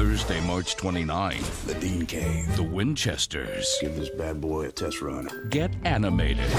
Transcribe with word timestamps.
Thursday, 0.00 0.40
March 0.46 0.76
29th, 0.76 1.66
The 1.66 1.74
Dean 1.74 2.06
Cave. 2.06 2.56
the 2.56 2.62
Winchesters 2.62 3.76
Give 3.82 3.94
this 3.96 4.08
bad 4.08 4.40
boy 4.40 4.64
a 4.64 4.72
test 4.72 5.02
run. 5.02 5.28
get 5.50 5.70
animated. 5.84 6.50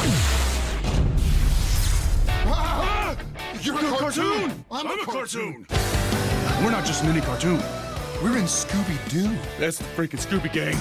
You're 3.64 3.80
a 3.80 3.98
cartoon! 3.98 4.64
I'm, 4.69 4.85
a 4.85 5.06
cartoon! 5.06 5.66
We're 6.62 6.69
not 6.69 6.85
just 6.85 7.04
mini 7.04 7.19
cartoon. 7.22 7.59
We're 8.21 8.38
in 8.38 8.46
Scooby 8.46 9.09
Doo. 9.09 9.35
That's 9.57 9.79
the 9.79 9.85
freaking 9.85 10.23
Scooby 10.23 10.53
Gang. 10.53 10.77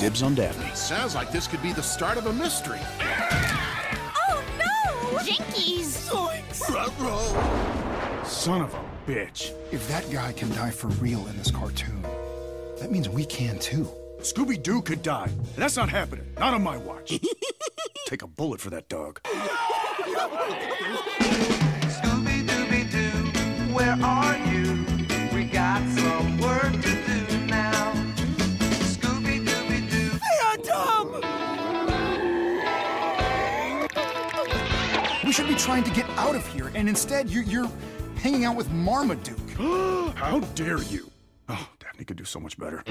Dibs 0.00 0.22
on 0.22 0.34
Daphne. 0.34 0.70
Sounds 0.74 1.14
like 1.14 1.32
this 1.32 1.46
could 1.46 1.62
be 1.62 1.72
the 1.72 1.82
start 1.82 2.18
of 2.18 2.26
a 2.26 2.32
mystery. 2.34 2.80
Oh 4.28 4.44
no! 4.58 5.18
Jinkies! 5.20 6.10
Son 8.26 8.60
of 8.60 8.74
a 8.74 8.93
bitch. 9.06 9.52
If 9.72 9.86
that 9.88 10.10
guy 10.10 10.32
can 10.32 10.50
die 10.50 10.70
for 10.70 10.88
real 10.88 11.26
in 11.26 11.36
this 11.36 11.50
cartoon, 11.50 12.02
that 12.78 12.90
means 12.90 13.08
we 13.08 13.24
can 13.24 13.58
too. 13.58 13.88
Scooby 14.20 14.62
Doo 14.62 14.80
could 14.80 15.02
die. 15.02 15.28
And 15.28 15.56
that's 15.56 15.76
not 15.76 15.88
happening. 15.90 16.26
Not 16.38 16.54
on 16.54 16.62
my 16.62 16.76
watch. 16.78 17.20
Take 18.06 18.22
a 18.22 18.26
bullet 18.26 18.60
for 18.60 18.70
that 18.70 18.88
dog. 18.88 19.20
Scooby 21.92 22.46
Dooby 22.46 22.90
Doo, 22.90 23.74
where 23.74 23.98
are 24.02 24.36
you? 24.48 24.86
We 25.34 25.44
got 25.44 25.86
some 25.90 26.38
work 26.38 26.72
to 26.72 26.94
do 27.06 27.46
now. 27.46 27.92
Scooby 28.80 29.44
Dooby 29.46 29.90
Doo. 29.90 30.10
We 35.26 35.32
should 35.32 35.48
be 35.48 35.54
trying 35.54 35.84
to 35.84 35.90
get 35.90 36.08
out 36.10 36.34
of 36.34 36.46
here, 36.46 36.70
and 36.74 36.88
instead 36.88 37.28
you're, 37.28 37.44
you're 37.44 37.70
hanging 38.24 38.46
out 38.46 38.56
with 38.56 38.70
Marmaduke. 38.70 39.50
How 40.16 40.40
dare 40.54 40.82
you? 40.84 41.10
Oh, 41.50 41.68
Daphne 41.78 42.06
could 42.06 42.16
do 42.16 42.24
so 42.24 42.40
much 42.40 42.56
better. 42.56 42.82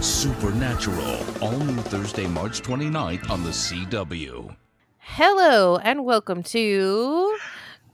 Supernatural, 0.00 1.18
all 1.42 1.58
new 1.58 1.82
Thursday, 1.82 2.26
March 2.26 2.62
29th 2.62 3.28
on 3.28 3.44
the 3.44 3.50
CW. 3.50 4.56
Hello 4.96 5.76
and 5.76 6.06
welcome 6.06 6.42
to 6.44 7.36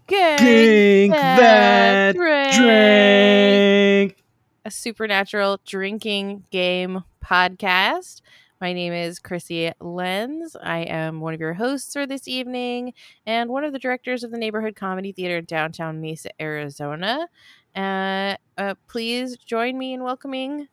Gang 0.06 0.38
Drink 0.38 1.14
that 1.14 2.14
drink. 2.14 4.16
a 4.64 4.70
supernatural 4.70 5.58
drinking 5.66 6.44
game 6.52 7.02
podcast. 7.24 8.20
My 8.64 8.72
name 8.72 8.94
is 8.94 9.18
Chrissy 9.18 9.72
Lenz. 9.78 10.56
I 10.56 10.84
am 10.84 11.20
one 11.20 11.34
of 11.34 11.40
your 11.40 11.52
hosts 11.52 11.92
for 11.92 12.06
this 12.06 12.26
evening 12.26 12.94
and 13.26 13.50
one 13.50 13.62
of 13.62 13.74
the 13.74 13.78
directors 13.78 14.24
of 14.24 14.30
the 14.30 14.38
Neighborhood 14.38 14.74
Comedy 14.74 15.12
Theater 15.12 15.36
in 15.36 15.44
downtown 15.44 16.00
Mesa, 16.00 16.30
Arizona. 16.40 17.28
Uh, 17.76 18.36
uh, 18.56 18.74
please 18.88 19.36
join 19.36 19.76
me 19.76 19.92
in 19.92 20.02
welcoming 20.02 20.66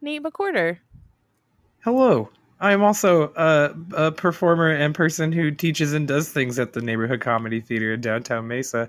Nate 0.00 0.22
McCorder. 0.22 0.78
Hello. 1.80 2.30
I 2.60 2.72
am 2.72 2.82
also 2.82 3.30
a, 3.36 3.74
a 3.94 4.10
performer 4.10 4.70
and 4.70 4.94
person 4.94 5.32
who 5.32 5.50
teaches 5.50 5.92
and 5.92 6.08
does 6.08 6.30
things 6.30 6.58
at 6.58 6.72
the 6.72 6.80
Neighborhood 6.80 7.20
Comedy 7.20 7.60
Theater 7.60 7.92
in 7.92 8.00
downtown 8.00 8.48
Mesa, 8.48 8.88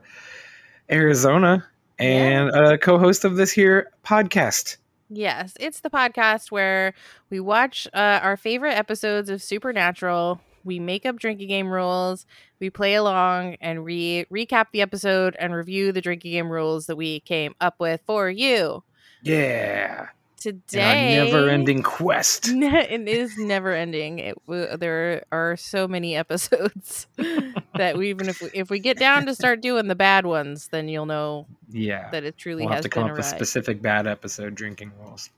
Arizona, 0.90 1.68
and 2.00 2.52
a 2.52 2.78
co-host 2.78 3.26
of 3.26 3.36
this 3.36 3.52
here 3.52 3.92
podcast. 4.06 4.78
Yes, 5.16 5.54
it's 5.60 5.82
the 5.82 5.90
podcast 5.90 6.50
where 6.52 6.94
we 7.30 7.40
watch 7.40 7.88
uh, 7.94 8.20
our 8.24 8.36
favorite 8.38 8.74
episodes 8.74 9.30
of 9.30 9.42
Supernatural. 9.44 10.42
We 10.64 10.80
make 10.80 11.06
up 11.06 11.18
drinking 11.20 11.50
game 11.50 11.70
rules. 11.70 12.26
We 12.60 12.70
play 12.70 12.96
along 12.96 13.58
and 13.62 13.84
re- 13.86 14.26
recap 14.32 14.68
the 14.72 14.82
episode 14.82 15.36
and 15.38 15.54
review 15.54 15.92
the 15.92 16.02
drinking 16.02 16.32
game 16.32 16.50
rules 16.52 16.88
that 16.88 16.96
we 16.96 17.20
came 17.22 17.54
up 17.62 17.76
with 17.80 18.02
for 18.06 18.30
you 18.30 18.84
Yeah. 19.22 20.10
Today. 20.44 21.20
Our 21.20 21.26
never-ending 21.26 21.84
quest. 21.84 22.48
it 22.52 23.08
is 23.08 23.38
never 23.38 23.74
ending. 23.74 24.20
It, 24.20 24.36
w- 24.46 24.78
there 24.78 25.24
are 25.32 25.56
so 25.58 25.88
many 25.88 26.16
episodes 26.16 27.08
that 27.76 27.98
we 27.98 28.10
even 28.10 28.30
if 28.30 28.42
we, 28.42 28.50
if 28.54 28.70
we 28.70 28.80
get 28.80 28.98
down 28.98 29.26
to 29.26 29.36
start 29.36 29.62
doing 29.62 29.88
the 29.88 29.96
bad 29.96 30.26
ones, 30.26 30.68
then 30.68 30.88
you'll 30.88 31.06
know 31.06 31.48
Yeah. 31.70 32.10
that 32.12 32.24
it 32.24 32.38
truly 32.38 32.64
we'll 32.64 32.70
have 32.70 32.78
has 32.78 32.84
to 32.84 32.90
come 32.90 33.08
a 33.08 33.12
up 33.12 33.18
with 33.18 33.26
specific 33.26 33.82
bad 33.82 34.06
episode 34.08 34.56
drinking 34.56 34.92
rules. 35.00 35.30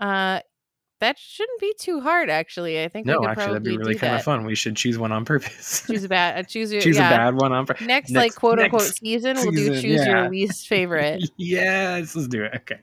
Uh, 0.00 0.40
that 1.00 1.18
shouldn't 1.18 1.60
be 1.60 1.74
too 1.78 2.00
hard, 2.00 2.30
actually. 2.30 2.82
I 2.82 2.88
think 2.88 3.06
we 3.06 3.12
No, 3.12 3.20
could 3.20 3.28
actually, 3.30 3.46
that'd 3.46 3.62
be 3.62 3.76
really 3.76 3.94
kind 3.94 4.14
that. 4.14 4.20
of 4.20 4.24
fun. 4.24 4.44
We 4.44 4.54
should 4.54 4.76
choose 4.76 4.98
one 4.98 5.12
on 5.12 5.24
purpose. 5.24 5.84
Choose 5.86 6.04
a 6.04 6.08
bad. 6.08 6.38
Uh, 6.38 6.42
choose 6.42 6.72
your, 6.72 6.80
choose 6.80 6.96
yeah. 6.96 7.08
a 7.08 7.16
bad 7.16 7.34
one 7.34 7.52
on 7.52 7.66
purpose. 7.66 7.86
Next, 7.86 8.12
like 8.12 8.34
quote 8.34 8.58
unquote 8.58 8.82
season, 8.82 9.36
we'll 9.36 9.50
do 9.50 9.80
choose 9.80 10.00
yeah. 10.00 10.22
your 10.22 10.30
least 10.30 10.68
favorite. 10.68 11.30
yes, 11.36 12.14
let's 12.16 12.28
do 12.28 12.44
it. 12.44 12.54
Okay. 12.56 12.80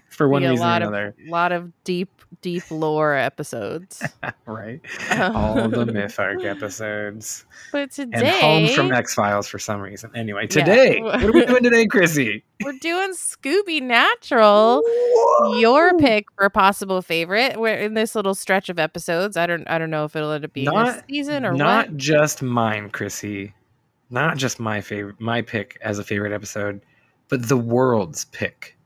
For 0.10 0.28
one 0.28 0.44
a 0.44 0.50
reason 0.50 0.66
or 0.66 0.76
another. 0.76 1.06
of 1.08 1.28
lot 1.28 1.52
of 1.52 1.72
deep 1.84 2.10
deep 2.42 2.62
lore 2.70 3.14
episodes. 3.14 4.02
right? 4.46 4.80
Um, 5.10 5.36
All 5.36 5.68
the 5.68 5.86
Myth 5.86 6.18
Arc 6.18 6.44
episodes. 6.44 7.44
But 7.72 7.90
today 7.90 8.18
And 8.18 8.68
Home 8.68 8.74
from 8.74 8.92
X 8.92 9.14
Files 9.14 9.48
for 9.48 9.58
some 9.58 9.80
reason. 9.80 10.10
Anyway, 10.14 10.46
today, 10.46 11.00
what 11.00 11.22
are 11.22 11.32
we 11.32 11.44
doing 11.46 11.62
today, 11.62 11.86
Chrissy? 11.86 12.44
we're 12.62 12.72
doing 12.80 13.12
Scooby 13.12 13.82
Natural. 13.82 14.82
Your 15.58 15.96
pick 15.98 16.26
for 16.36 16.44
a 16.44 16.50
possible 16.50 17.02
favorite. 17.02 17.29
We're 17.30 17.76
in 17.76 17.94
this 17.94 18.14
little 18.14 18.34
stretch 18.34 18.68
of 18.68 18.78
episodes. 18.78 19.36
I 19.36 19.46
don't 19.46 19.68
I 19.68 19.78
don't 19.78 19.90
know 19.90 20.04
if 20.04 20.14
it'll 20.16 20.32
end 20.32 20.44
up 20.44 20.52
being 20.52 20.68
a 20.68 20.72
Not- 20.72 21.04
season 21.08 21.44
or 21.46 21.52
Not 21.54 21.88
what. 21.88 21.96
just 21.96 22.42
mine, 22.42 22.90
Chrissy. 22.90 23.54
Not 24.10 24.36
just 24.36 24.58
my 24.58 24.80
favorite, 24.80 25.20
my 25.20 25.40
pick 25.42 25.78
as 25.82 25.98
a 25.98 26.04
favorite 26.04 26.32
episode, 26.32 26.80
but 27.28 27.48
the 27.48 27.56
world's 27.56 28.24
pick 28.26 28.76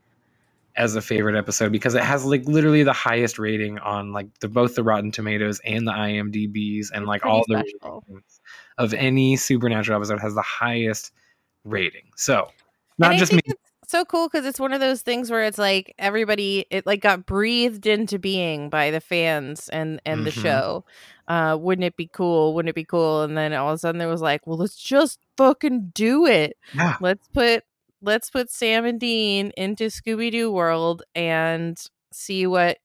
as 0.77 0.97
a 0.97 1.01
favorite 1.01 1.37
episode 1.37 1.71
because 1.73 1.95
it 1.95 2.03
has 2.03 2.25
like 2.25 2.45
literally 2.47 2.83
the 2.83 2.93
highest 2.93 3.39
rating 3.39 3.79
on 3.79 4.13
like 4.13 4.27
the 4.41 4.49
both 4.49 4.75
the 4.75 4.83
Rotten 4.83 5.11
Tomatoes 5.13 5.61
and 5.65 5.87
the 5.87 5.93
IMDb's 5.93 6.91
and 6.91 7.07
like 7.07 7.23
Pretty 7.23 7.33
all 7.37 7.45
the 7.49 7.65
special. 7.67 8.05
of 8.77 8.93
any 8.93 9.37
supernatural 9.37 9.97
episode 9.97 10.21
has 10.21 10.35
the 10.35 10.43
highest 10.43 11.13
rating. 11.65 12.11
So 12.17 12.51
not 12.99 13.17
just 13.17 13.33
me. 13.33 13.41
So 13.95 14.05
cool 14.05 14.29
because 14.29 14.45
it's 14.47 14.59
one 14.59 14.73
of 14.73 14.81
those 14.81 15.03
things 15.03 15.31
where 15.31 15.45
it's 15.45 15.59
like 15.59 15.95
everybody 15.99 16.67
it 16.71 16.85
like 16.87 17.01
got 17.01 17.27
breathed 17.27 17.87
into 17.87 18.19
being 18.19 18.69
by 18.71 18.91
the 18.91 19.01
fans 19.01 19.69
and 19.69 20.01
and 20.05 20.27
the 20.27 20.31
Mhm. 20.31 20.43
show. 20.43 20.85
Uh, 21.29 21.57
wouldn't 21.59 21.85
it 21.85 21.97
be 21.97 22.07
cool? 22.07 22.55
Wouldn't 22.55 22.69
it 22.71 22.75
be 22.75 22.85
cool? 22.85 23.23
And 23.23 23.37
then 23.37 23.53
all 23.55 23.71
of 23.71 23.75
a 23.77 23.79
sudden 23.79 23.99
there 23.99 24.09
was 24.09 24.21
like, 24.21 24.47
well, 24.47 24.59
let's 24.59 24.77
just 24.77 25.21
fucking 25.37 25.93
do 25.95 26.27
it. 26.27 26.57
Yeah. 26.75 26.97
Let's 27.01 27.27
put 27.29 27.65
let's 28.03 28.31
put 28.31 28.51
Sam 28.51 28.85
and 28.85 28.99
Dean 29.01 29.53
into 29.57 29.85
Scooby 29.85 30.31
Doo 30.31 30.51
world 30.53 31.03
and 31.15 31.79
see 32.13 32.47
what 32.47 32.79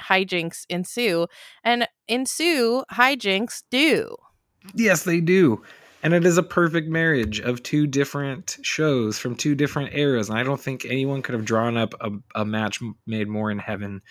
hijinks 0.00 0.64
ensue. 0.68 1.26
And 1.62 1.86
ensue 2.08 2.84
hijinks 2.92 3.62
do. 3.70 4.16
Yes, 4.74 5.04
they 5.04 5.20
do. 5.20 5.62
And 6.04 6.12
it 6.12 6.26
is 6.26 6.36
a 6.36 6.42
perfect 6.42 6.88
marriage 6.88 7.40
of 7.40 7.62
two 7.62 7.86
different 7.86 8.58
shows 8.60 9.18
from 9.18 9.34
two 9.34 9.54
different 9.54 9.94
eras. 9.94 10.28
And 10.28 10.38
I 10.38 10.42
don't 10.42 10.60
think 10.60 10.84
anyone 10.84 11.22
could 11.22 11.34
have 11.34 11.46
drawn 11.46 11.78
up 11.78 11.94
a, 12.00 12.10
a 12.34 12.44
match 12.44 12.78
made 13.06 13.26
more 13.26 13.50
in 13.50 13.58
heaven 13.58 14.02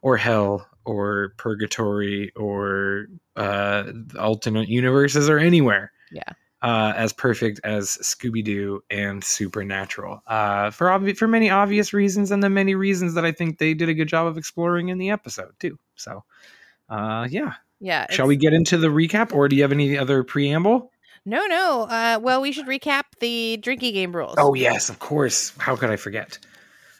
or 0.00 0.16
hell 0.16 0.64
or 0.84 1.34
purgatory 1.36 2.30
or 2.36 3.06
uh, 3.34 3.90
alternate 4.16 4.68
universes 4.68 5.28
or 5.28 5.38
anywhere. 5.38 5.90
Yeah. 6.12 6.22
Uh, 6.62 6.94
as 6.96 7.12
perfect 7.12 7.60
as 7.64 7.98
Scooby 8.00 8.42
Doo 8.42 8.80
and 8.88 9.22
Supernatural, 9.22 10.22
uh, 10.26 10.70
for 10.70 10.86
obvi- 10.86 11.14
for 11.14 11.28
many 11.28 11.50
obvious 11.50 11.92
reasons, 11.92 12.30
and 12.30 12.42
the 12.42 12.48
many 12.48 12.74
reasons 12.74 13.12
that 13.14 13.24
I 13.26 13.32
think 13.32 13.58
they 13.58 13.74
did 13.74 13.90
a 13.90 13.94
good 13.94 14.08
job 14.08 14.26
of 14.26 14.38
exploring 14.38 14.88
in 14.88 14.96
the 14.96 15.10
episode 15.10 15.52
too. 15.60 15.78
So, 15.96 16.24
uh, 16.88 17.28
yeah, 17.30 17.54
Yeah. 17.80 18.06
Shall 18.10 18.26
we 18.26 18.36
get 18.36 18.54
into 18.54 18.78
the 18.78 18.88
recap, 18.88 19.34
or 19.34 19.46
do 19.48 19.56
you 19.56 19.62
have 19.62 19.72
any 19.72 19.98
other 19.98 20.24
preamble? 20.24 20.90
No, 21.26 21.46
no. 21.46 21.82
Uh, 21.82 22.18
well, 22.20 22.40
we 22.40 22.52
should 22.52 22.66
recap 22.66 23.04
the 23.20 23.56
drinking 23.56 23.94
game 23.94 24.14
rules. 24.14 24.34
Oh 24.38 24.54
yes, 24.54 24.88
of 24.88 24.98
course. 24.98 25.52
How 25.58 25.76
could 25.76 25.90
I 25.90 25.96
forget? 25.96 26.38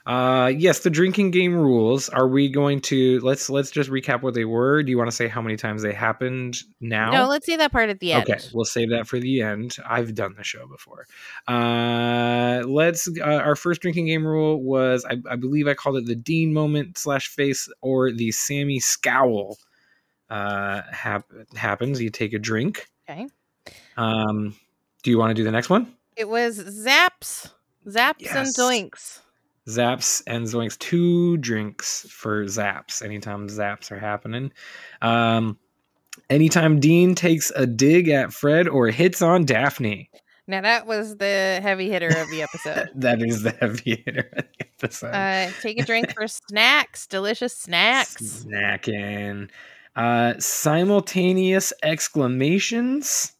Uh, 0.07 0.53
yes, 0.55 0.81
the 0.81 0.91
drinking 0.91 1.31
game 1.31 1.55
rules. 1.55 2.11
Are 2.11 2.29
we 2.29 2.50
going 2.50 2.81
to 2.82 3.21
let's 3.21 3.49
let's 3.49 3.71
just 3.71 3.88
recap 3.88 4.21
what 4.21 4.35
they 4.35 4.44
were? 4.44 4.82
Do 4.82 4.91
you 4.91 4.99
want 4.99 5.09
to 5.11 5.17
say 5.17 5.29
how 5.29 5.41
many 5.41 5.56
times 5.56 5.82
they 5.82 5.94
happened 5.94 6.59
now? 6.81 7.11
No, 7.11 7.26
let's 7.26 7.47
say 7.47 7.56
that 7.56 7.73
part 7.73 7.88
at 7.88 8.00
the 8.00 8.12
end. 8.12 8.29
Okay, 8.29 8.38
we'll 8.53 8.67
save 8.67 8.91
that 8.91 9.06
for 9.06 9.19
the 9.19 9.41
end. 9.41 9.76
I've 9.87 10.15
done 10.15 10.35
the 10.37 10.44
show 10.44 10.67
before. 10.67 11.06
Uh, 11.49 12.62
let's. 12.67 13.09
Uh, 13.19 13.23
our 13.25 13.56
first 13.56 13.81
drinking 13.81 14.06
game 14.06 14.27
rule 14.27 14.62
was, 14.62 15.06
I, 15.09 15.17
I 15.31 15.37
believe, 15.37 15.69
I 15.69 15.75
called 15.75 15.97
it 15.97 16.05
the 16.06 16.15
Dean 16.15 16.53
moment 16.53 16.99
slash 16.99 17.29
face 17.29 17.67
or 17.81 18.12
the 18.12 18.31
Sammy 18.31 18.81
scowl. 18.81 19.56
Uh, 20.29 20.82
hap- 20.91 21.31
happens. 21.56 22.00
You 22.00 22.11
take 22.11 22.35
a 22.35 22.38
drink. 22.38 22.88
Okay. 23.09 23.27
Um, 23.96 24.56
do 25.02 25.11
you 25.11 25.19
want 25.19 25.31
to 25.31 25.35
do 25.35 25.44
the 25.44 25.52
next 25.52 25.70
one? 25.70 25.94
It 26.17 26.29
was 26.29 26.58
zaps, 26.58 27.50
zaps 27.87 28.35
and 28.35 28.49
Zoinks. 28.49 29.20
Zaps 29.69 30.23
and 30.26 30.46
Zoinks. 30.46 30.79
Two 30.79 31.37
drinks 31.38 32.06
for 32.11 32.44
Zaps. 32.44 33.02
Anytime 33.02 33.49
Zaps 33.49 33.91
are 33.91 33.99
happening. 33.99 34.52
Um, 35.00 35.58
anytime 36.29 36.81
Dean 36.81 37.14
takes 37.14 37.50
a 37.56 37.67
dig 37.67 38.08
at 38.08 38.32
Fred 38.32 38.69
or 38.69 38.88
hits 38.88 39.23
on 39.23 39.44
Daphne. 39.44 40.11
Now 40.46 40.61
that 40.61 40.87
was 40.87 41.17
the 41.17 41.61
heavy 41.62 41.88
hitter 41.88 42.08
of 42.08 42.31
the 42.31 42.43
episode. 42.43 42.91
that 42.96 43.23
is 43.23 43.43
the 43.43 43.52
heavy 43.52 44.02
hitter 44.05 44.31
of 44.35 44.44
the 44.44 44.67
episode. 44.82 45.14
Uh, 45.14 45.50
take 45.62 45.81
a 45.81 45.85
drink 45.85 46.12
for 46.12 46.29
snacks, 46.29 47.06
delicious 47.06 47.56
snacks. 47.56 48.44
Snacking. 48.44 49.49
Uh, 49.96 50.35
simultaneous 50.38 51.73
exclamations 51.82 53.33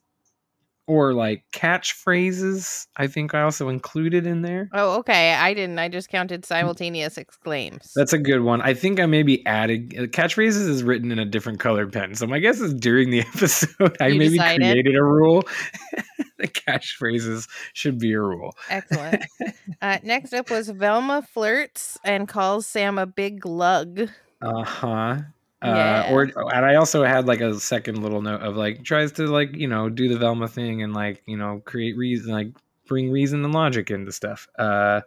or 0.87 1.15
like 1.15 1.45
catchphrases. 1.53 2.87
I 2.97 3.07
think 3.07 3.35
I 3.35 3.43
also 3.43 3.69
included 3.69 4.27
in 4.27 4.43
there. 4.43 4.69
Oh, 4.73 4.99
okay. 4.99 5.35
I 5.35 5.55
didn't. 5.55 5.79
I 5.79 5.89
just 5.89 6.09
counted 6.09 6.45
simultaneous 6.45 7.17
exclaims. 7.17 7.93
That's 7.97 8.13
a 8.13 8.19
good 8.19 8.41
one. 8.41 8.61
I 8.61 8.75
think 8.75 9.01
I 9.01 9.07
maybe 9.07 9.45
added 9.47 9.95
uh, 9.97 10.03
catchphrases 10.03 10.69
is 10.69 10.83
written 10.83 11.11
in 11.11 11.19
a 11.19 11.25
different 11.25 11.61
colored 11.61 11.93
pen. 11.93 12.15
So 12.15 12.27
my 12.27 12.39
guess 12.39 12.61
is 12.61 12.75
during 12.75 13.11
the 13.11 13.21
episode 13.35 13.97
I 14.01 14.09
You 14.09 14.19
maybe 14.19 14.39
decided? 14.39 14.61
created 14.63 14.97
a 14.97 15.05
rule. 15.05 15.45
the 16.39 16.49
catchphrases 16.49 17.49
should 17.73 17.99
be 17.99 18.13
a 18.13 18.21
rule. 18.21 18.55
Excellent. 18.69 19.25
uh, 19.83 19.99
next 20.03 20.33
up 20.33 20.51
was 20.51 20.69
Velma 20.69 21.23
flirts 21.23 21.99
and 22.05 22.29
calls 22.29 22.67
Sam 22.67 22.99
a 22.99 23.07
big 23.07 23.47
lug. 23.47 24.09
Uh-huh. 24.43 25.21
Yeah. 25.65 26.05
Uh, 26.09 26.13
or 26.13 26.23
and 26.55 26.65
I 26.65 26.75
also 26.77 27.05
had 27.05 27.27
like 27.27 27.41
a 27.41 27.59
second 27.59 28.03
little 28.03 28.21
note 28.23 28.43
of 28.43 28.57
like 28.57 28.83
tries 28.85 29.13
to 29.13 29.27
like 29.27 29.55
you 29.57 29.67
know 29.69 29.89
do 29.89 30.09
the 30.09 30.19
Velma 30.19 30.49
thing 30.49 30.83
and 30.83 30.93
like 30.95 31.23
you 31.27 31.37
know 31.37 31.63
create 31.65 31.97
reason 31.97 32.33
like 32.33 32.49
bring 32.87 33.11
reason 33.11 33.45
and 33.45 33.55
logic 33.55 33.91
into 33.91 34.13
stuff. 34.13 34.47
Uh, 34.59 35.01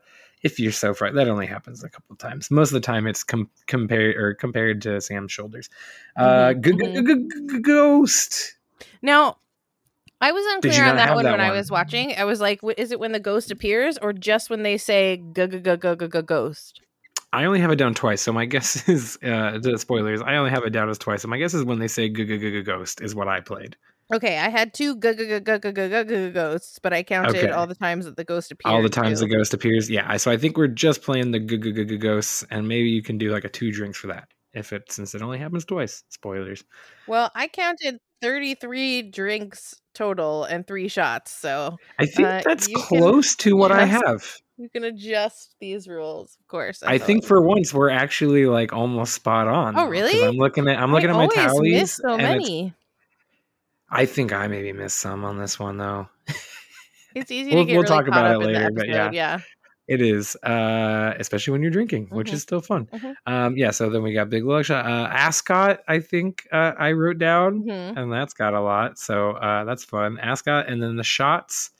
if 0.43 0.59
you're 0.59 0.71
so 0.71 0.93
frightened, 0.93 1.19
that 1.19 1.27
only 1.27 1.47
happens 1.47 1.83
a 1.83 1.89
couple 1.89 2.13
of 2.13 2.19
times. 2.19 2.49
Most 2.51 2.69
of 2.69 2.73
the 2.75 2.79
time, 2.79 3.07
it's 3.07 3.23
com- 3.23 3.49
compared 3.65 4.15
or 4.15 4.33
compared 4.35 4.81
to 4.83 5.01
Sam's 5.01 5.31
shoulders. 5.31 5.69
Uh, 6.15 6.53
Mhm, 6.53 6.63
g- 6.63 6.71
g- 6.71 7.01
g- 7.27 7.47
g- 7.55 7.59
ghost. 7.61 8.55
Now, 9.01 9.37
I 10.21 10.31
was 10.31 10.43
unclear 10.53 10.73
on 10.85 10.95
that 10.95 11.13
one 11.15 11.23
that 11.25 11.31
when 11.31 11.41
I 11.41 11.51
was 11.51 11.69
watching. 11.71 12.15
I 12.15 12.23
was 12.25 12.39
like, 12.41 12.61
"Wh- 12.61 12.77
is 12.77 12.91
it 12.91 12.99
when 12.99 13.11
the 13.11 13.19
ghost 13.19 13.51
appears 13.51 13.97
or 13.99 14.13
just 14.13 14.49
when 14.49 14.63
they 14.63 14.77
say 14.77 15.17
"g 15.17 15.47
g 15.47 15.59
g 15.59 15.75
g 15.75 15.95
g 15.99 16.07
g 16.07 16.21
ghost"? 16.23 16.81
I 17.37 17.45
only 17.45 17.59
have 17.59 17.69
it 17.69 17.75
down 17.75 17.93
twice, 17.93 18.23
so 18.23 18.33
my 18.33 18.45
guess 18.45 18.89
is 18.89 19.15
uh, 19.23 19.59
the 19.59 19.77
spoilers. 19.77 20.23
I 20.23 20.37
only 20.37 20.49
have 20.49 20.63
it 20.63 20.71
down 20.71 20.89
as 20.89 20.97
twice, 20.97 21.23
And 21.23 21.29
my 21.29 21.37
guess 21.37 21.53
is 21.53 21.63
when 21.63 21.77
they 21.77 21.87
say 21.87 22.09
"ghost" 22.09 22.99
is 22.99 23.13
what 23.13 23.27
I 23.27 23.41
played. 23.41 23.77
Okay, 24.11 24.39
I 24.39 24.49
had 24.49 24.73
two 24.73 24.95
ghosts, 24.95 26.79
but 26.79 26.93
I 26.93 27.03
counted 27.03 27.51
all 27.51 27.67
the 27.67 27.75
times 27.75 28.05
that 28.05 28.17
the 28.17 28.23
ghost 28.23 28.51
appears. 28.51 28.73
All 28.73 28.81
the 28.81 28.89
times 28.89 29.19
the 29.19 29.27
ghost 29.27 29.53
appears, 29.53 29.87
yeah. 29.87 30.17
So 30.17 30.31
I 30.31 30.37
think 30.37 30.57
we're 30.57 30.67
just 30.67 31.03
playing 31.03 31.29
the 31.29 31.39
ghosts, 31.39 32.43
and 32.49 32.67
maybe 32.67 32.89
you 32.89 33.03
can 33.03 33.19
do 33.19 33.31
like 33.31 33.43
a 33.43 33.49
two 33.49 33.71
drinks 33.71 33.99
for 33.99 34.07
that 34.07 34.29
if 34.53 34.73
it 34.73 34.91
since 34.91 35.13
it 35.13 35.21
only 35.21 35.37
happens 35.37 35.63
twice. 35.63 36.03
Spoilers. 36.09 36.63
Well, 37.07 37.29
I 37.35 37.49
counted 37.49 37.99
thirty 38.19 38.55
three 38.55 39.03
drinks 39.03 39.75
total 39.97 40.43
and 40.45 40.65
three 40.67 40.87
shots, 40.87 41.31
so 41.33 41.77
I 41.99 42.05
think 42.05 42.27
Uh, 42.27 42.41
that's 42.45 42.67
can- 42.67 42.75
close 42.81 43.35
to 43.37 43.55
what 43.57 43.71
I 43.71 43.85
have. 43.85 44.23
you 44.57 44.69
can 44.69 44.83
adjust 44.83 45.55
these 45.59 45.87
rules, 45.87 46.37
of 46.39 46.47
course. 46.47 46.83
I 46.83 46.97
think 46.99 47.25
for 47.25 47.41
once 47.41 47.73
we're 47.73 47.89
actually 47.89 48.45
like 48.45 48.71
almost 48.73 49.13
spot 49.15 49.47
on. 49.47 49.77
Oh, 49.77 49.87
really? 49.87 50.23
I'm 50.23 50.35
looking 50.37 50.67
at 50.67 50.77
I'm 50.79 50.91
looking 50.91 51.09
I 51.09 51.13
at 51.13 51.17
my 51.17 51.27
tallies. 51.27 51.93
so 51.95 52.15
many. 52.17 52.73
I 53.89 54.05
think 54.05 54.33
I 54.33 54.47
maybe 54.47 54.73
missed 54.73 54.97
some 54.99 55.23
on 55.25 55.37
this 55.39 55.59
one 55.59 55.77
though. 55.77 56.07
It's 57.15 57.31
easy 57.31 57.55
We'll- 57.55 57.63
to 57.63 57.67
get 57.67 57.73
we'll 57.73 57.83
really 57.83 57.95
talk 57.95 58.07
about 58.07 58.31
it 58.35 58.45
later, 58.45 58.69
but 58.71 58.87
episode, 58.89 59.13
yeah. 59.15 59.39
It 59.87 60.01
is, 60.01 60.35
uh, 60.43 61.13
especially 61.17 61.53
when 61.53 61.61
you're 61.61 61.71
drinking, 61.71 62.07
which 62.11 62.29
Mhm. 62.29 62.33
is 62.33 62.41
still 62.41 62.59
fun. 62.61 62.87
Mhm. 62.87 63.15
Um, 63.25 63.57
yeah. 63.57 63.71
So 63.71 63.89
then 63.89 64.03
we 64.03 64.13
got 64.13 64.29
Big 64.29 64.43
Lug 64.43 64.65
Shot, 64.65 64.85
uh, 64.85 65.07
Ascot. 65.07 65.81
I 65.87 65.99
think 65.99 66.45
uh, 66.51 66.73
I 66.77 66.91
wrote 66.91 67.17
down, 67.19 67.63
Mhm. 67.63 67.97
and 67.97 68.11
that's 68.11 68.33
got 68.33 68.53
a 68.53 68.59
lot. 68.61 68.99
So 68.99 69.31
uh, 69.31 69.63
that's 69.63 69.83
fun. 69.85 70.19
Ascot, 70.19 70.67
and 70.67 70.83
then 70.83 70.97
the 70.97 71.03
shots 71.03 71.71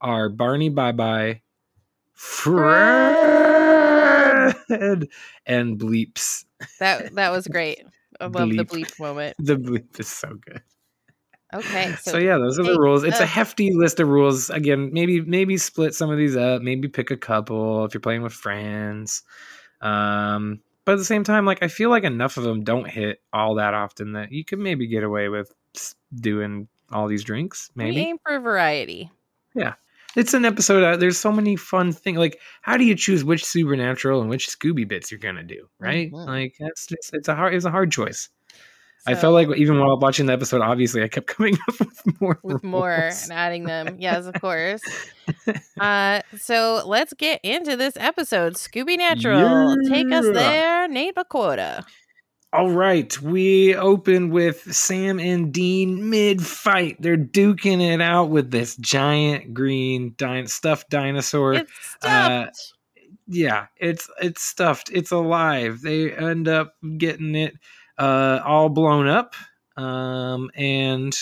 are 0.00 0.28
Barney 0.28 0.68
Bye 0.68 0.92
Bye, 0.92 1.42
Fred, 2.12 2.76
and 5.46 5.78
Bleeps. 5.78 6.44
That 6.78 7.14
that 7.16 7.32
was 7.32 7.48
great. 7.48 7.82
I 8.20 8.26
love 8.26 8.48
the 8.50 8.64
Bleep. 8.64 8.86
bleep 8.86 9.00
moment. 9.00 9.36
The 9.38 9.56
Bleep 9.56 9.98
is 10.00 10.08
so 10.08 10.34
good. 10.34 10.62
Okay, 11.56 11.94
so, 12.00 12.12
So, 12.12 12.18
yeah, 12.18 12.38
those 12.38 12.58
are 12.58 12.64
the 12.64 12.78
rules. 12.78 13.04
It's 13.04 13.20
a 13.20 13.26
hefty 13.26 13.72
list 13.72 14.00
of 14.00 14.08
rules. 14.08 14.50
Again, 14.50 14.90
maybe 14.92 15.20
maybe 15.20 15.56
split 15.56 15.94
some 15.94 16.10
of 16.10 16.18
these 16.18 16.36
up. 16.36 16.62
Maybe 16.62 16.88
pick 16.88 17.10
a 17.10 17.16
couple 17.16 17.84
if 17.84 17.94
you're 17.94 18.00
playing 18.00 18.22
with 18.22 18.32
friends. 18.32 19.22
Um, 19.80 20.60
but 20.84 20.92
at 20.92 20.98
the 20.98 21.04
same 21.04 21.24
time, 21.24 21.44
like 21.44 21.62
I 21.62 21.68
feel 21.68 21.90
like 21.90 22.04
enough 22.04 22.36
of 22.36 22.44
them 22.44 22.62
don't 22.64 22.88
hit 22.88 23.20
all 23.32 23.56
that 23.56 23.74
often 23.74 24.12
that 24.12 24.32
you 24.32 24.44
could 24.44 24.58
maybe 24.58 24.86
get 24.86 25.02
away 25.02 25.28
with 25.28 25.52
doing 26.14 26.68
all 26.92 27.08
these 27.08 27.24
drinks. 27.24 27.70
we 27.74 27.84
Maybe 27.84 27.98
aim 27.98 28.18
for 28.24 28.38
variety. 28.40 29.10
Yeah, 29.54 29.74
it's 30.14 30.34
an 30.34 30.44
episode. 30.44 30.84
Uh, 30.84 30.96
there's 30.96 31.18
so 31.18 31.32
many 31.32 31.56
fun 31.56 31.92
things. 31.92 32.18
Like, 32.18 32.40
how 32.62 32.76
do 32.76 32.84
you 32.84 32.94
choose 32.94 33.24
which 33.24 33.44
supernatural 33.44 34.20
and 34.20 34.30
which 34.30 34.48
Scooby 34.48 34.86
bits 34.86 35.10
you're 35.10 35.18
gonna 35.20 35.42
do? 35.42 35.68
Right? 35.78 36.12
Mhm. 36.12 36.26
Like 36.26 36.54
that's 36.60 36.86
just 36.86 37.10
it's 37.14 37.28
a 37.28 37.34
hard 37.34 37.54
it's 37.54 37.64
a 37.64 37.70
hard 37.70 37.90
choice. 37.90 38.28
I 39.06 39.14
felt 39.14 39.34
like 39.34 39.48
even 39.56 39.78
while 39.78 39.98
watching 39.98 40.26
the 40.26 40.32
episode, 40.32 40.60
obviously 40.60 41.02
I 41.02 41.08
kept 41.08 41.26
coming 41.36 41.56
up 41.68 41.78
with 41.78 42.20
more 42.20 42.38
with 42.42 42.64
more 42.64 42.92
and 42.92 43.32
adding 43.32 43.64
them. 43.64 43.96
Yes, 43.98 44.26
of 44.26 44.40
course. 44.40 44.82
uh, 45.80 46.22
so 46.38 46.82
let's 46.86 47.12
get 47.14 47.40
into 47.42 47.76
this 47.76 47.94
episode. 47.96 48.54
Scooby 48.54 48.96
Natural, 48.98 49.76
take 49.88 50.10
us 50.12 50.24
there, 50.32 50.88
Nate 50.88 51.14
Bakota. 51.14 51.84
All 52.52 52.70
right, 52.70 53.20
we 53.20 53.74
open 53.74 54.30
with 54.30 54.74
Sam 54.74 55.20
and 55.20 55.52
Dean 55.52 56.08
mid 56.08 56.40
fight. 56.42 56.96
They're 57.00 57.16
duking 57.16 57.82
it 57.82 58.00
out 58.00 58.30
with 58.30 58.50
this 58.50 58.76
giant 58.76 59.52
green 59.52 60.14
din- 60.16 60.46
stuffed 60.46 60.88
dinosaur. 60.88 61.54
It's 61.54 61.96
uh, 62.02 62.46
yeah, 63.26 63.66
it's 63.76 64.08
it's 64.22 64.42
stuffed. 64.42 64.90
It's 64.92 65.10
alive. 65.10 65.82
They 65.82 66.12
end 66.12 66.48
up 66.48 66.74
getting 66.96 67.34
it 67.34 67.54
uh, 67.98 68.40
all 68.44 68.68
blown 68.68 69.08
up, 69.08 69.34
um, 69.76 70.50
and 70.54 71.16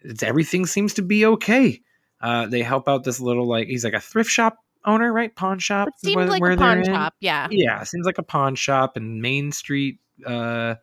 it's, 0.00 0.22
everything 0.22 0.66
seems 0.66 0.94
to 0.94 1.02
be 1.02 1.26
okay. 1.26 1.80
Uh, 2.20 2.46
they 2.46 2.62
help 2.62 2.88
out 2.88 3.04
this 3.04 3.20
little 3.20 3.46
like 3.46 3.68
he's 3.68 3.84
like 3.84 3.92
a 3.94 4.00
thrift 4.00 4.30
shop 4.30 4.58
owner, 4.84 5.12
right? 5.12 5.34
Pawn 5.34 5.58
shop. 5.58 5.88
it 5.88 5.94
seems 5.98 6.16
where- 6.16 6.26
like 6.26 6.40
where 6.42 6.52
a 6.52 6.56
pawn 6.56 6.78
in. 6.78 6.84
shop. 6.84 7.14
Yeah. 7.20 7.48
Yeah, 7.50 7.82
seems 7.84 8.06
like 8.06 8.18
a 8.18 8.22
pawn 8.22 8.54
shop 8.54 8.96
in 8.96 9.20
Main 9.20 9.50
Street, 9.52 9.98
uh, 10.26 10.74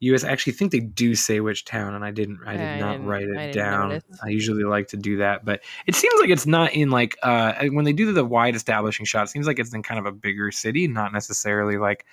US. 0.00 0.22
I 0.24 0.30
actually 0.30 0.52
think 0.54 0.70
they 0.72 0.80
do 0.80 1.14
say 1.14 1.40
which 1.40 1.64
town, 1.64 1.94
and 1.94 2.04
I 2.04 2.10
didn't. 2.10 2.38
I 2.46 2.52
did 2.56 2.60
I 2.66 2.78
not 2.78 3.04
write 3.04 3.24
it 3.24 3.34
didn't 3.36 3.54
down. 3.54 3.88
notice. 3.88 4.04
I 4.22 4.28
usually 4.28 4.64
like 4.64 4.88
to 4.88 4.96
do 4.96 5.16
that, 5.18 5.44
but 5.44 5.60
it 5.86 5.94
seems 5.94 6.14
like 6.20 6.30
it's 6.30 6.46
not 6.46 6.72
in 6.72 6.90
like 6.90 7.16
uh 7.22 7.54
when 7.72 7.84
they 7.84 7.92
do 7.92 8.12
the 8.12 8.24
wide 8.24 8.54
establishing 8.54 9.06
shot. 9.06 9.24
It 9.24 9.30
seems 9.30 9.46
like 9.46 9.58
it's 9.58 9.74
in 9.74 9.82
kind 9.82 9.98
of 9.98 10.06
a 10.06 10.12
bigger 10.12 10.50
city, 10.52 10.86
not 10.86 11.12
necessarily 11.12 11.78
like 11.78 12.06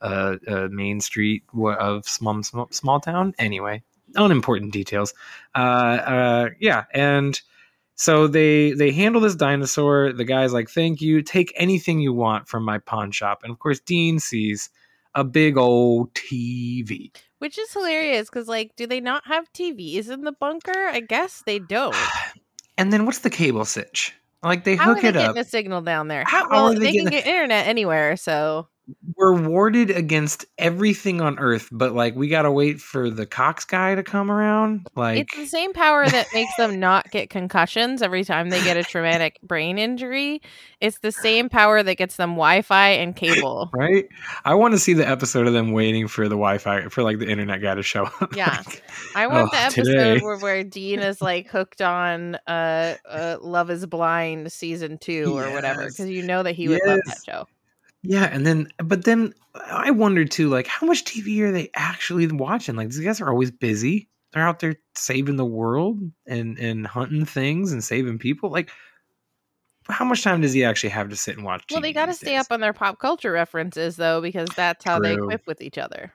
uh, 0.00 0.36
uh 0.46 0.68
Main 0.70 1.00
Street 1.00 1.42
of 1.54 2.08
small 2.08 2.42
small, 2.42 2.68
small 2.70 3.00
town. 3.00 3.34
Anyway, 3.38 3.82
unimportant 4.14 4.72
details. 4.72 5.14
Uh, 5.54 5.58
uh, 5.58 6.48
yeah, 6.60 6.84
and 6.92 7.40
so 7.94 8.26
they 8.26 8.72
they 8.72 8.92
handle 8.92 9.20
this 9.20 9.34
dinosaur. 9.34 10.12
The 10.12 10.24
guy's 10.24 10.52
like, 10.52 10.70
"Thank 10.70 11.00
you. 11.00 11.22
Take 11.22 11.52
anything 11.56 12.00
you 12.00 12.12
want 12.12 12.48
from 12.48 12.64
my 12.64 12.78
pawn 12.78 13.10
shop." 13.10 13.40
And 13.42 13.52
of 13.52 13.58
course, 13.58 13.80
Dean 13.80 14.18
sees 14.18 14.70
a 15.14 15.24
big 15.24 15.56
old 15.56 16.12
TV. 16.14 17.10
Which 17.38 17.58
is 17.58 17.72
hilarious 17.72 18.28
because, 18.28 18.48
like, 18.48 18.76
do 18.76 18.86
they 18.86 19.00
not 19.00 19.26
have 19.26 19.52
TVs 19.52 20.10
in 20.10 20.22
the 20.22 20.32
bunker? 20.32 20.88
I 20.88 21.00
guess 21.00 21.42
they 21.46 21.58
don't. 21.58 21.96
And 22.78 22.90
then 22.90 23.04
what's 23.04 23.18
the 23.18 23.28
cable 23.28 23.66
sitch? 23.66 24.14
Like 24.42 24.64
they 24.64 24.76
How 24.76 24.92
are 24.92 24.94
they 24.94 25.00
it 25.00 25.12
getting 25.12 25.28
up. 25.28 25.36
a 25.36 25.44
signal 25.44 25.82
down 25.82 26.08
there? 26.08 26.24
How 26.26 26.48
well, 26.48 26.68
are 26.68 26.74
they 26.74 26.80
they, 26.80 26.92
can 26.92 27.04
getting- 27.04 27.10
get 27.10 27.26
internet 27.34 27.66
anywhere, 27.66 28.16
so 28.16 28.68
We're 29.16 29.40
warded 29.40 29.90
against 29.90 30.46
everything 30.58 31.20
on 31.20 31.38
Earth, 31.38 31.68
but 31.70 31.92
like 31.94 32.14
we 32.16 32.28
gotta 32.28 32.50
wait 32.50 32.80
for 32.80 33.10
the 33.10 33.26
Cox 33.26 33.64
guy 33.64 33.94
to 33.94 34.02
come 34.02 34.30
around. 34.30 34.86
Like 34.94 35.18
it's 35.18 35.36
the 35.36 35.46
same 35.46 35.72
power 35.72 36.08
that 36.08 36.26
makes 36.32 36.54
them 36.56 36.80
not 36.80 37.10
get 37.10 37.30
concussions 37.30 38.02
every 38.02 38.24
time 38.24 38.50
they 38.50 38.62
get 38.64 38.76
a 38.76 38.82
traumatic 38.82 39.38
brain 39.42 39.78
injury. 39.78 40.42
It's 40.80 40.98
the 40.98 41.12
same 41.12 41.48
power 41.48 41.82
that 41.82 41.96
gets 41.96 42.16
them 42.16 42.30
Wi-Fi 42.30 42.88
and 42.90 43.14
cable. 43.14 43.70
right? 43.74 44.06
I 44.44 44.54
want 44.54 44.72
to 44.72 44.78
see 44.78 44.94
the 44.94 45.06
episode 45.08 45.46
of 45.46 45.52
them 45.52 45.72
waiting 45.72 46.08
for 46.08 46.24
the 46.24 46.36
Wi-Fi 46.36 46.88
for 46.88 47.02
like 47.02 47.18
the 47.18 47.28
internet 47.28 47.60
guy 47.60 47.74
to 47.74 47.82
show 47.82 48.04
up. 48.04 48.34
Yeah. 48.34 48.62
Like, 48.66 48.82
I 49.14 49.26
want 49.26 49.40
Oh, 49.40 49.48
the 49.52 49.62
episode 49.62 49.84
today. 49.84 50.18
where, 50.20 50.38
where 50.38 50.64
Dean 50.64 51.00
is 51.00 51.20
like 51.20 51.48
hooked 51.48 51.80
on 51.82 52.36
uh, 52.46 52.94
uh 53.08 53.36
Love 53.40 53.70
is 53.70 53.86
Blind 53.86 54.52
season 54.52 54.98
two 54.98 55.36
or 55.36 55.50
whatever 55.52 55.86
because 55.86 56.08
you 56.08 56.22
know 56.22 56.42
that 56.42 56.54
he 56.54 56.68
would 56.68 56.80
love 56.86 57.00
that 57.06 57.18
show. 57.24 57.46
Yeah, 58.02 58.24
and 58.24 58.46
then 58.46 58.68
but 58.78 59.04
then 59.04 59.34
I 59.54 59.90
wonder 59.90 60.24
too, 60.24 60.48
like 60.48 60.66
how 60.66 60.86
much 60.86 61.04
TV 61.04 61.40
are 61.40 61.52
they 61.52 61.70
actually 61.74 62.26
watching? 62.28 62.76
Like 62.76 62.88
these 62.88 63.00
guys 63.00 63.20
are 63.20 63.28
always 63.28 63.50
busy. 63.50 64.08
They're 64.32 64.46
out 64.46 64.60
there 64.60 64.76
saving 64.94 65.36
the 65.36 65.44
world 65.44 66.00
and 66.26 66.58
and 66.58 66.86
hunting 66.86 67.24
things 67.24 67.72
and 67.72 67.82
saving 67.82 68.18
people. 68.18 68.50
Like 68.50 68.70
how 69.88 70.04
much 70.04 70.22
time 70.22 70.40
does 70.40 70.52
he 70.52 70.64
actually 70.64 70.90
have 70.90 71.08
to 71.10 71.16
sit 71.16 71.36
and 71.36 71.44
watch? 71.44 71.64
Well, 71.70 71.80
they 71.80 71.92
got 71.92 72.06
to 72.06 72.14
stay 72.14 72.32
days? 72.32 72.40
up 72.40 72.46
on 72.50 72.60
their 72.60 72.72
pop 72.72 72.98
culture 72.98 73.32
references 73.32 73.96
though 73.96 74.20
because 74.20 74.48
that's 74.56 74.84
how 74.84 74.98
they 75.00 75.14
equip 75.14 75.46
with 75.46 75.60
each 75.60 75.78
other. 75.78 76.12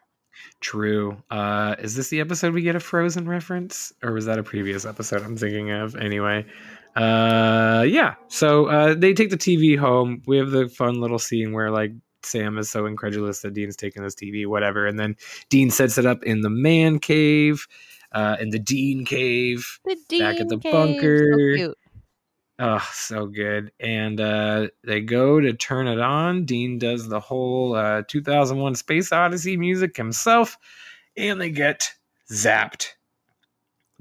True. 0.62 1.22
Uh, 1.30 1.76
is 1.80 1.96
this 1.96 2.10
the 2.10 2.20
episode 2.20 2.54
we 2.54 2.62
get 2.62 2.76
a 2.76 2.80
Frozen 2.80 3.28
reference, 3.28 3.94
or 4.04 4.12
was 4.12 4.26
that 4.26 4.40
a 4.40 4.44
previous 4.44 4.86
episode 4.86 5.22
I'm 5.22 5.38
thinking 5.38 5.72
of? 5.72 5.96
Anyway, 5.96 6.46
uh, 6.96 7.86
yeah. 7.88 8.16
So 8.28 8.68
uh, 8.68 8.96
they 8.96 9.14
take 9.14 9.30
the 9.30 9.38
TV 9.38 9.78
home. 9.78 10.22
We 10.26 10.38
have 10.38 10.52
the 10.52 10.70
fun 10.70 11.02
little 11.02 11.20
scene 11.20 11.54
where 11.54 11.72
like 11.72 11.92
Sam 12.24 12.58
is 12.58 12.70
so 12.70 12.86
incredulous 12.86 13.42
that 13.42 13.54
Dean's 13.54 13.76
taking 13.76 14.04
this 14.04 14.16
TV, 14.16 14.48
whatever. 14.48 14.88
And 14.88 15.00
then 15.00 15.16
Dean 15.50 15.70
sets 15.70 15.98
it 15.98 16.06
up 16.06 16.24
in 16.24 16.42
the 16.42 16.50
man 16.50 17.00
cave, 17.00 17.68
uh, 18.12 18.38
in 18.40 18.50
the 18.50 18.60
Dean 18.60 19.06
cave. 19.06 19.80
The 19.86 20.20
Back 20.20 20.40
at 20.40 20.48
the 20.50 20.58
cave, 20.58 20.72
bunker. 20.72 21.32
So 21.32 21.56
cute. 21.58 21.78
Oh, 22.58 22.90
so 22.94 23.26
good. 23.26 23.72
And 23.82 24.22
uh, 24.22 24.68
they 24.86 25.02
go 25.02 25.42
to 25.42 25.54
turn 25.54 25.88
it 25.88 26.00
on. 26.00 26.46
Dean 26.46 26.80
does 26.80 27.10
the 27.10 27.20
whole 27.20 27.76
uh, 27.76 28.04
2001 28.08 28.76
Space 28.76 29.12
Odyssey 29.12 29.58
music 29.58 29.98
himself, 29.98 30.58
and 31.18 31.40
they 31.40 31.50
get 31.50 31.92
zapped. 32.32 32.92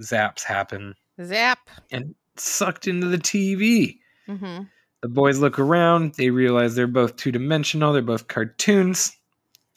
Zaps 0.01 0.43
happen 0.43 0.95
Zap. 1.23 1.71
and 1.93 2.15
sucked 2.37 2.87
into 2.87 3.07
the 3.09 3.19
TV. 3.19 3.99
hmm 4.27 4.63
The 5.03 5.09
boys 5.09 5.39
look 5.39 5.59
around. 5.59 6.15
They 6.15 6.31
realize 6.31 6.75
they're 6.75 6.87
both 6.87 7.17
two 7.17 7.33
dimensional. 7.33 7.93
They're 7.93 8.03
both 8.03 8.29
cartoons. 8.29 9.17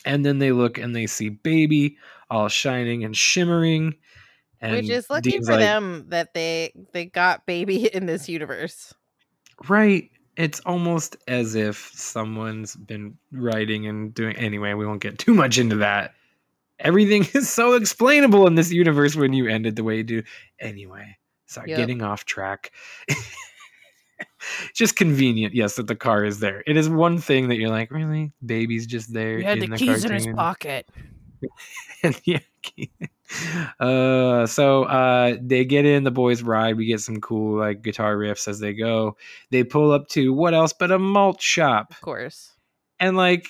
And 0.05 0.25
then 0.25 0.39
they 0.39 0.51
look 0.51 0.77
and 0.77 0.95
they 0.95 1.07
see 1.07 1.29
Baby 1.29 1.97
all 2.29 2.47
shining 2.47 3.03
and 3.03 3.15
shimmering. 3.15 3.95
And 4.59 4.75
Which 4.75 4.89
is 4.89 5.09
lucky 5.09 5.31
Dean's 5.31 5.47
for 5.47 5.53
like, 5.53 5.61
them 5.61 6.05
that 6.09 6.33
they 6.33 6.73
they 6.91 7.05
got 7.05 7.45
baby 7.45 7.85
in 7.93 8.05
this 8.05 8.27
universe. 8.27 8.93
Right. 9.67 10.09
It's 10.35 10.59
almost 10.61 11.17
as 11.27 11.55
if 11.55 11.91
someone's 11.93 12.75
been 12.75 13.17
writing 13.31 13.87
and 13.87 14.13
doing. 14.13 14.35
Anyway, 14.35 14.73
we 14.73 14.85
won't 14.85 15.01
get 15.01 15.17
too 15.17 15.33
much 15.33 15.57
into 15.57 15.77
that. 15.77 16.13
Everything 16.79 17.25
is 17.33 17.49
so 17.49 17.73
explainable 17.73 18.45
in 18.47 18.55
this 18.55 18.71
universe 18.71 19.15
when 19.15 19.33
you 19.33 19.47
end 19.47 19.65
it 19.65 19.75
the 19.75 19.83
way 19.83 19.97
you 19.97 20.03
do. 20.03 20.23
Anyway, 20.59 21.17
sorry, 21.47 21.71
Yep. 21.71 21.77
getting 21.77 22.01
off 22.03 22.25
track. 22.25 22.71
just 24.73 24.95
convenient, 24.95 25.53
yes, 25.53 25.75
that 25.75 25.87
the 25.87 25.95
car 25.95 26.23
is 26.23 26.39
there. 26.39 26.63
It 26.67 26.77
is 26.77 26.89
one 26.89 27.17
thing 27.17 27.49
that 27.49 27.57
you're 27.57 27.69
like, 27.69 27.91
really? 27.91 28.31
Baby's 28.45 28.85
just 28.85 29.13
there. 29.13 29.37
He 29.39 29.43
had 29.43 29.57
in 29.59 29.71
the 29.71 29.77
keys 29.77 30.05
in 30.05 30.11
his 30.11 30.27
pocket. 30.27 30.87
and 32.03 32.19
yeah. 32.25 32.39
Uh, 33.79 34.45
so 34.47 34.83
uh, 34.85 35.35
they 35.41 35.65
get 35.65 35.85
in 35.85 36.03
the 36.03 36.11
boys 36.11 36.41
ride. 36.41 36.77
We 36.77 36.85
get 36.85 37.01
some 37.01 37.19
cool 37.21 37.59
like 37.59 37.81
guitar 37.81 38.15
riffs 38.15 38.47
as 38.47 38.59
they 38.59 38.73
go. 38.73 39.17
They 39.51 39.63
pull 39.63 39.91
up 39.91 40.07
to 40.09 40.33
what 40.33 40.53
else 40.53 40.73
but 40.73 40.91
a 40.91 40.99
malt 40.99 41.41
shop, 41.41 41.91
Of 41.91 42.01
course. 42.01 42.53
and 42.99 43.17
like, 43.17 43.47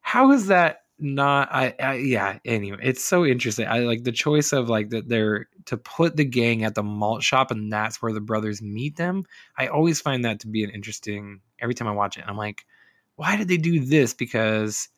how 0.00 0.30
is 0.32 0.46
that 0.48 0.82
not? 0.98 1.48
I, 1.50 1.74
I 1.80 1.94
yeah. 1.94 2.38
Anyway, 2.44 2.78
it's 2.82 3.02
so 3.04 3.24
interesting. 3.24 3.66
I 3.66 3.80
like 3.80 4.04
the 4.04 4.12
choice 4.12 4.52
of 4.52 4.68
like 4.68 4.90
that 4.90 5.08
they're 5.08 5.48
to 5.66 5.76
put 5.76 6.16
the 6.16 6.24
gang 6.24 6.64
at 6.64 6.74
the 6.74 6.82
malt 6.82 7.22
shop, 7.22 7.50
and 7.50 7.72
that's 7.72 8.02
where 8.02 8.12
the 8.12 8.20
brothers 8.20 8.60
meet 8.60 8.96
them. 8.96 9.24
I 9.58 9.68
always 9.68 10.00
find 10.00 10.24
that 10.24 10.40
to 10.40 10.48
be 10.48 10.64
an 10.64 10.70
interesting. 10.70 11.40
Every 11.60 11.74
time 11.74 11.88
I 11.88 11.92
watch 11.92 12.18
it, 12.18 12.24
I'm 12.26 12.36
like, 12.36 12.64
why 13.16 13.36
did 13.36 13.48
they 13.48 13.56
do 13.56 13.80
this? 13.80 14.12
Because 14.14 14.88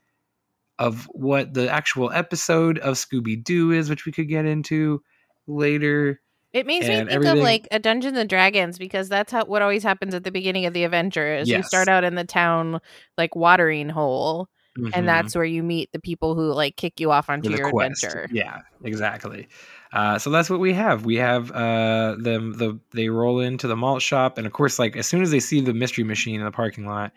of 0.79 1.05
what 1.13 1.55
the 1.55 1.71
actual 1.71 2.11
episode 2.11 2.79
of 2.79 2.97
Scooby 2.97 3.43
Doo 3.43 3.71
is, 3.73 3.89
which 3.89 4.05
we 4.05 4.13
could 4.13 4.29
get 4.29 4.45
into 4.45 5.03
later. 5.47 6.21
It 6.53 6.67
makes 6.67 6.89
me 6.89 7.05
think 7.05 7.25
of 7.27 7.39
like 7.39 7.69
a 7.71 7.79
Dungeons 7.79 8.17
and 8.17 8.29
Dragons 8.29 8.79
because 8.79 9.09
that's 9.09 9.31
how 9.33 9.45
what 9.45 9.63
always 9.63 9.83
happens 9.83 10.15
at 10.15 10.25
the 10.25 10.31
beginning 10.31 10.65
of 10.67 10.73
the 10.73 10.85
adventure 10.85 11.37
is 11.37 11.49
you 11.49 11.63
start 11.63 11.89
out 11.89 12.03
in 12.05 12.15
the 12.15 12.25
town 12.25 12.81
like 13.19 13.37
watering 13.37 13.89
hole 13.91 14.49
Mhm. 14.79 14.91
and 14.95 15.09
that's 15.09 15.35
where 15.35 15.45
you 15.45 15.63
meet 15.63 15.91
the 15.93 15.99
people 16.01 16.35
who 16.35 16.53
like 16.53 16.77
kick 16.77 17.01
you 17.01 17.11
off 17.11 17.29
onto 17.31 17.51
your 17.51 17.71
quest. 17.71 18.05
adventure. 18.05 18.29
Yeah, 18.33 18.61
exactly. 18.85 19.49
Uh, 19.97 20.19
so 20.19 20.29
that's 20.29 20.51
what 20.51 20.61
we 20.61 20.75
have. 20.75 21.07
We 21.07 21.17
have 21.17 21.51
uh, 21.53 22.17
them. 22.19 22.53
The 22.59 22.79
they 22.93 23.09
roll 23.09 23.41
into 23.41 23.67
the 23.67 23.77
malt 23.77 24.03
shop, 24.03 24.37
and 24.37 24.47
of 24.47 24.53
course, 24.53 24.79
like 24.79 24.95
as 24.95 25.07
soon 25.07 25.23
as 25.23 25.31
they 25.31 25.41
see 25.41 25.63
the 25.63 25.73
mystery 25.73 26.05
machine 26.05 26.39
in 26.39 26.45
the 26.45 26.51
parking 26.51 26.85
lot, 26.85 27.13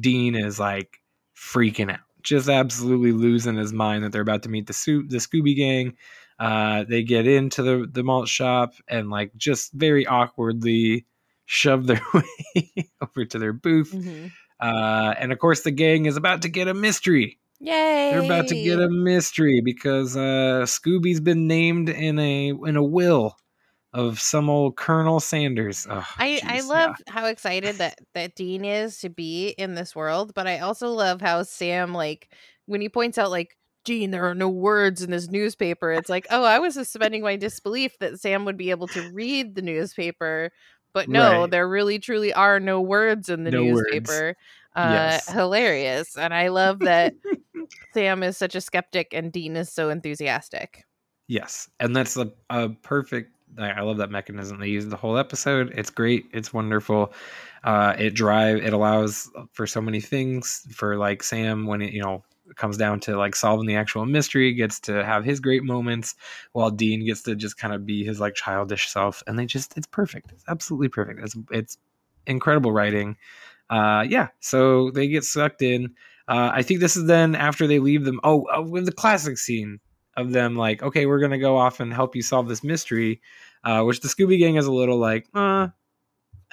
Dean 0.00 0.34
is 0.34 0.58
like 0.58 1.00
freaking 1.36 1.92
out, 1.92 2.00
just 2.24 2.48
absolutely 2.48 3.12
losing 3.12 3.54
his 3.56 3.72
mind 3.72 4.02
that 4.02 4.10
they're 4.10 4.20
about 4.20 4.42
to 4.42 4.48
meet 4.48 4.66
the 4.66 4.72
the 5.08 5.18
Scooby 5.18 5.54
Gang. 5.54 5.96
Uh, 6.40 6.82
they 6.82 7.04
get 7.04 7.28
into 7.28 7.62
the 7.62 7.86
the 7.88 8.02
malt 8.02 8.26
shop 8.26 8.74
and 8.88 9.10
like 9.10 9.30
just 9.36 9.72
very 9.72 10.04
awkwardly 10.04 11.06
shove 11.46 11.86
their 11.86 12.02
way 12.14 12.72
over 13.00 13.24
to 13.26 13.38
their 13.38 13.52
booth. 13.52 13.92
Mhm. 13.92 14.32
Uh, 14.58 15.14
and 15.20 15.30
of 15.30 15.38
course, 15.38 15.60
the 15.60 15.70
gang 15.70 16.06
is 16.06 16.16
about 16.16 16.42
to 16.42 16.48
get 16.48 16.66
a 16.66 16.74
mystery. 16.74 17.38
Yay! 17.66 17.74
They're 18.08 18.20
about 18.20 18.48
to 18.48 18.54
get 18.56 18.80
a 18.80 18.88
mystery 18.90 19.60
because 19.64 20.16
uh, 20.16 20.64
Scooby's 20.66 21.20
been 21.20 21.46
named 21.46 21.88
in 21.88 22.18
a 22.18 22.50
in 22.50 22.76
a 22.76 22.82
will 22.84 23.36
of 23.92 24.20
some 24.20 24.50
old 24.50 24.76
Colonel 24.76 25.20
Sanders. 25.20 25.86
Oh, 25.90 26.06
I, 26.18 26.42
I 26.46 26.60
jeez, 26.60 26.60
love 26.60 26.94
how 27.08 27.26
excited 27.26 27.78
that 27.78 27.98
that 28.14 28.36
Dean 28.36 28.64
is 28.64 28.98
to 29.00 29.08
be 29.10 29.48
in 29.50 29.74
this 29.74 29.96
world, 29.96 30.32
but 30.34 30.46
I 30.46 30.60
also 30.60 30.90
love 30.90 31.20
how 31.20 31.42
Sam 31.42 31.92
like 31.92 32.32
when 32.66 32.80
he 32.80 32.88
points 32.88 33.18
out 33.18 33.30
like 33.30 33.56
Dean, 33.84 34.10
there 34.12 34.24
are 34.24 34.34
no 34.34 34.48
words 34.48 35.02
in 35.02 35.10
this 35.10 35.28
newspaper. 35.28 35.90
It's 35.92 36.08
like, 36.08 36.26
oh, 36.30 36.44
I 36.44 36.58
was 36.60 36.74
suspending 36.74 37.22
my 37.22 37.36
disbelief 37.36 37.98
that 37.98 38.20
Sam 38.20 38.44
would 38.46 38.56
be 38.56 38.70
able 38.70 38.88
to 38.88 39.02
read 39.02 39.54
the 39.56 39.62
newspaper, 39.62 40.52
but 40.94 41.08
no, 41.10 41.46
Right. 41.46 41.48
there 41.48 41.68
really 41.68 41.98
truly 41.98 42.32
are 42.32 42.60
no 42.60 42.80
words 42.80 43.28
in 43.28 43.44
the 43.44 43.50
No 43.50 43.64
words. 43.66 44.24
Uh, 44.74 45.20
Yes. 45.20 45.28
hilarious, 45.28 46.16
and 46.16 46.34
I 46.34 46.48
love 46.48 46.82
that 46.82 47.14
Sam 47.94 48.22
is 48.22 48.36
such 48.36 48.54
a 48.54 48.60
skeptic 48.60 49.14
and 49.14 49.32
Dean 49.32 49.56
is 49.56 49.70
so 49.72 49.90
enthusiastic. 49.90 50.84
Yes, 51.28 51.70
and 51.80 51.96
that's 51.96 52.16
a, 52.16 52.32
a 52.50 52.68
perfect. 52.68 53.32
I 53.58 53.70
I 53.70 53.80
love 53.82 53.98
that 53.98 54.10
mechanism 54.10 54.58
they 54.58 54.68
use 54.68 54.86
the 54.86 54.96
whole 54.96 55.16
episode. 55.16 55.72
It's 55.76 55.90
great. 55.90 56.26
It's 56.32 56.52
wonderful. 56.52 57.12
Uh, 57.62 57.94
it 57.98 58.10
drive. 58.14 58.58
It 58.58 58.72
allows 58.72 59.30
for 59.52 59.66
so 59.66 59.80
many 59.80 60.00
things 60.00 60.66
for 60.74 60.96
like 60.98 61.22
Sam 61.22 61.66
when 61.66 61.80
it 61.80 61.92
you 61.92 62.02
know 62.02 62.22
comes 62.56 62.76
down 62.76 63.00
to 63.00 63.16
like 63.16 63.34
solving 63.34 63.66
the 63.66 63.76
actual 63.76 64.04
mystery 64.04 64.52
gets 64.52 64.78
to 64.80 65.02
have 65.04 65.24
his 65.24 65.40
great 65.40 65.64
moments 65.64 66.14
while 66.52 66.70
Dean 66.70 67.04
gets 67.06 67.22
to 67.22 67.34
just 67.34 67.56
kind 67.56 67.72
of 67.72 67.86
be 67.86 68.04
his 68.04 68.20
like 68.20 68.34
childish 68.34 68.88
self 68.90 69.22
and 69.26 69.38
they 69.38 69.46
just 69.46 69.78
it's 69.78 69.86
perfect 69.86 70.30
it's 70.30 70.44
absolutely 70.46 70.88
perfect 70.88 71.20
it's 71.20 71.34
it's 71.50 71.78
incredible 72.26 72.70
writing 72.70 73.16
uh 73.70 74.04
yeah 74.08 74.28
so 74.40 74.90
they 74.90 75.08
get 75.08 75.24
sucked 75.24 75.62
in 75.62 75.84
uh 76.28 76.50
I 76.52 76.62
think 76.62 76.80
this 76.80 76.96
is 76.96 77.06
then 77.06 77.34
after 77.34 77.66
they 77.66 77.78
leave 77.78 78.04
them 78.04 78.20
oh 78.24 78.46
uh, 78.54 78.62
with 78.62 78.86
the 78.86 78.92
classic 78.92 79.38
scene 79.38 79.80
of 80.16 80.32
them 80.32 80.54
like 80.56 80.82
okay 80.82 81.06
we're 81.06 81.20
gonna 81.20 81.38
go 81.38 81.56
off 81.56 81.80
and 81.80 81.92
help 81.92 82.14
you 82.14 82.22
solve 82.22 82.48
this 82.48 82.62
mystery 82.62 83.20
uh 83.64 83.82
which 83.82 84.00
the 84.00 84.08
Scooby 84.08 84.38
Gang 84.38 84.56
is 84.56 84.66
a 84.66 84.72
little 84.72 84.98
like 84.98 85.26
uh 85.34 85.68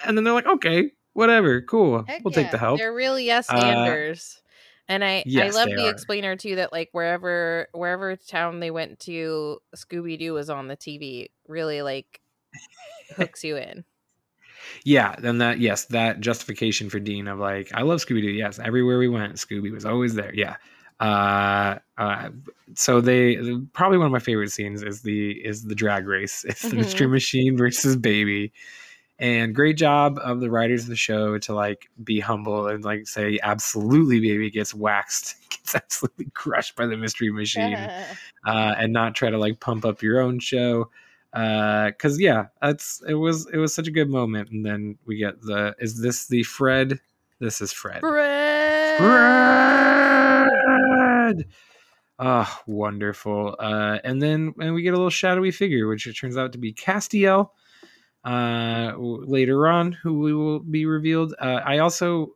and 0.05 0.17
then 0.17 0.23
they're 0.23 0.33
like 0.33 0.47
okay 0.47 0.91
whatever 1.13 1.61
cool 1.61 2.03
Heck 2.07 2.23
we'll 2.23 2.31
yeah, 2.31 2.43
take 2.43 2.51
the 2.51 2.57
help 2.57 2.79
They're 2.79 2.93
really 2.93 3.25
yes 3.25 3.49
Uh, 3.49 3.57
anders. 3.57 4.41
and 4.87 5.03
I, 5.03 5.23
I 5.37 5.49
love 5.49 5.69
the 5.69 5.87
are. 5.87 5.91
explainer 5.91 6.35
too 6.35 6.55
that 6.55 6.71
like 6.71 6.89
wherever 6.91 7.67
wherever 7.73 8.15
town 8.15 8.59
they 8.59 8.71
went 8.71 8.99
to, 9.01 9.59
Scooby 9.75 10.17
Doo 10.17 10.33
was 10.33 10.49
on 10.49 10.67
the 10.67 10.75
TV. 10.75 11.27
Really 11.47 11.81
like 11.81 12.19
hooks 13.15 13.43
you 13.43 13.57
in. 13.57 13.83
Yeah, 14.83 15.15
then 15.19 15.37
that 15.39 15.59
yes, 15.59 15.85
that 15.85 16.19
justification 16.19 16.89
for 16.89 16.99
Dean 16.99 17.27
of 17.27 17.39
like, 17.39 17.71
I 17.73 17.81
love 17.81 17.99
Scooby 17.99 18.21
Doo. 18.21 18.31
Yes, 18.31 18.59
everywhere 18.59 18.97
we 18.97 19.07
went, 19.07 19.35
Scooby 19.35 19.71
was 19.71 19.85
always 19.85 20.15
there. 20.15 20.33
Yeah. 20.33 20.55
Uh, 20.99 21.79
uh, 21.97 22.29
so 22.75 23.01
they 23.01 23.37
probably 23.73 23.97
one 23.97 24.05
of 24.05 24.13
my 24.13 24.19
favorite 24.19 24.51
scenes 24.51 24.83
is 24.83 25.01
the 25.01 25.31
is 25.31 25.63
the 25.65 25.75
drag 25.75 26.07
race. 26.07 26.45
It's 26.49 26.61
the 26.61 26.75
mystery 26.75 27.07
machine 27.07 27.57
versus 27.57 27.95
baby. 27.95 28.53
And 29.17 29.53
great 29.53 29.77
job 29.77 30.19
of 30.23 30.39
the 30.39 30.49
writers 30.49 30.83
of 30.83 30.89
the 30.89 30.95
show 30.95 31.37
to 31.39 31.53
like 31.53 31.89
be 32.03 32.19
humble 32.19 32.67
and 32.67 32.83
like 32.83 33.07
say 33.07 33.39
absolutely 33.43 34.19
baby 34.19 34.49
gets 34.49 34.73
waxed, 34.73 35.35
gets 35.49 35.75
absolutely 35.75 36.27
crushed 36.33 36.75
by 36.75 36.85
the 36.85 36.97
mystery 36.97 37.31
machine 37.31 37.75
uh, 38.45 38.75
and 38.77 38.93
not 38.93 39.15
try 39.15 39.29
to 39.29 39.37
like 39.37 39.59
pump 39.59 39.85
up 39.85 40.01
your 40.01 40.19
own 40.19 40.39
show. 40.39 40.89
Because 41.31 42.19
yeah, 42.19 42.47
that's 42.61 43.01
it 43.07 43.13
was 43.13 43.47
it 43.53 43.57
was 43.57 43.73
such 43.73 43.87
a 43.87 43.91
good 43.91 44.09
moment, 44.09 44.51
and 44.51 44.65
then 44.65 44.97
we 45.05 45.17
get 45.17 45.41
the 45.41 45.73
is 45.79 46.01
this 46.01 46.27
the 46.27 46.43
Fred? 46.43 46.99
This 47.39 47.61
is 47.61 47.71
Fred. 47.71 48.01
Fred! 48.01 48.97
Fred. 48.99 50.51
Oh, 52.19 52.59
wonderful. 52.67 53.55
Uh, 53.57 53.99
and 54.03 54.21
then 54.21 54.53
and 54.59 54.73
we 54.73 54.83
get 54.83 54.93
a 54.93 54.97
little 54.97 55.09
shadowy 55.09 55.51
figure, 55.51 55.87
which 55.87 56.05
it 56.05 56.13
turns 56.13 56.37
out 56.37 56.51
to 56.51 56.59
be 56.59 56.73
Castiel. 56.73 57.51
Uh, 58.23 58.93
later 58.97 59.67
on, 59.67 59.93
who 59.93 60.19
we 60.19 60.33
will 60.33 60.59
be 60.59 60.85
revealed. 60.85 61.33
Uh, 61.39 61.59
I 61.65 61.79
also 61.79 62.35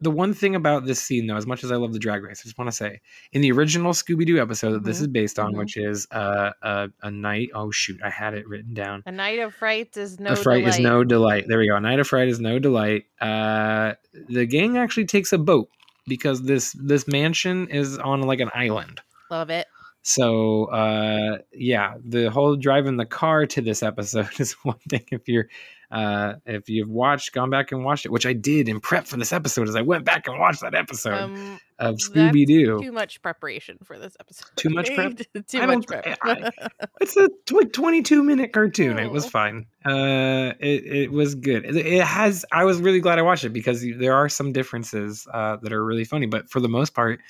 the 0.00 0.10
one 0.10 0.34
thing 0.34 0.54
about 0.54 0.84
this 0.84 1.00
scene, 1.00 1.26
though, 1.26 1.36
as 1.36 1.46
much 1.46 1.64
as 1.64 1.72
I 1.72 1.76
love 1.76 1.92
the 1.92 1.98
drag 1.98 2.22
race, 2.22 2.40
I 2.42 2.44
just 2.44 2.58
want 2.58 2.70
to 2.70 2.76
say 2.76 3.00
in 3.32 3.40
the 3.40 3.50
original 3.52 3.92
Scooby 3.92 4.26
Doo 4.26 4.38
episode 4.40 4.72
that 4.72 4.84
this 4.84 4.98
Mhm, 4.98 5.02
is 5.02 5.06
based 5.08 5.38
on, 5.38 5.54
mhm. 5.54 5.58
which 5.58 5.76
is 5.76 6.06
uh, 6.10 6.50
a 6.62 6.88
a 7.02 7.10
night. 7.10 7.48
Oh 7.54 7.70
shoot, 7.70 7.98
I 8.04 8.10
had 8.10 8.34
it 8.34 8.46
written 8.46 8.74
down. 8.74 9.02
A 9.06 9.12
night 9.12 9.38
of 9.38 9.54
fright 9.54 9.96
is 9.96 10.20
no 10.20 10.32
a 10.32 10.36
fright 10.36 10.60
delight. 10.64 10.74
is 10.74 10.80
no 10.80 11.04
delight. 11.04 11.44
There 11.48 11.58
we 11.58 11.68
go. 11.68 11.76
A 11.76 11.80
night 11.80 11.98
of 11.98 12.06
fright 12.06 12.28
is 12.28 12.40
no 12.40 12.58
delight. 12.58 13.04
Uh, 13.20 13.94
the 14.28 14.44
gang 14.46 14.76
actually 14.76 15.06
takes 15.06 15.32
a 15.32 15.38
boat 15.38 15.68
because 16.06 16.42
this 16.42 16.72
this 16.78 17.08
mansion 17.08 17.68
is 17.68 17.96
on 17.98 18.20
like 18.22 18.40
an 18.40 18.50
island. 18.54 19.00
Love 19.30 19.50
it. 19.50 19.66
So 20.02 20.66
uh, 20.66 21.38
yeah, 21.52 21.94
the 22.04 22.26
whole 22.30 22.54
driving 22.54 22.96
the 22.96 23.06
car 23.06 23.44
to 23.46 23.60
this 23.60 23.82
episode 23.82 24.28
is 24.38 24.52
one 24.62 24.78
thing. 24.88 25.04
If 25.10 25.26
you're 25.26 25.48
Uh, 25.90 26.34
if 26.46 26.68
you've 26.68 26.88
watched, 26.88 27.32
gone 27.32 27.48
back 27.50 27.70
and 27.72 27.84
watched 27.84 28.06
it, 28.06 28.10
which 28.12 28.26
I 28.26 28.32
did 28.32 28.68
in 28.68 28.80
prep 28.80 29.06
for 29.06 29.16
this 29.16 29.32
episode, 29.32 29.68
as 29.68 29.76
I 29.76 29.82
went 29.82 30.04
back 30.04 30.26
and 30.26 30.38
watched 30.38 30.62
that 30.62 30.74
episode 30.74 31.14
Um, 31.14 31.60
of 31.78 31.96
Scooby 31.96 32.44
Doo. 32.46 32.80
Too 32.82 32.90
much 32.92 33.22
preparation 33.22 33.78
for 33.84 33.98
this 33.98 34.16
episode. 34.18 34.48
Too 34.56 34.70
much 34.70 34.92
prep? 34.94 35.16
too 35.46 35.58
I 35.60 35.66
much 35.66 35.86
prep. 35.86 36.18
I- 36.22 36.50
It's 37.00 37.16
a 37.16 37.28
tw- 37.46 37.72
22 37.72 38.24
minute 38.24 38.52
cartoon. 38.52 38.98
It 38.98 39.10
was 39.12 39.26
Oh. 39.26 39.28
fine. 39.30 39.66
Uh, 39.84 40.54
it, 40.58 40.84
it 40.86 41.12
was 41.12 41.34
good. 41.36 41.64
It, 41.64 41.76
it 41.76 42.02
has. 42.02 42.44
I 42.50 42.64
was 42.64 42.80
really 42.80 43.00
glad 43.00 43.18
I 43.18 43.22
watched 43.22 43.44
it 43.44 43.50
because 43.50 43.86
there 43.98 44.14
are 44.14 44.28
some 44.28 44.52
differences 44.52 45.26
uh, 45.32 45.56
that 45.62 45.72
are 45.72 45.84
really 45.84 46.04
funny, 46.04 46.26
but 46.26 46.50
for 46.50 46.58
the 46.60 46.68
most 46.68 46.94
part, 46.94 47.20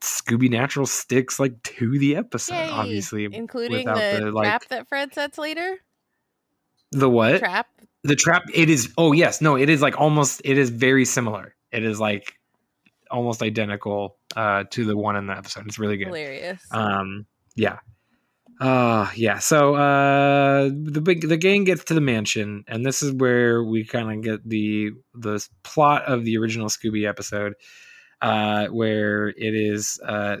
Scooby 0.00 0.50
Natural 0.50 0.86
sticks 0.86 1.38
like 1.40 1.62
to 1.64 1.98
the 1.98 2.16
episode. 2.16 2.54
Yay, 2.54 2.70
Obviously, 2.70 3.24
including 3.24 3.86
the, 3.86 4.20
the, 4.24 4.30
like- 4.32 4.46
trap 4.46 4.64
that 4.70 4.88
Fred 4.88 5.12
sets 5.14 5.38
later. 5.38 5.78
The 6.92 7.08
what 7.08 7.38
Trap. 7.38 7.66
the 8.04 8.16
trap. 8.16 8.44
It 8.54 8.70
is. 8.70 8.92
Oh 8.96 9.12
yes, 9.12 9.40
no. 9.40 9.56
It 9.56 9.68
is 9.68 9.82
like 9.82 9.98
almost. 10.00 10.40
It 10.44 10.58
is 10.58 10.70
very 10.70 11.04
similar. 11.04 11.54
It 11.72 11.84
is 11.84 12.00
like 12.00 12.34
almost 13.10 13.42
identical 13.42 14.16
uh, 14.36 14.64
to 14.70 14.84
the 14.84 14.96
one 14.96 15.16
in 15.16 15.26
the 15.26 15.36
episode. 15.36 15.66
It's 15.66 15.78
really 15.78 15.96
good. 15.96 16.08
Hilarious. 16.08 16.62
Um, 16.70 17.26
yeah. 17.56 17.78
Uh 18.60 19.08
yeah. 19.14 19.38
So 19.38 19.76
uh 19.76 20.68
the 20.68 21.00
big 21.00 21.28
the 21.28 21.36
gang 21.36 21.62
gets 21.62 21.84
to 21.84 21.94
the 21.94 22.00
mansion, 22.00 22.64
and 22.66 22.84
this 22.84 23.02
is 23.02 23.12
where 23.12 23.62
we 23.62 23.84
kind 23.84 24.10
of 24.10 24.24
get 24.24 24.48
the 24.48 24.90
the 25.14 25.46
plot 25.62 26.06
of 26.06 26.24
the 26.24 26.36
original 26.38 26.68
Scooby 26.68 27.08
episode, 27.08 27.54
uh, 28.20 28.66
where 28.66 29.28
it 29.28 29.54
is 29.54 30.00
uh 30.04 30.38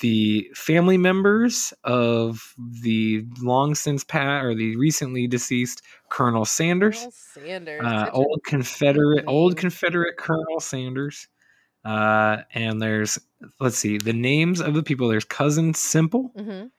the 0.00 0.50
family 0.54 0.98
members 0.98 1.72
of 1.84 2.54
the 2.82 3.24
long 3.40 3.74
since 3.74 4.04
pat 4.04 4.44
or 4.44 4.54
the 4.54 4.76
recently 4.76 5.26
deceased 5.26 5.82
Colonel 6.10 6.44
Sanders 6.44 6.98
Colonel 6.98 7.12
Sanders. 7.12 7.82
uh, 7.84 8.10
old 8.12 8.40
Confederate, 8.44 9.24
cool 9.26 9.34
old. 9.34 9.56
Confederate 9.56 10.16
Colonel 10.18 10.60
Sanders. 10.60 11.28
Uh, 11.84 12.38
and 12.52 12.82
there's, 12.82 13.18
let's 13.60 13.78
see, 13.78 13.96
the 13.96 14.12
names 14.12 14.60
of 14.60 14.74
the 14.74 14.82
people. 14.82 15.08
There's 15.08 15.24
Cousin 15.24 15.72
Simple 15.72 16.32
Mhm. 16.36 16.70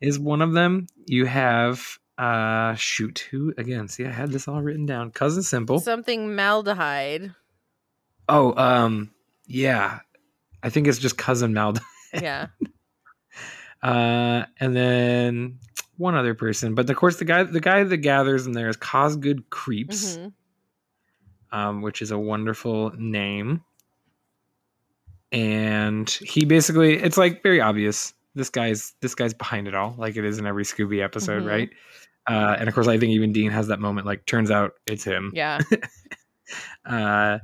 is 0.00 0.18
one 0.18 0.42
of 0.42 0.52
them. 0.52 0.86
You 1.06 1.24
have, 1.26 1.98
uh, 2.18 2.74
shoot, 2.74 3.28
who 3.30 3.54
again? 3.56 3.86
See, 3.88 4.04
I 4.04 4.10
had 4.10 4.32
this 4.32 4.48
all 4.48 4.60
written 4.60 4.84
down. 4.84 5.12
Cousin 5.12 5.42
Simple. 5.44 5.78
Something 5.78 6.30
maldehyde. 6.30 7.34
oh, 8.28 8.54
um, 8.60 9.12
yeah, 9.46 10.00
I 10.64 10.68
think 10.70 10.88
it's 10.88 10.98
just 10.98 11.16
Cousin 11.16 11.54
Mald. 11.54 11.80
Yeah. 12.14 12.48
Uh, 13.82 14.46
and 14.58 14.74
then 14.74 15.58
one 15.98 16.14
other 16.16 16.34
person, 16.34 16.74
but 16.74 16.88
of 16.88 16.96
course 16.96 17.18
the 17.18 17.24
guy, 17.26 17.44
the 17.44 17.60
guy 17.60 17.84
that 17.84 17.98
gathers 17.98 18.46
in 18.46 18.52
there 18.52 18.68
is 18.68 18.76
Cosgood 18.76 19.48
Creeps. 19.50 20.16
Mhm. 20.16 20.32
um, 21.52 21.82
which 21.82 22.02
is 22.02 22.10
a 22.10 22.18
wonderful 22.18 22.90
name. 22.96 23.62
And 25.30 26.08
he 26.10 26.44
basically, 26.44 26.94
it's 26.96 27.16
like 27.18 27.42
very 27.42 27.60
obvious. 27.60 28.14
This 28.34 28.48
guy's 28.50 28.94
this 29.00 29.14
guy's 29.14 29.34
behind 29.34 29.68
it 29.68 29.74
all, 29.74 29.94
like 29.98 30.16
it 30.16 30.24
is 30.24 30.38
in 30.38 30.46
every 30.46 30.64
Scooby 30.64 31.02
episode, 31.02 31.42
Mhm. 31.42 31.48
right? 31.48 31.70
Uh, 32.26 32.56
and 32.58 32.68
of 32.68 32.74
course, 32.74 32.88
I 32.88 32.98
think 32.98 33.12
even 33.12 33.32
Dean 33.32 33.50
has 33.50 33.68
that 33.68 33.78
moment. 33.78 34.06
Like, 34.06 34.26
turns 34.26 34.50
out 34.50 34.72
it's 34.86 35.04
him. 35.04 35.32
Yeah. 35.34 35.60
Uh, 36.84 37.38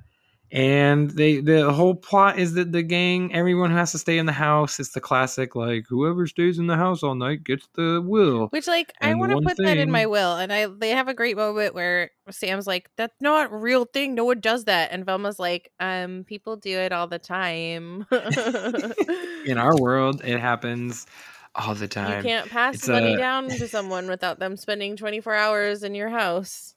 and 0.52 1.10
they 1.10 1.40
the 1.40 1.72
whole 1.72 1.94
plot 1.94 2.38
is 2.38 2.52
that 2.54 2.72
the 2.72 2.82
gang, 2.82 3.34
everyone 3.34 3.70
who 3.70 3.76
has 3.76 3.92
to 3.92 3.98
stay 3.98 4.18
in 4.18 4.26
the 4.26 4.32
house, 4.32 4.78
it's 4.78 4.92
the 4.92 5.00
classic 5.00 5.56
like 5.56 5.86
whoever 5.88 6.26
stays 6.26 6.58
in 6.58 6.66
the 6.66 6.76
house 6.76 7.02
all 7.02 7.14
night 7.14 7.42
gets 7.42 7.66
the 7.74 8.02
will. 8.06 8.48
Which 8.48 8.66
like 8.66 8.92
I 9.00 9.14
want 9.14 9.32
to 9.32 9.40
put 9.40 9.56
that 9.64 9.78
in 9.78 9.90
my 9.90 10.04
will, 10.06 10.36
and 10.36 10.52
I 10.52 10.66
they 10.66 10.90
have 10.90 11.08
a 11.08 11.14
great 11.14 11.36
moment 11.38 11.74
where 11.74 12.10
Sam's 12.30 12.66
like, 12.66 12.90
"That's 12.98 13.16
not 13.20 13.50
a 13.50 13.56
real 13.56 13.86
thing. 13.86 14.14
No 14.14 14.24
one 14.26 14.40
does 14.40 14.64
that," 14.66 14.92
and 14.92 15.06
Velma's 15.06 15.38
like, 15.38 15.72
"Um, 15.80 16.24
people 16.28 16.56
do 16.56 16.78
it 16.78 16.92
all 16.92 17.06
the 17.06 17.18
time. 17.18 18.06
In 19.46 19.58
our 19.58 19.74
world, 19.80 20.20
it 20.24 20.38
happens 20.38 21.06
all 21.54 21.74
the 21.74 21.88
time. 21.88 22.18
you 22.18 22.22
can't 22.30 22.50
pass 22.50 22.74
It's 22.76 22.88
money 22.88 23.14
a- 23.14 23.18
down 23.18 23.48
to 23.48 23.68
someone 23.68 24.06
without 24.06 24.38
them 24.38 24.56
spending 24.56 24.96
twenty 24.96 25.20
four 25.20 25.34
hours 25.34 25.82
in 25.82 25.94
your 25.94 26.10
house." 26.10 26.74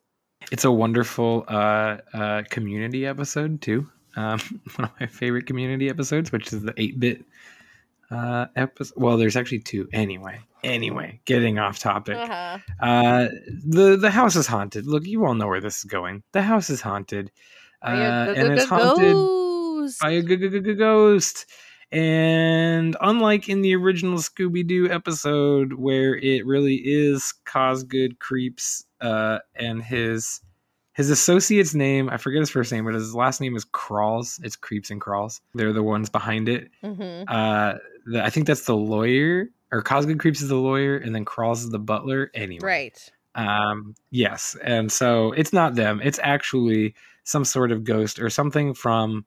It's 0.52 0.64
a 0.64 0.72
wonderful 0.72 1.46
uh, 1.48 1.98
uh, 2.14 2.44
community 2.50 3.06
episode 3.06 3.62
too. 3.62 3.90
Um, 4.16 4.40
one 4.76 4.86
of 4.86 4.92
my 5.00 5.08
favorite 5.08 5.46
community 5.46 5.90
episodes, 5.90 6.32
which 6.32 6.54
is 6.54 6.62
the 6.62 6.74
eight 6.78 7.00
bit 7.00 7.26
uh, 8.12 8.48
episode. 8.56 8.94
Well, 8.98 9.18
there's 9.18 9.36
actually 9.36 9.60
two. 9.60 9.90
Anyway, 9.92 10.40
anyway, 10.64 11.20
getting 11.26 11.60
off 11.60 11.80
topic. 11.80 12.18
Uh-huh. 12.18 12.60
Uh, 12.80 13.28
the 13.66 13.98
the 13.98 14.12
house 14.12 14.36
is 14.36 14.48
haunted. 14.48 14.86
Look, 14.86 15.06
you 15.06 15.26
all 15.26 15.34
know 15.34 15.48
where 15.48 15.62
this 15.62 15.80
is 15.80 15.84
going. 15.86 16.24
The 16.32 16.42
house 16.42 16.70
is 16.70 16.82
haunted, 16.82 17.32
uh, 17.82 18.34
and 18.36 18.54
it's 18.54 18.66
haunted 18.66 19.16
by 20.02 20.12
a 20.12 20.22
ghost. 20.76 21.46
And 21.96 22.98
unlike 23.00 23.48
in 23.48 23.62
the 23.62 23.74
original 23.76 24.18
Scooby 24.18 24.68
Doo 24.68 24.90
episode, 24.92 25.74
where 25.74 26.16
it 26.18 26.46
really 26.46 26.76
is 26.76 27.34
Cosgood 27.46 28.20
Creeps 28.20 28.86
uh, 29.00 29.40
and 29.56 29.82
his 29.82 30.42
his 30.94 31.10
associate's 31.10 31.74
name, 31.74 32.10
I 32.10 32.18
forget 32.18 32.40
his 32.42 32.50
first 32.50 32.72
name, 32.72 32.86
but 32.86 32.94
his 32.94 33.16
last 33.16 33.40
name 33.42 33.56
is 33.56 33.66
Crawls. 33.66 34.40
It's 34.44 34.56
Creeps 34.56 34.90
and 34.92 35.00
Crawls. 35.00 35.40
They're 35.54 35.74
the 35.74 35.84
ones 35.84 36.10
behind 36.10 36.48
it. 36.50 36.70
Mhm. 36.84 37.26
Uh, 37.28 37.76
the, 38.06 38.24
I 38.24 38.30
think 38.30 38.48
that's 38.48 38.66
the 38.66 38.76
lawyer, 38.76 39.48
or 39.72 39.82
Cosgood 39.82 40.20
Creeps 40.20 40.42
is 40.42 40.50
the 40.50 40.56
lawyer, 40.56 40.98
and 40.98 41.14
then 41.16 41.24
Crawls 41.26 41.64
is 41.64 41.70
the 41.70 41.80
butler. 41.80 42.30
Anyway, 42.34 42.66
Right. 42.66 43.12
um, 43.36 43.96
yes, 44.12 44.56
and 44.64 44.92
so 44.92 45.32
it's 45.34 45.52
not 45.54 45.76
them. 45.76 46.02
It's 46.04 46.20
actually 46.24 46.94
some 47.24 47.44
sort 47.46 47.72
of 47.72 47.84
ghost 47.84 48.20
or 48.20 48.30
something 48.30 48.74
from 48.74 49.26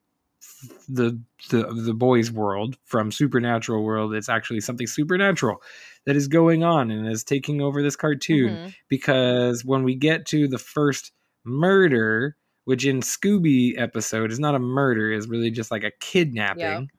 the 0.87 1.19
the 1.49 1.63
the 1.73 1.93
boys' 1.93 2.31
world, 2.31 2.77
from 2.85 3.11
supernatural 3.11 3.83
world. 3.83 4.13
It's 4.13 4.29
actually 4.29 4.61
something 4.61 4.87
supernatural 4.87 5.61
that 6.05 6.15
is 6.15 6.27
going 6.27 6.63
on 6.63 6.91
and 6.91 7.07
is 7.07 7.23
taking 7.23 7.61
over 7.61 7.81
this 7.81 7.95
cartoon. 7.95 8.55
Mhm. 8.55 8.75
Because 8.87 9.63
when 9.65 9.83
we 9.83 9.95
get 9.95 10.25
to 10.27 10.47
the 10.47 10.57
first 10.57 11.11
murder, 11.43 12.35
which 12.65 12.85
in 12.85 13.01
Scooby 13.01 13.79
episode 13.79 14.31
is 14.31 14.39
not 14.39 14.55
a 14.55 14.59
murder, 14.59 15.11
is 15.11 15.27
really 15.27 15.51
just 15.51 15.71
like 15.71 15.83
a 15.83 15.91
kidnapping. 15.99 16.89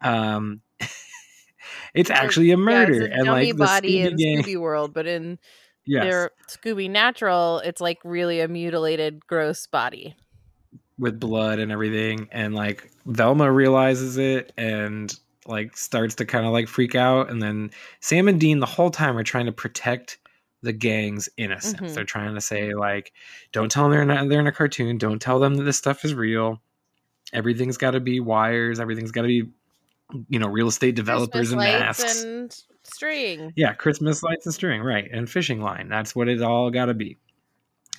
Um, 0.00 0.60
it's 1.94 2.10
actually 2.10 2.50
a 2.52 2.56
murder, 2.56 2.94
Yeah, 2.94 3.04
it's 3.06 3.14
a 3.14 3.18
and 3.18 3.26
like 3.28 3.48
the 3.48 3.54
body 3.64 3.98
Scooby 3.98 4.20
in. 4.20 4.42
Scooby 4.42 4.56
World, 4.60 4.94
but 4.94 5.06
in 5.06 5.38
Yes. 5.86 6.04
their 6.04 6.30
Scooby 6.48 6.90
Natural, 6.90 7.60
it's 7.64 7.80
like 7.80 7.98
really 8.04 8.40
a 8.40 8.48
mutilated, 8.48 9.26
gross 9.26 9.66
body. 9.66 10.14
With 11.00 11.18
blood 11.18 11.58
and 11.58 11.72
everything 11.72 12.28
and 12.30 12.54
like 12.54 12.88
Velma 13.06 13.50
realizes 13.50 14.16
it 14.18 14.52
and 14.56 15.18
like 15.46 15.76
starts 15.76 16.14
to 16.16 16.24
kind 16.26 16.46
of 16.46 16.52
like 16.52 16.68
freak 16.68 16.94
out 16.94 17.30
and 17.30 17.42
then 17.42 17.70
Sam 18.00 18.28
and 18.28 18.38
Dean 18.38 18.60
the 18.60 18.66
whole 18.66 18.90
time 18.90 19.16
are 19.16 19.24
trying 19.24 19.46
to 19.46 19.52
protect 19.52 20.18
the 20.62 20.72
gang's 20.72 21.28
innocence. 21.38 21.80
Mhm. 21.92 21.94
They're 21.94 22.04
trying 22.04 22.34
to 22.34 22.40
say 22.40 22.74
like 22.74 23.12
don't 23.52 23.72
tell 23.72 23.84
them 23.84 23.92
they're 23.92 24.04
not 24.04 24.28
they're 24.28 24.40
in 24.40 24.46
a 24.46 24.52
cartoon, 24.52 24.98
don't 24.98 25.20
tell 25.20 25.40
them 25.40 25.54
that 25.54 25.64
this 25.64 25.78
stuff 25.78 26.04
is 26.04 26.14
real. 26.14 26.60
Everything's 27.32 27.78
got 27.78 27.92
to 27.92 28.00
be 28.00 28.20
wires, 28.20 28.78
everything's 28.78 29.10
got 29.10 29.22
to 29.22 29.28
be 29.28 29.48
you 30.28 30.38
know, 30.38 30.48
real 30.48 30.68
estate 30.68 30.96
developers 30.96 31.50
Christmas 31.50 31.64
and 31.66 31.80
masks. 31.80 32.22
and 32.24 32.62
string. 32.82 33.52
Yeah, 33.56 33.72
Christmas 33.74 34.22
lights 34.22 34.44
and 34.46 34.54
string, 34.54 34.82
right, 34.82 35.08
and 35.10 35.30
fishing 35.30 35.60
line. 35.60 35.88
That's 35.88 36.14
what 36.16 36.28
it 36.28 36.42
all 36.42 36.70
got 36.70 36.86
to 36.86 36.94
be. 36.94 37.16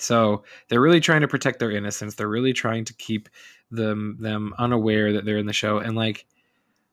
So 0.01 0.43
they're 0.67 0.81
really 0.81 0.99
trying 0.99 1.21
to 1.21 1.27
protect 1.27 1.59
their 1.59 1.71
innocence. 1.71 2.15
They're 2.15 2.27
really 2.27 2.53
trying 2.53 2.85
to 2.85 2.93
keep 2.93 3.29
them 3.69 4.17
them 4.19 4.53
unaware 4.57 5.13
that 5.13 5.25
they're 5.25 5.37
in 5.37 5.45
the 5.45 5.53
show. 5.53 5.77
And 5.77 5.95
like, 5.95 6.25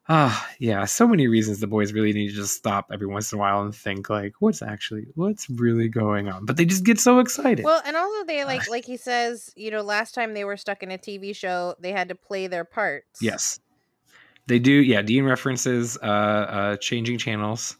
ah, 0.08 0.48
yeah, 0.58 0.84
so 0.84 1.06
many 1.06 1.26
reasons 1.26 1.60
the 1.60 1.66
boys 1.66 1.92
really 1.92 2.12
need 2.12 2.28
to 2.28 2.34
just 2.34 2.54
stop 2.54 2.90
every 2.92 3.06
once 3.06 3.32
in 3.32 3.38
a 3.38 3.40
while 3.40 3.62
and 3.62 3.74
think 3.74 4.08
like, 4.08 4.34
what's 4.40 4.62
actually 4.62 5.06
what's 5.14 5.48
really 5.50 5.88
going 5.88 6.28
on? 6.28 6.44
But 6.44 6.56
they 6.56 6.64
just 6.64 6.84
get 6.84 7.00
so 7.00 7.18
excited. 7.18 7.64
Well, 7.64 7.82
and 7.84 7.96
also 7.96 8.24
they 8.24 8.44
like 8.44 8.68
like 8.70 8.84
he 8.84 8.96
says, 8.96 9.52
you 9.56 9.70
know, 9.70 9.82
last 9.82 10.14
time 10.14 10.34
they 10.34 10.44
were 10.44 10.56
stuck 10.56 10.82
in 10.82 10.90
a 10.90 10.98
TV 10.98 11.34
show, 11.34 11.74
they 11.80 11.92
had 11.92 12.08
to 12.08 12.14
play 12.14 12.46
their 12.46 12.64
parts. 12.64 13.20
Yes. 13.20 13.60
They 14.46 14.58
do, 14.58 14.72
yeah. 14.72 15.02
Dean 15.02 15.24
references 15.24 15.98
uh, 16.02 16.06
uh, 16.06 16.76
changing 16.78 17.18
channels 17.18 17.76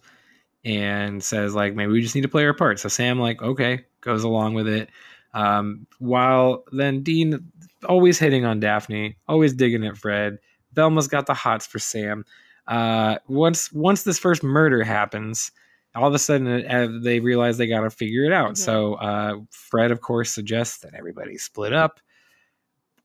and 0.65 1.23
says 1.23 1.55
like 1.55 1.75
maybe 1.75 1.93
we 1.93 2.03
just 2.03 2.15
need 2.15 2.23
to 2.23 2.29
play 2.29 2.45
our 2.45 2.55
part. 2.55 2.79
So 2.79 2.89
Sam 2.89 3.19
like 3.19 3.43
okay 3.43 3.85
goes 4.01 4.25
along 4.25 4.55
with 4.55 4.69
it. 4.69 4.91
Um, 5.35 5.87
while 5.99 6.65
then 6.73 7.03
Dean 7.03 7.51
always 7.89 8.19
hitting 8.19 8.45
on 8.45 8.61
Daphne, 8.61 9.17
always 9.29 9.53
digging 9.55 9.85
at 9.87 9.97
Fred. 9.97 10.39
Velma's 10.75 11.09
got 11.09 11.27
the 11.27 11.35
hots 11.35 11.67
for 11.67 11.79
Sam. 11.79 12.25
Uh, 12.67 13.17
once 13.29 13.73
once 13.73 14.03
this 14.03 14.19
first 14.19 14.43
murder 14.43 14.83
happens, 14.85 15.51
all 15.95 16.09
of 16.09 16.15
a 16.15 16.19
sudden 16.19 16.67
uh, 16.67 16.89
they 17.03 17.21
realize 17.21 17.57
they 17.59 17.67
got 17.67 17.81
to 17.81 17.91
figure 17.91 18.25
it 18.25 18.33
out. 18.33 18.53
Mhm. 18.53 18.57
So 18.59 18.95
uh, 18.95 19.37
Fred, 19.51 19.91
of 19.91 20.01
course, 20.01 20.31
suggests 20.33 20.79
that 20.79 20.95
everybody 20.95 21.39
split 21.39 21.73
up. 21.73 22.01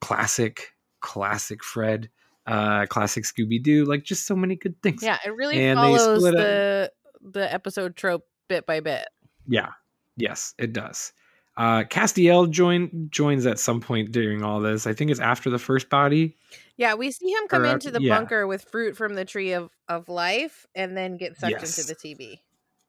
Classic, 0.01 0.73
classic 0.99 1.63
Fred. 1.63 2.09
Uh, 2.45 2.85
classic 2.87 3.23
Scooby 3.23 3.61
Doo. 3.61 3.85
Like 3.85 4.03
just 4.03 4.25
so 4.27 4.35
many 4.35 4.57
good 4.57 4.75
things. 4.83 5.01
Yeah, 5.01 5.17
it 5.25 5.33
really 5.33 5.63
And 5.63 5.77
follows 5.77 6.19
split 6.19 6.35
up- 6.35 6.39
the 6.41 6.91
the 7.21 7.53
episode 7.53 7.95
trope 7.95 8.25
bit 8.49 8.65
by 8.65 8.81
bit. 8.81 9.07
Yeah. 9.47 9.69
Yes, 10.17 10.53
it 10.57 10.73
does. 10.73 11.13
Uh, 11.55 11.83
Castiel 11.83 12.49
join 12.49 13.07
joins 13.11 13.45
at 13.45 13.59
some 13.59 13.79
point 13.79 14.11
during 14.11 14.43
all 14.43 14.59
this. 14.59 14.87
I 14.87 14.93
think 14.93 15.11
it's 15.11 15.19
after 15.19 15.49
the 15.49 15.59
first 15.59 15.89
body. 15.89 16.35
Yeah, 16.77 16.95
we 16.95 17.11
see 17.11 17.29
him 17.31 17.47
come 17.47 17.61
Or, 17.61 17.65
into 17.67 17.91
the 17.91 18.01
yeah. 18.01 18.17
bunker 18.17 18.47
with 18.47 18.63
fruit 18.71 18.97
from 18.97 19.13
the 19.13 19.25
tree 19.25 19.53
of, 19.53 19.69
of 19.87 20.09
life 20.09 20.65
and 20.73 20.97
then 20.97 21.17
get 21.17 21.37
sucked 21.37 21.51
Yes. 21.51 21.77
into 21.77 21.93
the 21.93 21.95
TV. 21.95 22.39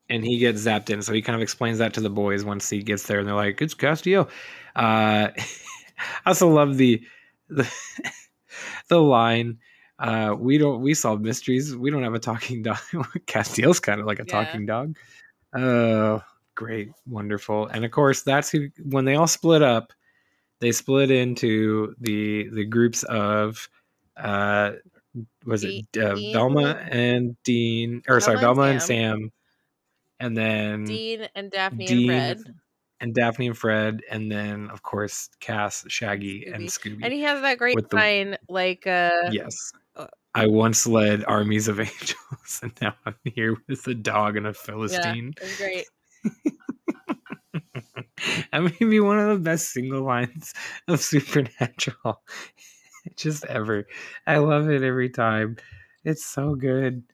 and 0.08 0.24
he 0.24 0.38
gets 0.38 0.62
zapped 0.64 0.88
in. 0.90 1.02
So 1.02 1.12
he 1.12 1.20
kind 1.22 1.36
of 1.36 1.42
explains 1.42 1.78
that 1.78 1.92
to 1.94 2.00
the 2.00 2.08
boys 2.10 2.44
once 2.44 2.68
he 2.70 2.82
gets 2.82 3.06
there, 3.06 3.18
and 3.18 3.28
they're 3.28 3.34
like, 3.34 3.60
"It's 3.60 3.74
Castiel." 3.74 4.28
Uh, 4.74 5.28
I 5.36 5.36
also 6.26 6.48
love 6.48 6.76
the 6.78 7.02
the 7.48 7.70
the 8.88 9.00
line. 9.00 9.58
Uh, 9.98 10.34
we 10.38 10.58
don't 10.58 10.80
we 10.82 10.92
solve 10.94 11.20
mysteries. 11.20 11.76
We 11.76 11.90
don't 11.90 12.02
have 12.02 12.14
a 12.14 12.18
talking 12.18 12.62
dog. 12.62 12.78
Castiel's 13.26 13.80
kind 13.80 14.00
of 14.00 14.06
like 14.06 14.18
a 14.20 14.24
Yeah. 14.26 14.44
talking 14.44 14.66
dog. 14.66 14.96
Oh, 15.54 16.20
great, 16.54 16.90
wonderful, 17.06 17.66
and 17.66 17.84
of 17.84 17.90
course 17.90 18.22
that's 18.22 18.50
who. 18.50 18.68
When 18.82 19.04
they 19.04 19.14
all 19.16 19.26
split 19.26 19.62
up, 19.62 19.92
they 20.60 20.72
split 20.72 21.10
into 21.10 21.94
the 22.00 22.48
the 22.50 22.64
groups 22.64 23.02
of. 23.04 23.68
Uh, 24.16 24.72
was 25.46 25.62
it 25.64 25.84
uh, 25.96 26.14
Dean- 26.14 26.32
Velma 26.32 26.70
and 26.90 27.36
Dean, 27.44 28.02
or 28.08 28.20
sorry, 28.20 28.38
Velma 28.38 28.54
Velma 28.54 28.62
and 28.62 28.72
and 28.74 28.82
Sam, 28.82 29.32
and 30.20 30.36
then 30.36 30.84
Dean 30.84 31.28
and 31.34 31.50
Daphne 31.50 31.86
Dean 31.86 32.10
and 32.10 32.40
Fred. 32.40 32.54
and 33.00 33.14
Daphne 33.14 33.46
and 33.48 33.56
Fred, 33.58 34.00
and 34.10 34.30
then 34.30 34.70
of 34.70 34.82
course 34.82 35.28
Cass, 35.40 35.84
Shaggy, 35.88 36.46
and 36.52 36.64
Scooby. 36.64 37.00
And 37.04 37.12
he 37.12 37.22
has 37.22 37.40
that 37.42 37.58
great 37.58 37.76
With 37.76 37.90
the- 37.90 37.96
line 37.96 38.36
like 38.48 38.86
uh 38.88 39.28
yes, 39.30 39.72
uh, 39.94 40.06
I 40.34 40.46
once 40.48 40.84
led 40.86 41.24
armies 41.26 41.68
of 41.68 41.78
angels, 41.80 42.60
and 42.62 42.72
now 42.80 42.94
I'm 43.06 43.14
here 43.24 43.56
with 43.68 43.86
a 43.86 43.94
dog 43.94 44.36
and 44.36 44.46
a 44.46 44.50
yeah, 44.50 44.52
philistine. 44.54 45.34
it's 45.40 45.58
great. 45.58 45.86
That 48.52 48.62
may 48.62 48.86
be 48.86 49.00
one 49.00 49.18
of 49.18 49.28
the 49.28 49.42
best 49.42 49.72
single 49.72 50.02
lines 50.02 50.52
of 50.88 51.00
Supernatural, 51.00 52.22
just 53.16 53.44
ever. 53.46 53.86
I 54.26 54.38
love 54.38 54.68
it 54.70 54.82
every 54.82 55.10
time. 55.10 55.56
It's 56.04 56.24
so 56.24 56.54
good. 56.54 57.02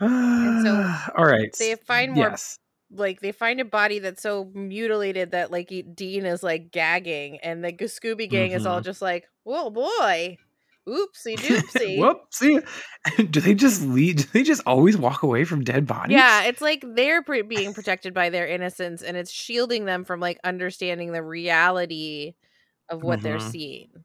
So 0.00 0.94
all 1.16 1.24
right. 1.24 1.54
They 1.58 1.74
find 1.76 2.12
more 2.12 2.30
yes. 2.30 2.58
like 2.90 3.20
they 3.20 3.32
find 3.32 3.60
a 3.60 3.64
body 3.64 3.98
that's 3.98 4.22
so 4.22 4.50
mutilated 4.54 5.30
that 5.32 5.50
like 5.50 5.72
Dean 5.94 6.26
is 6.26 6.42
like 6.42 6.70
gagging 6.70 7.38
and 7.38 7.64
the 7.64 7.72
Scooby 7.72 8.28
gang 8.28 8.50
is 8.52 8.66
all 8.66 8.80
Mhm. 8.80 8.84
just 8.84 9.00
like, 9.02 9.26
"Whoa 9.44 9.70
boy. 9.70 10.38
Oopsie 10.88 11.36
doopsie." 11.36 11.98
Whoopsie. 11.98 12.66
Do 13.30 13.40
they 13.40 13.54
just 13.54 13.82
lead? 13.82 14.18
Do 14.18 14.24
they 14.32 14.42
just 14.42 14.62
always 14.66 14.96
walk 14.96 15.22
away 15.22 15.44
from 15.44 15.64
dead 15.64 15.86
bodies? 15.86 16.14
Yeah, 16.14 16.44
it's 16.44 16.60
like 16.60 16.84
they're 16.94 17.22
pre- 17.22 17.42
being 17.42 17.72
protected 17.74 18.14
by 18.14 18.30
their 18.30 18.46
innocence 18.46 19.02
and 19.02 19.16
it's 19.16 19.30
shielding 19.30 19.84
them 19.84 20.04
from 20.04 20.20
like 20.20 20.38
understanding 20.44 21.12
the 21.12 21.22
reality 21.22 22.34
of 22.88 23.02
what 23.02 23.22
they're 23.22 23.38
Mhm. 23.38 23.50
seeing. 23.50 24.04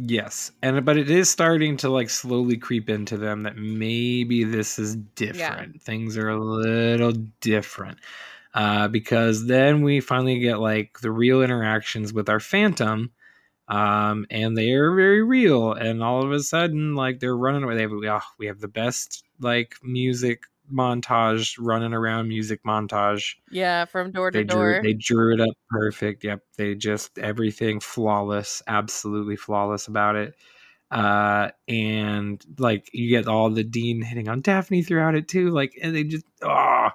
Yes, 0.00 0.52
and 0.62 0.84
but 0.84 0.96
it 0.96 1.10
is 1.10 1.28
starting 1.28 1.76
to 1.78 1.88
like 1.88 2.08
slowly 2.10 2.56
creep 2.56 2.88
into 2.88 3.16
them 3.16 3.42
that 3.42 3.56
maybe 3.56 4.44
this 4.44 4.78
is 4.78 4.94
different. 4.96 5.82
Things 5.82 6.16
are 6.16 6.28
a 6.28 6.38
little 6.38 7.12
different. 7.40 7.98
Uh, 8.54 8.88
because 8.88 9.46
then 9.46 9.82
we 9.82 10.00
finally 10.00 10.38
get 10.38 10.60
like 10.60 11.00
the 11.00 11.10
real 11.10 11.42
interactions 11.42 12.12
with 12.12 12.28
our 12.28 12.40
phantom, 12.40 13.10
um, 13.68 14.26
and 14.30 14.56
they 14.56 14.72
are 14.72 14.94
very 14.94 15.22
real. 15.22 15.72
And 15.72 16.02
all 16.02 16.24
of 16.24 16.32
a 16.32 16.40
sudden, 16.40 16.94
like 16.94 17.20
they're 17.20 17.36
running 17.36 17.62
away. 17.62 17.76
They 17.76 17.82
have, 17.82 17.92
oh, 17.92 18.20
we 18.38 18.46
have 18.46 18.60
the 18.60 18.68
best 18.68 19.24
like 19.40 19.76
music 19.82 20.42
montage, 20.72 21.56
running 21.58 21.92
around 21.92 22.28
music 22.28 22.62
montage. 22.64 23.34
Yeah, 23.50 23.84
from 23.84 24.10
door 24.10 24.30
to 24.30 24.38
They 24.38 24.44
door. 24.44 24.80
drew, 24.80 24.82
they 24.82 24.94
drew 24.94 25.34
it 25.34 25.40
up 25.40 25.54
perfect. 25.70 26.24
Yep, 26.24 26.42
they 26.56 26.74
just 26.74 27.18
everything 27.18 27.80
flawless, 27.80 28.62
absolutely 28.66 29.36
flawless 29.36 29.86
about 29.86 30.16
it. 30.16 30.34
Uh, 30.90 31.50
and 31.66 32.42
like 32.58 32.88
you 32.94 33.10
get 33.10 33.28
all 33.28 33.50
the 33.50 33.64
Dean 33.64 34.00
hitting 34.00 34.28
on 34.28 34.40
Daphne 34.40 34.82
throughout 34.82 35.14
it 35.14 35.28
too. 35.28 35.50
Like, 35.50 35.78
and 35.82 35.94
they 35.94 36.04
just 36.04 36.24
oh, 36.42 36.88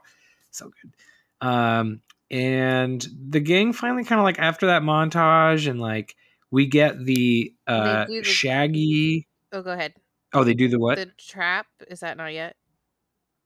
so 0.49 0.71
good. 0.81 1.47
Um, 1.47 2.01
and 2.31 3.05
the 3.29 3.39
gang 3.39 3.73
finally 3.73 4.03
kind 4.03 4.19
of 4.19 4.25
like 4.25 4.39
after 4.39 4.67
that 4.67 4.81
montage 4.81 5.69
and 5.69 5.79
like 5.79 6.15
we 6.54 6.68
get 6.68 7.04
the 7.04 7.52
uh 7.66 8.06
the- 8.06 8.24
Shaggy. 8.24 9.28
oh, 9.52 9.63
go 9.63 9.72
ahead. 9.72 9.94
Oh, 10.34 10.44
they 10.44 10.54
do 10.54 10.68
the 10.70 10.78
what? 10.80 10.98
The 10.98 11.08
trap 11.18 11.66
is 11.89 12.02
that 12.02 12.16
not 12.16 12.32
yet? 12.32 12.56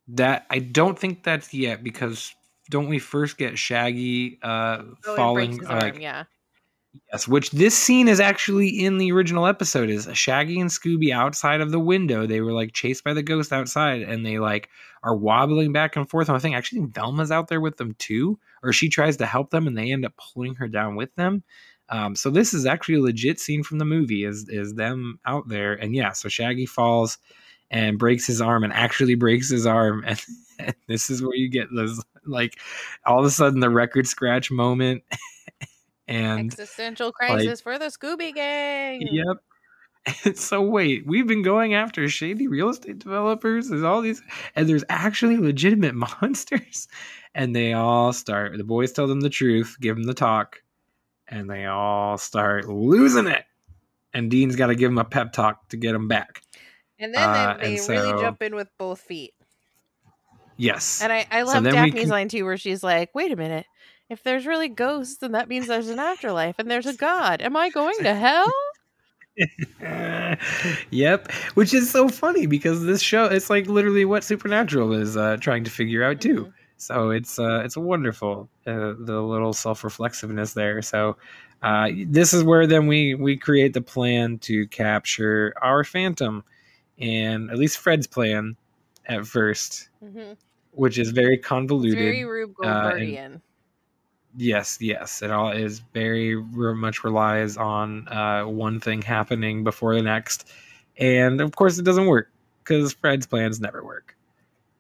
That 0.09 0.45
I 0.49 0.59
don't 0.59 0.99
think 0.99 1.23
that's 1.23 1.53
yet 1.53 1.83
because 1.83 2.35
don't 2.69 2.89
we 2.89 2.99
first 2.99 3.37
get 3.37 3.57
Shaggy 3.57 4.39
uh 4.43 4.83
Oh, 5.05 5.15
falling 5.15 5.65
uh, 5.65 5.69
arm, 5.69 5.79
like 5.79 5.99
yeah. 6.01 6.25
yes, 7.13 7.27
which 7.29 7.51
this 7.51 7.77
scene 7.77 8.09
is 8.09 8.19
actually 8.19 8.67
in 8.67 8.97
the 8.97 9.11
original 9.13 9.47
episode 9.47 9.89
is 9.89 10.09
Shaggy 10.13 10.59
and 10.59 10.69
Scooby 10.69 11.11
outside 11.13 11.61
of 11.61 11.71
the 11.71 11.79
window. 11.79 12.25
They 12.27 12.41
were 12.41 12.51
like 12.53 12.73
chased 12.73 13.05
by 13.05 13.13
the 13.13 13.23
ghost 13.23 13.53
outside 13.53 14.01
and 14.01 14.25
they 14.25 14.37
like 14.39 14.67
are 15.03 15.15
wobbling 15.15 15.71
back 15.71 15.95
and 15.95 16.09
forth. 16.09 16.29
I 16.29 16.39
think 16.39 16.55
actually 16.57 16.81
Velma's 16.87 17.31
out 17.31 17.47
there 17.47 17.61
with 17.61 17.77
them 17.77 17.95
too, 17.99 18.37
or 18.63 18.73
she 18.73 18.89
tries 18.89 19.15
to 19.17 19.25
help 19.25 19.49
them 19.51 19.65
and 19.65 19.77
they 19.77 19.93
end 19.93 20.05
up 20.05 20.13
pulling 20.17 20.55
her 20.55 20.67
down 20.67 20.95
with 20.97 21.15
them. 21.15 21.43
Um, 21.89 22.15
so 22.15 22.29
this 22.29 22.53
is 22.53 22.65
actually 22.65 22.95
a 22.95 23.01
legit 23.01 23.39
scene 23.39 23.63
from 23.63 23.77
the 23.77 23.85
movie 23.85 24.23
is 24.23 24.47
is 24.49 24.73
them 24.73 25.19
out 25.25 25.47
there 25.47 25.73
and 25.73 25.95
yeah, 25.95 26.11
so 26.11 26.29
Shaggy 26.29 26.65
falls 26.65 27.17
and 27.69 27.99
breaks 27.99 28.25
his 28.25 28.41
arm 28.41 28.63
and 28.63 28.73
actually 28.73 29.15
breaks 29.15 29.49
his 29.49 29.65
arm 29.65 30.03
and, 30.05 30.21
and 30.59 30.75
this 30.87 31.09
is 31.09 31.21
where 31.21 31.35
you 31.35 31.49
get 31.49 31.67
those 31.73 32.03
like 32.25 32.59
all 33.05 33.19
of 33.19 33.25
a 33.25 33.29
sudden 33.29 33.59
the 33.59 33.69
record 33.69 34.07
scratch 34.07 34.51
moment 34.51 35.03
and 36.07 36.51
Existential 36.51 37.11
crisis 37.11 37.61
for 37.61 37.77
the 37.77 37.85
Scooby 37.85 38.33
gang. 38.33 39.01
yep 39.11 39.37
so 40.35 40.61
wait 40.61 41.05
we've 41.05 41.27
been 41.27 41.41
going 41.41 41.73
after 41.73 42.07
shady 42.07 42.47
real 42.47 42.69
estate 42.69 42.99
developers 42.99 43.67
there's 43.67 43.83
all 43.83 44.01
these 44.01 44.21
and 44.55 44.69
there's 44.69 44.85
actually 44.89 45.37
legitimate 45.37 45.95
monsters 45.95 46.87
and 47.35 47.55
they 47.55 47.73
all 47.73 48.13
start 48.13 48.57
the 48.57 48.63
boys 48.63 48.91
tell 48.91 49.07
them 49.07 49.21
the 49.21 49.29
truth 49.29 49.75
give 49.81 49.95
them 49.95 50.05
the 50.05 50.13
talk 50.13 50.61
and 51.27 51.49
they 51.49 51.65
all 51.65 52.17
start 52.17 52.67
losing 52.67 53.27
it 53.27 53.43
and 54.13 54.31
dean's 54.31 54.55
got 54.55 54.67
to 54.67 54.75
give 54.75 54.89
him 54.91 54.97
a 54.97 55.03
pep 55.05 55.33
talk 55.33 55.67
to 55.69 55.77
get 55.77 55.93
him 55.95 56.07
back 56.07 56.41
And 56.99 57.13
then 57.13 57.21
Uh, 57.29 57.33
they, 57.33 57.49
and 57.51 57.61
they 57.61 57.93
really 57.93 58.09
so- 58.11 58.21
jump 58.21 58.41
in 58.41 58.55
with 58.55 58.69
both 58.77 59.01
feet. 59.01 59.33
yes 60.57 61.01
And 61.01 61.11
I, 61.13 61.27
I 61.29 61.41
love 61.43 61.63
we 61.63 61.71
Daphne's 61.71 61.93
can- 62.01 62.09
line 62.09 62.29
too, 62.29 62.43
where 62.45 62.57
she's 62.57 62.83
like, 62.83 63.13
wait 63.13 63.31
a 63.31 63.35
minute. 63.35 63.65
If 64.09 64.23
there's 64.23 64.45
really 64.47 64.69
ghosts, 64.69 65.17
then 65.17 65.33
that 65.33 65.49
means 65.49 65.67
there's 65.67 65.89
an 65.89 65.99
afterlife 65.99 66.55
and 66.59 66.71
there's 66.71 66.85
a 66.85 66.93
God. 66.93 67.41
Am 67.41 67.57
I 67.57 67.69
going 67.69 67.97
to 68.03 68.15
hell? 68.15 68.51
yep 70.89 71.31
which 71.53 71.73
is 71.73 71.89
so 71.91 72.09
funny 72.09 72.47
because 72.47 72.83
this 72.85 73.01
show 73.01 73.25
it's 73.25 73.49
like 73.51 73.67
literally 73.67 74.03
what 74.03 74.23
supernatural 74.23 74.93
is 74.93 75.15
uh 75.15 75.37
trying 75.39 75.63
to 75.63 75.69
figure 75.69 76.03
out 76.03 76.19
too 76.19 76.45
Mhm. 76.45 76.53
So 76.77 77.09
it's 77.09 77.39
uh 77.39 77.61
it's 77.65 77.75
wonderful 77.77 78.47
uh, 78.67 78.93
the 78.99 79.21
little 79.21 79.53
self-reflexiveness 79.53 80.53
there 80.53 80.81
so 80.81 81.17
uh 81.63 81.89
this 82.07 82.33
is 82.33 82.43
where 82.43 82.67
then 82.67 82.87
we 82.87 83.15
we 83.15 83.35
create 83.37 83.73
the 83.73 83.81
plan 83.81 84.37
to 84.39 84.67
capture 84.67 85.53
our 85.61 85.83
phantom 85.83 86.43
and 86.99 87.49
at 87.51 87.57
least 87.57 87.77
fred's 87.79 88.07
plan 88.07 88.55
at 89.07 89.25
first 89.25 89.89
Mhm. 90.03 90.35
which 90.71 90.97
is 90.99 91.11
very 91.11 91.35
It's 91.37 91.47
convoluted 91.47 91.97
very 91.97 92.23
Rube 92.25 92.55
uh, 92.63 92.67
and- 92.67 93.17
Goldbergian. 93.17 93.41
Yes, 94.35 94.77
yes. 94.81 95.21
It 95.23 95.31
all 95.31 95.49
is 95.51 95.79
very 95.93 96.35
much 96.35 97.03
relies 97.03 97.57
on 97.57 98.07
uh, 98.07 98.43
one 98.43 98.79
thing 98.79 99.01
happening 99.01 99.63
before 99.63 99.95
the 99.95 100.03
next, 100.03 100.47
and 100.97 101.41
of 101.41 101.55
course 101.55 101.79
it 101.79 101.83
doesn't 101.85 102.05
work 102.05 102.29
because 102.63 102.93
Fred's 102.93 103.25
plans 103.25 103.59
never 103.59 103.83
work. 103.83 104.15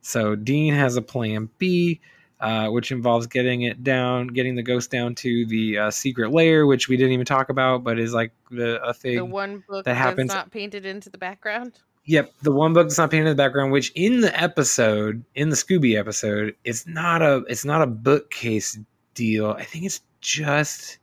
So 0.07 0.35
Dean 0.35 0.73
has 0.73 0.95
a 0.95 1.01
plan 1.01 1.49
B, 1.57 1.99
uh, 2.39 2.69
which 2.69 2.93
involves 2.93 3.27
getting 3.27 3.63
it 3.63 3.83
down, 3.83 4.27
getting 4.27 4.55
the 4.55 4.63
ghost 4.63 4.89
down 4.89 5.15
to 5.15 5.45
the 5.47 5.77
uh, 5.77 5.91
secret 5.91 6.31
lair, 6.31 6.65
which 6.65 6.87
we 6.87 6.95
didn't 6.95 7.11
even 7.11 7.25
talk 7.25 7.49
about, 7.49 7.83
but 7.83 7.99
is 7.99 8.13
like 8.13 8.31
the 8.49 8.81
a 8.81 8.93
thing. 8.93 9.17
the 9.17 9.25
one 9.25 9.65
book 9.67 9.83
that 9.83 9.93
that's 9.93 9.97
happens- 9.97 10.33
not 10.33 10.49
painted 10.49 10.85
into 10.85 11.09
the 11.09 11.17
background. 11.17 11.73
Yep, 12.05 12.35
the 12.41 12.53
one 12.53 12.71
book 12.71 12.87
that's 12.87 12.97
not 12.97 13.11
painted 13.11 13.25
in 13.31 13.35
the 13.35 13.43
background, 13.43 13.73
which 13.73 13.91
in 13.95 14.21
the 14.21 14.41
episode, 14.41 15.25
in 15.35 15.49
the 15.49 15.57
Scooby 15.57 15.99
episode, 15.99 16.55
it's 16.63 16.87
not 16.87 17.21
a 17.21 17.43
it's 17.49 17.65
not 17.65 17.81
a 17.81 17.87
bookcase 17.87 18.79
deal. 19.13 19.51
I 19.51 19.65
think 19.65 19.83
it's 19.83 19.99
just 20.21 20.99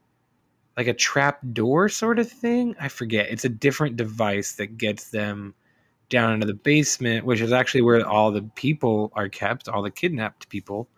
like 0.78 0.86
a 0.86 0.94
trap 0.94 1.40
door 1.52 1.90
sort 1.90 2.18
of 2.18 2.32
thing. 2.32 2.74
I 2.80 2.88
forget. 2.88 3.28
It's 3.28 3.44
a 3.44 3.50
different 3.50 3.98
device 3.98 4.52
that 4.52 4.78
gets 4.78 5.10
them 5.10 5.52
down 6.08 6.34
into 6.34 6.46
the 6.46 6.54
basement, 6.54 7.24
which 7.24 7.40
is 7.40 7.52
actually 7.52 7.82
where 7.82 8.06
all 8.06 8.30
the 8.30 8.42
people 8.54 9.12
are 9.14 9.28
kept, 9.28 9.68
all 9.68 9.82
the 9.82 9.90
kidnapped 9.90 10.48
people 10.48 10.88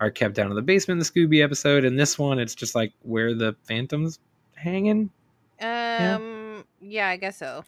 are 0.00 0.10
kept 0.10 0.34
down 0.34 0.50
in 0.50 0.56
the 0.56 0.62
basement 0.62 0.96
in 0.96 0.98
the 0.98 1.04
Scooby 1.04 1.42
episode. 1.42 1.84
And 1.84 1.98
this 1.98 2.18
one, 2.18 2.38
it's 2.38 2.54
just 2.54 2.74
like 2.74 2.92
where 3.02 3.34
the 3.34 3.56
phantoms 3.64 4.18
hanging. 4.54 5.10
Um, 5.60 6.64
yeah, 6.80 7.08
I 7.08 7.16
guess 7.16 7.38
so. 7.38 7.64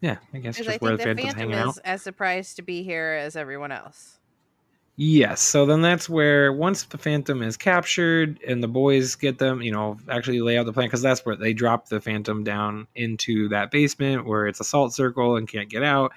Yeah, 0.00 0.16
I 0.32 0.38
guess 0.38 0.56
just 0.56 0.68
I 0.68 0.76
where 0.78 0.96
the 0.96 1.02
phantoms 1.02 1.26
Phantom 1.32 1.50
hanging 1.50 1.68
out. 1.68 1.78
as 1.84 2.02
surprised 2.02 2.56
to 2.56 2.62
be 2.62 2.82
here 2.82 3.18
as 3.20 3.36
everyone 3.36 3.72
else. 3.72 4.19
Yes. 5.02 5.40
So 5.40 5.64
then 5.64 5.80
that's 5.80 6.10
where 6.10 6.52
once 6.52 6.82
the 6.82 6.98
Phantom 6.98 7.40
is 7.40 7.56
captured 7.56 8.38
and 8.46 8.62
the 8.62 8.68
boys 8.68 9.14
get 9.14 9.38
them, 9.38 9.62
you 9.62 9.72
know, 9.72 9.96
actually 10.10 10.42
lay 10.42 10.58
out 10.58 10.66
the 10.66 10.74
plan 10.74 10.88
because 10.88 11.00
that's 11.00 11.24
where 11.24 11.36
they 11.36 11.54
drop 11.54 11.88
the 11.88 12.02
Phantom 12.02 12.44
down 12.44 12.86
into 12.94 13.48
that 13.48 13.70
basement 13.70 14.26
where 14.26 14.46
it's 14.46 14.60
a 14.60 14.64
salt 14.64 14.92
circle 14.92 15.36
and 15.36 15.48
can't 15.48 15.70
get 15.70 15.82
out. 15.82 16.12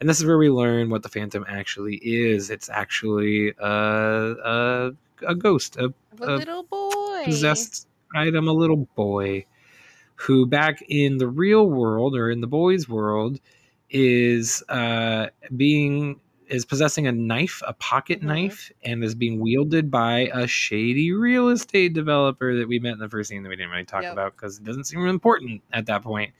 And 0.00 0.06
this 0.06 0.20
is 0.20 0.26
where 0.26 0.36
we 0.36 0.50
learn 0.50 0.90
what 0.90 1.02
the 1.02 1.08
Phantom 1.08 1.46
actually 1.48 1.94
is. 2.02 2.50
It's 2.50 2.68
actually 2.68 3.54
a 3.58 3.64
a, 3.64 4.90
a 5.26 5.34
ghost, 5.34 5.78
a, 5.78 5.94
A 6.20 6.36
little 6.36 6.64
boy. 6.64 7.22
possessed 7.24 7.88
item, 8.14 8.48
a 8.48 8.52
little 8.52 8.86
boy 8.96 9.46
who 10.16 10.44
back 10.44 10.82
in 10.90 11.16
the 11.16 11.26
real 11.28 11.70
world 11.70 12.14
or 12.14 12.30
in 12.30 12.42
the 12.42 12.46
boys' 12.46 12.86
world 12.86 13.40
is 13.88 14.62
uh 14.68 15.28
being 15.56 16.20
is 16.48 16.64
possessing 16.64 17.06
a 17.06 17.12
knife, 17.12 17.62
a 17.66 17.72
pocket 17.74 18.20
Mhm. 18.20 18.24
knife, 18.26 18.72
and 18.84 19.02
is 19.02 19.14
being 19.14 19.40
wielded 19.40 19.90
by 19.90 20.30
a 20.32 20.46
shady 20.46 21.12
real 21.12 21.48
estate 21.48 21.92
developer 21.92 22.56
that 22.56 22.68
we 22.68 22.78
met 22.78 22.92
in 22.94 22.98
the 22.98 23.08
first 23.08 23.30
scene 23.30 23.42
that 23.42 23.48
we 23.48 23.56
didn't 23.56 23.70
really 23.72 23.84
talk 23.84 24.02
Yep. 24.02 24.12
about 24.12 24.36
because 24.36 24.58
it 24.58 24.64
doesn't 24.64 24.84
seem 24.84 25.06
important 25.06 25.62
at 25.72 25.86
that 25.86 26.02
point. 26.02 26.32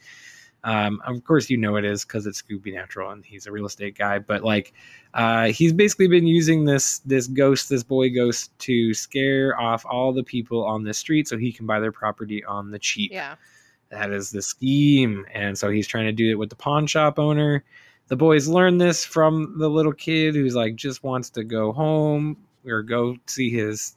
Um, 0.64 1.01
of 1.07 1.23
course, 1.23 1.49
you 1.49 1.57
know 1.57 1.77
it 1.77 1.85
is 1.85 2.05
because 2.05 2.27
it's 2.27 2.42
Scooby 2.42 2.75
Natural 2.75 3.11
and 3.12 3.25
he's 3.25 3.47
a 3.47 3.53
real 3.53 3.66
estate 3.66 3.97
guy. 3.97 4.19
But 4.19 4.42
like, 4.42 4.73
uh, 5.14 5.47
he's 5.49 5.73
basically 5.73 6.09
been 6.09 6.27
using 6.27 6.64
this 6.64 6.99
this 7.01 7.29
ghost, 7.29 7.69
this 7.69 7.85
boy 7.85 8.11
ghost, 8.11 8.57
to 8.61 8.92
scare 8.92 9.59
off 9.61 9.87
all 9.88 10.12
the 10.12 10.25
people 10.25 10.64
on 10.64 10.83
the 10.83 10.92
street 10.92 11.29
so 11.29 11.37
he 11.38 11.53
can 11.53 11.66
buy 11.66 11.79
their 11.79 11.92
property 11.92 12.45
on 12.45 12.73
the 12.73 12.79
cheap. 12.81 13.12
Yeah. 13.12 13.37
That 13.90 14.11
is 14.11 14.33
the 14.33 14.42
scheme. 14.42 15.25
And 15.33 15.57
so 15.57 15.71
he's 15.71 15.87
trying 15.87 16.07
to 16.07 16.12
do 16.12 16.31
it 16.31 16.35
with 16.38 16.51
the 16.51 16.57
pawn 16.57 16.88
shop 16.88 17.21
owner. 17.21 17.62
The 18.09 18.16
boys 18.16 18.47
learn 18.49 18.79
this 18.79 19.05
from 19.05 19.59
the 19.59 19.69
little 19.69 19.92
kid 19.92 20.35
who's 20.35 20.55
like 20.55 20.77
just 20.77 21.03
wants 21.03 21.31
to 21.31 21.45
go 21.45 21.73
home 21.73 22.37
or 22.64 22.83
go 22.83 23.16
see 23.27 23.51
his 23.51 23.97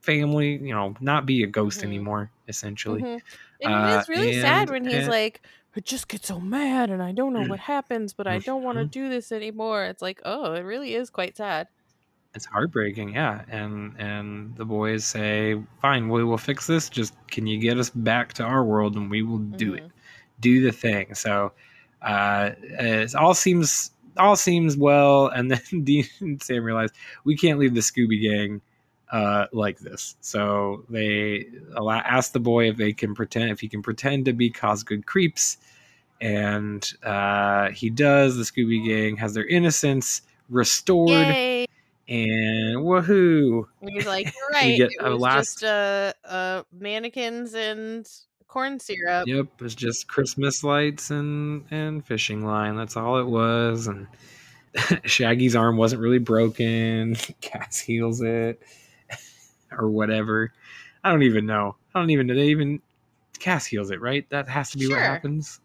family, 0.00 0.56
you 0.58 0.74
know, 0.74 0.94
not 1.00 1.26
be 1.26 1.42
a 1.42 1.46
ghost 1.46 1.80
Mhm. 1.80 1.84
anymore, 1.84 2.30
essentially. 2.48 3.02
Mhm. 3.02 3.20
And 3.62 3.74
Uh, 3.74 3.96
it's 3.98 4.08
really 4.08 4.40
sad 4.40 4.70
when 4.70 4.84
he's 4.84 4.94
and- 4.94 5.08
like, 5.08 5.40
I 5.76 5.80
just 5.80 6.08
get 6.08 6.24
so 6.26 6.38
mad 6.38 6.90
and 6.90 7.02
I 7.02 7.12
don't 7.12 7.32
know 7.32 7.44
what 7.46 7.60
happens, 7.74 8.12
but 8.12 8.26
I 8.26 8.38
don't 8.40 8.62
want 8.62 8.78
to 8.78 8.84
Mhm. 8.84 8.90
do 8.90 9.08
this 9.08 9.32
anymore. 9.32 9.84
It's 9.84 10.02
like, 10.02 10.20
oh, 10.24 10.52
it 10.54 10.60
really 10.60 10.94
is 10.94 11.08
quite 11.10 11.36
sad. 11.36 11.68
It's 12.34 12.46
heartbreaking, 12.46 13.14
yeah. 13.14 13.42
And 13.48 13.94
and 13.98 14.56
the 14.56 14.64
boys 14.64 15.04
say, 15.04 15.62
"Fine, 15.82 16.08
we 16.08 16.24
will 16.24 16.38
fix 16.38 16.66
this. 16.66 16.88
Just 16.88 17.14
can 17.28 17.46
you 17.46 17.58
get 17.58 17.78
us 17.78 17.90
back 17.90 18.32
to 18.34 18.42
our 18.42 18.64
world 18.64 18.96
and 18.96 19.10
we 19.10 19.22
will 19.22 19.38
do 19.38 19.74
it. 19.74 19.84
Mhm. 19.84 19.90
Do 20.40 20.62
the 20.62 20.72
thing." 20.72 21.14
So 21.14 21.52
uh 22.02 22.50
it 22.60 23.14
all 23.14 23.34
seems 23.34 23.90
all 24.18 24.36
seems 24.36 24.76
well 24.76 25.28
and 25.28 25.50
then 25.50 25.60
Dean 25.84 26.04
and 26.20 26.42
Sam 26.42 26.64
realize 26.64 26.90
we 27.24 27.36
can't 27.36 27.58
leave 27.58 27.74
the 27.74 27.80
Scooby 27.80 28.20
gang 28.22 28.60
uh 29.10 29.46
like 29.52 29.78
this. 29.78 30.16
So 30.20 30.84
they 30.88 31.46
allow, 31.76 31.98
ask 31.98 32.32
the 32.32 32.40
boy 32.40 32.68
if 32.70 32.76
they 32.76 32.92
can 32.92 33.14
pretend 33.14 33.50
if 33.50 33.60
he 33.60 33.68
can 33.68 33.82
pretend 33.82 34.24
to 34.26 34.32
be 34.32 34.50
Cosgood 34.50 35.06
creeps 35.06 35.58
and 36.20 36.92
uh 37.02 37.70
he 37.70 37.90
does. 37.90 38.36
The 38.36 38.42
Scooby 38.44 38.84
gang 38.86 39.16
has 39.16 39.34
their 39.34 39.46
innocence 39.46 40.22
restored 40.48 41.08
Yay! 41.10 41.66
and 42.08 42.78
woohoo! 42.78 43.64
And 43.80 43.90
he's 43.90 44.06
like, 44.06 44.26
you're 44.34 44.62
We 44.62 44.76
get 44.76 44.90
it 44.92 44.96
a 45.00 45.10
was 45.12 45.20
last- 45.20 45.60
just 45.60 45.64
uh, 45.64 46.12
uh, 46.26 46.62
mannequins 46.72 47.54
and 47.54 48.08
corn 48.52 48.78
syrup. 48.78 49.26
Yep, 49.26 49.46
it's 49.62 49.74
just 49.74 50.08
Christmas 50.08 50.62
lights 50.62 51.10
and 51.10 51.64
and 51.70 52.04
fishing 52.04 52.44
line. 52.44 52.76
That's 52.76 52.96
all 52.96 53.18
it 53.18 53.26
was. 53.26 53.86
And 53.86 54.06
Shaggy's 55.04 55.56
arm 55.56 55.78
wasn't 55.78 56.02
really 56.02 56.18
broken. 56.18 57.16
Cass 57.40 57.78
heals 57.78 58.20
it, 58.20 58.62
or 59.72 59.88
whatever. 59.88 60.52
I 61.02 61.10
don't 61.10 61.22
even 61.22 61.46
know. 61.46 61.76
I 61.94 62.00
don't 62.00 62.10
even 62.10 62.26
know. 62.26 62.34
They 62.34 62.48
even 62.48 62.82
Cass 63.38 63.64
heals 63.64 63.90
it, 63.90 64.00
right? 64.02 64.28
That 64.28 64.48
has 64.48 64.70
to 64.72 64.78
be 64.78 64.86
what 64.86 64.98
happens. 64.98 65.60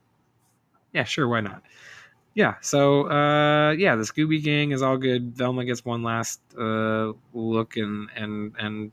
Yeah, 0.94 1.04
sure. 1.04 1.28
Why 1.28 1.42
not? 1.42 1.62
Yeah. 2.34 2.56
So, 2.62 3.10
uh, 3.10 3.72
yeah, 3.72 3.96
the 3.96 4.04
Scooby 4.04 4.42
Gang 4.42 4.72
is 4.72 4.82
all 4.82 4.98
good. 4.98 5.36
Velma 5.36 5.66
gets 5.66 5.84
one 5.84 6.04
last 6.04 6.40
uh 6.58 7.12
look 7.34 7.76
and 7.76 8.10
and 8.16 8.56
and 8.58 8.92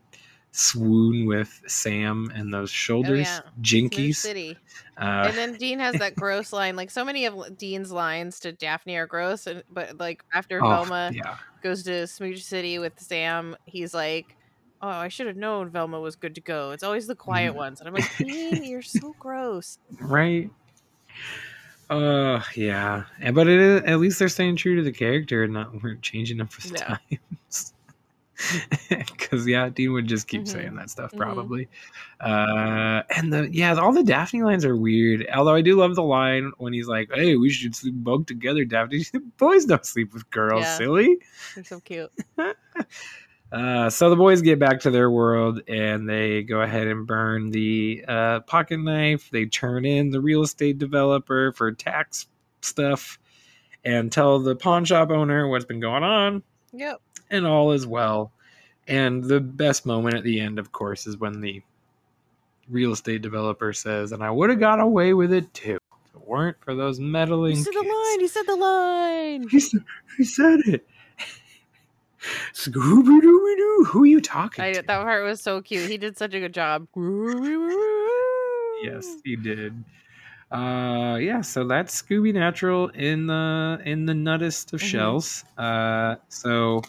swoon 0.56 1.26
with 1.26 1.60
Sam 1.66 2.30
and 2.34 2.54
those 2.54 2.70
shoulders, 2.70 3.26
yeah. 3.26 3.40
Jinkies. 3.60 4.16
City. 4.16 4.56
Uh, 4.96 5.24
And 5.28 5.36
then 5.36 5.54
Dean 5.54 5.80
has 5.80 5.96
that 5.96 6.14
gross 6.14 6.52
line. 6.52 6.76
Like 6.76 6.90
so 6.90 7.04
many 7.04 7.26
of 7.26 7.58
Dean's 7.58 7.90
lines 7.90 8.38
to 8.40 8.52
Daphne 8.52 8.96
are 8.96 9.06
gross, 9.06 9.46
and 9.48 9.64
but 9.68 9.98
like 9.98 10.22
after 10.32 10.64
oh, 10.64 10.68
Velma 10.68 11.10
yeah. 11.12 11.36
goes 11.62 11.82
to 11.84 12.06
Smooch 12.06 12.42
City 12.42 12.78
with 12.78 12.92
Sam, 13.00 13.56
he's 13.64 13.92
like, 13.92 14.36
"Oh, 14.80 14.88
I 14.88 15.08
should 15.08 15.26
have 15.26 15.36
known 15.36 15.70
Velma 15.70 15.98
was 16.00 16.14
good 16.14 16.36
to 16.36 16.40
go. 16.40 16.70
It's 16.70 16.84
always 16.84 17.08
the 17.08 17.16
quiet 17.16 17.52
Mhm. 17.54 17.56
ones." 17.56 17.80
And 17.80 17.88
I'm 17.88 17.94
like, 17.94 18.16
"Dean, 18.18 18.62
you're 18.62 18.82
so 18.82 19.14
gross." 19.18 19.78
right 20.00 20.50
uh 21.90 22.40
yeah 22.56 23.04
but 23.34 23.46
it 23.46 23.60
is, 23.60 23.82
at 23.82 23.98
least 24.00 24.18
they're 24.18 24.28
staying 24.28 24.56
true 24.56 24.74
to 24.76 24.82
the 24.82 24.90
character 24.90 25.44
and 25.44 25.52
not 25.52 25.82
we're 25.82 25.96
changing 25.96 26.38
them 26.38 26.46
for 26.48 26.66
the 26.66 26.74
Yeah. 26.78 26.96
times 27.10 27.74
because 28.88 29.46
yeah 29.46 29.68
dean 29.68 29.92
would 29.92 30.06
just 30.06 30.26
keep 30.28 30.42
Mhm. 30.42 30.48
saying 30.48 30.74
that 30.76 30.90
stuff 30.90 31.12
Mhm. 31.12 31.18
probably 31.18 31.68
uh 32.20 33.02
and 33.16 33.32
the 33.32 33.48
yeah 33.52 33.74
all 33.74 33.92
the 33.92 34.02
daphne 34.02 34.42
lines 34.42 34.64
are 34.64 34.76
weird 34.76 35.26
although 35.34 35.54
i 35.54 35.60
do 35.60 35.76
love 35.76 35.94
the 35.94 36.02
line 36.02 36.52
when 36.58 36.72
he's 36.72 36.88
like 36.88 37.10
hey 37.14 37.36
we 37.36 37.50
should 37.50 37.74
sleep 37.76 37.94
bunk 37.96 38.26
together 38.26 38.64
daphne 38.64 39.04
boys 39.38 39.64
don't 39.64 39.86
sleep 39.86 40.12
with 40.12 40.28
girls 40.30 40.62
Yeah. 40.62 40.76
silly 40.76 41.18
They're 41.54 41.64
so 41.64 41.80
cute. 41.80 42.10
Uh, 43.52 43.88
so 43.88 44.10
the 44.10 44.16
boys 44.16 44.42
get 44.42 44.58
back 44.58 44.80
to 44.80 44.90
their 44.90 45.08
world 45.08 45.60
and 45.68 46.08
they 46.08 46.42
go 46.42 46.60
ahead 46.60 46.88
and 46.88 47.06
burn 47.06 47.50
the 47.50 48.04
uh, 48.08 48.40
pocket 48.40 48.78
knife. 48.80 49.30
They 49.30 49.44
turn 49.46 49.84
in 49.84 50.10
the 50.10 50.20
real 50.20 50.42
estate 50.42 50.78
developer 50.78 51.52
for 51.52 51.70
tax 51.70 52.26
stuff 52.62 53.16
and 53.84 54.10
tell 54.10 54.40
the 54.40 54.56
pawn 54.56 54.84
shop 54.84 55.10
owner 55.10 55.46
what's 55.46 55.66
been 55.66 55.78
going 55.78 56.02
on, 56.02 56.42
Yep. 56.72 57.00
And 57.30 57.46
all 57.46 57.72
is 57.72 57.86
well. 57.86 58.32
And 58.86 59.24
the 59.24 59.40
best 59.40 59.86
moment 59.86 60.14
at 60.14 60.24
the 60.24 60.40
end, 60.40 60.58
of 60.58 60.72
course, 60.72 61.06
is 61.06 61.16
when 61.16 61.40
the 61.40 61.62
real 62.68 62.92
estate 62.92 63.22
developer 63.22 63.72
says, 63.72 64.12
"And 64.12 64.22
I 64.22 64.30
would 64.30 64.50
have 64.50 64.60
got 64.60 64.80
away 64.80 65.14
with 65.14 65.32
it 65.32 65.52
too, 65.54 65.78
if 66.06 66.14
it 66.14 66.26
weren't 66.28 66.56
for 66.60 66.74
those 66.74 67.00
meddling." 67.00 67.56
He 67.56 67.62
said 67.62 67.72
the 67.74 67.80
kids." 67.80 67.94
line. 67.94 68.20
He 68.20 68.28
said 68.28 68.46
the 68.46 68.56
line. 68.56 69.48
He 69.48 69.60
said, 69.60 69.84
he 70.18 70.24
said 70.24 70.60
it. 70.66 70.86
Scooby 72.54 73.20
Dooby 73.20 73.56
Doo. 73.56 73.86
Who 73.88 74.02
are 74.04 74.06
you 74.06 74.20
talking 74.20 74.64
I, 74.64 74.72
to? 74.72 74.82
that 74.82 74.86
part 74.86 75.24
was 75.24 75.40
so 75.42 75.60
cute. 75.60 75.90
He 75.90 75.98
did 75.98 76.16
such 76.16 76.32
a 76.34 76.40
good 76.40 76.54
job. 76.54 76.86
Yes, 78.82 79.16
he 79.24 79.36
did. 79.36 79.82
Uh, 80.50 81.16
yeah. 81.20 81.40
So 81.40 81.66
that's 81.66 82.00
Scooby 82.00 82.32
Natural 82.32 82.88
in 82.88 83.26
the 83.26 83.80
in 83.84 84.06
the 84.06 84.14
nuttest 84.14 84.72
of 84.72 84.80
Mhm. 84.80 84.84
shells. 84.84 85.44
Uh, 85.58 86.16
so 86.28 86.82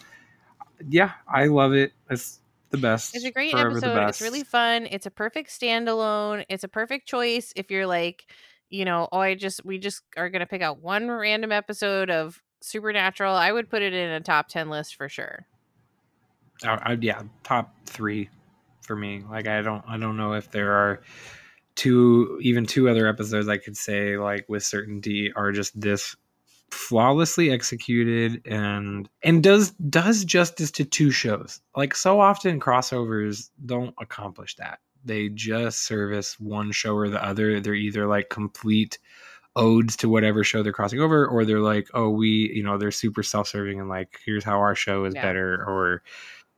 yeah, 0.88 1.12
I 1.28 1.46
love 1.46 1.72
it. 1.72 1.92
It's 2.10 2.40
the 2.70 2.78
best. 2.78 3.14
It's 3.14 3.24
a 3.24 3.30
great 3.30 3.54
episode. 3.54 3.96
It's 4.08 4.20
really 4.20 4.44
fun. 4.44 4.86
It's 4.90 5.06
a 5.06 5.10
perfect 5.10 5.50
standalone. 5.50 6.44
It's 6.48 6.64
a 6.64 6.68
perfect 6.68 7.08
choice 7.08 7.52
if 7.56 7.70
you're 7.70 7.86
like, 7.86 8.26
you 8.70 8.84
know, 8.84 9.08
oh, 9.12 9.18
I 9.18 9.34
just 9.34 9.64
we 9.64 9.78
just 9.78 10.02
are 10.16 10.28
gonna 10.28 10.46
pick 10.46 10.62
out 10.62 10.82
one 10.82 11.10
random 11.10 11.52
episode 11.52 12.10
of 12.10 12.42
Supernatural. 12.60 13.34
I 13.34 13.52
would 13.52 13.70
put 13.70 13.82
it 13.82 13.92
in 13.92 14.10
a 14.10 14.20
top 14.20 14.48
ten 14.48 14.68
list 14.68 14.96
for 14.96 15.08
sure. 15.08 15.46
Uh, 16.64 16.78
I, 16.82 16.98
yeah, 17.00 17.22
top 17.44 17.74
three 17.84 18.28
for 18.82 18.96
me. 18.96 19.22
Like 19.30 19.46
I 19.46 19.62
don't 19.62 19.84
I 19.86 19.98
don't 19.98 20.16
know 20.16 20.32
if 20.32 20.50
there 20.50 20.72
are 20.72 21.02
two 21.74 22.38
even 22.42 22.64
two 22.64 22.88
other 22.88 23.06
episodes 23.06 23.48
I 23.48 23.58
could 23.58 23.76
say 23.76 24.16
like 24.16 24.46
with 24.48 24.64
certainty 24.64 25.30
are 25.36 25.52
just 25.52 25.78
this 25.78 26.16
flawlessly 26.70 27.50
executed 27.50 28.42
and 28.46 29.08
and 29.22 29.42
does 29.42 29.70
does 29.72 30.24
justice 30.24 30.70
to 30.72 30.84
two 30.84 31.10
shows. 31.10 31.60
Like 31.76 31.94
so 31.94 32.20
often 32.20 32.60
crossovers 32.60 33.50
don't 33.64 33.94
accomplish 34.00 34.56
that. 34.56 34.80
They 35.04 35.28
just 35.28 35.84
service 35.86 36.38
one 36.40 36.72
show 36.72 36.94
or 36.96 37.08
the 37.08 37.24
other. 37.24 37.60
They're 37.60 37.74
either 37.74 38.06
like 38.06 38.28
complete 38.28 38.98
odes 39.54 39.96
to 39.96 40.08
whatever 40.08 40.44
show 40.44 40.62
they're 40.62 40.72
crossing 40.72 41.00
over 41.00 41.26
or 41.26 41.44
they're 41.46 41.60
like 41.60 41.88
oh 41.94 42.10
we 42.10 42.52
you 42.54 42.62
know 42.62 42.76
they're 42.76 42.90
super 42.90 43.22
self-serving 43.22 43.80
and 43.80 43.88
like 43.88 44.20
here's 44.24 44.44
how 44.44 44.58
our 44.58 44.74
show 44.74 45.06
is 45.06 45.14
Yeah. 45.14 45.22
better 45.22 45.54
or 45.66 46.02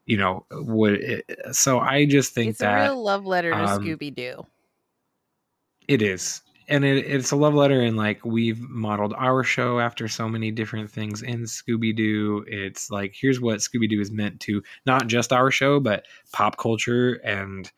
you 0.05 0.17
know 0.17 0.45
what 0.51 0.95
it, 0.95 1.25
so 1.53 1.79
i 1.79 2.05
just 2.07 2.35
think 2.35 2.51
it's 2.51 2.59
that 2.59 2.81
a 2.81 2.91
real 2.91 3.01
love 3.01 3.25
letter 3.25 3.53
to 3.53 3.57
um, 3.57 3.81
Scooby 3.85 4.13
Doo. 4.13 4.45
it 5.87 6.03
is 6.03 6.43
and 6.69 6.85
it, 6.85 7.07
it's 7.07 7.31
a 7.31 7.37
love 7.37 7.55
letter 7.55 7.81
and 7.81 7.97
like 7.97 8.25
we've 8.25 8.61
modeled 8.61 9.15
our 9.17 9.43
show 9.43 9.81
after 9.81 10.07
so 10.09 10.29
many 10.29 10.51
different 10.51 10.91
things 10.91 11.23
in 11.23 11.43
scooby-doo 11.43 12.45
it's 12.47 12.91
like 12.91 13.15
here's 13.19 13.41
what 13.41 13.59
scooby-doo 13.59 14.01
is 14.01 14.11
meant 14.11 14.39
to 14.41 14.63
not 14.87 15.07
just 15.07 15.33
our 15.33 15.51
show 15.51 15.81
but 15.81 16.07
pop 16.33 16.57
culture 16.59 17.15
and 17.25 17.73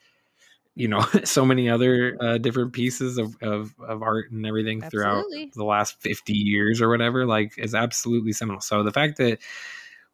you 0.74 0.88
know 0.88 1.00
so 1.24 1.44
many 1.44 1.68
other 1.68 2.16
uh, 2.20 2.38
different 2.38 2.72
pieces 2.72 3.18
of, 3.18 3.36
of, 3.42 3.74
of 3.80 4.02
art 4.02 4.30
and 4.30 4.44
everything 4.46 4.80
throughout 4.82 5.24
the 5.54 5.64
last 5.64 6.00
50 6.00 6.32
years 6.32 6.80
or 6.80 6.88
whatever 6.88 7.26
like 7.26 7.52
is 7.58 7.74
absolutely 7.74 8.32
seminal 8.32 8.60
so 8.60 8.82
the 8.82 8.92
fact 8.92 9.16
that 9.18 9.38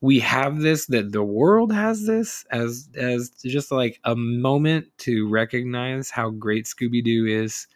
we 0.00 0.20
have 0.20 0.60
this 0.60 0.86
that 0.86 1.12
the 1.12 1.22
world 1.22 1.72
has 1.72 2.06
this 2.06 2.44
as 2.50 2.88
as 2.96 3.30
just 3.44 3.72
like 3.72 3.98
a 4.04 4.14
moment 4.14 4.86
to 4.98 5.28
recognize 5.28 6.10
how 6.10 6.30
great 6.30 6.66
Scooby-Doo 6.66 7.26
is. 7.26 7.66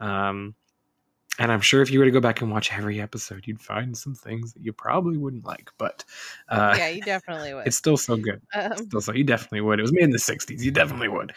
Um 0.00 0.54
and 1.40 1.52
I'm 1.52 1.60
sure 1.60 1.82
if 1.82 1.90
you 1.92 2.00
were 2.00 2.04
to 2.04 2.10
go 2.10 2.20
back 2.20 2.40
and 2.40 2.50
watch 2.50 2.72
every 2.72 3.00
episode, 3.00 3.46
you'd 3.46 3.60
find 3.60 3.96
some 3.96 4.12
things 4.14 4.52
that 4.54 4.64
you 4.64 4.72
probably 4.72 5.16
wouldn't 5.18 5.44
like, 5.44 5.70
but 5.78 6.04
uh 6.48 6.74
yeah, 6.76 6.88
you 6.88 7.02
definitely 7.02 7.54
would. 7.54 7.66
it's 7.66 7.76
still 7.76 7.96
so 7.96 8.16
good. 8.16 8.40
Um, 8.54 8.76
Still 8.76 9.00
so 9.00 9.12
you 9.12 9.24
definitely 9.24 9.60
would. 9.60 9.78
It 9.78 9.82
was 9.82 9.92
made 9.92 10.04
in 10.04 10.10
the 10.10 10.18
60s. 10.18 10.60
You 10.60 10.70
definitely 10.70 11.08
would. 11.08 11.32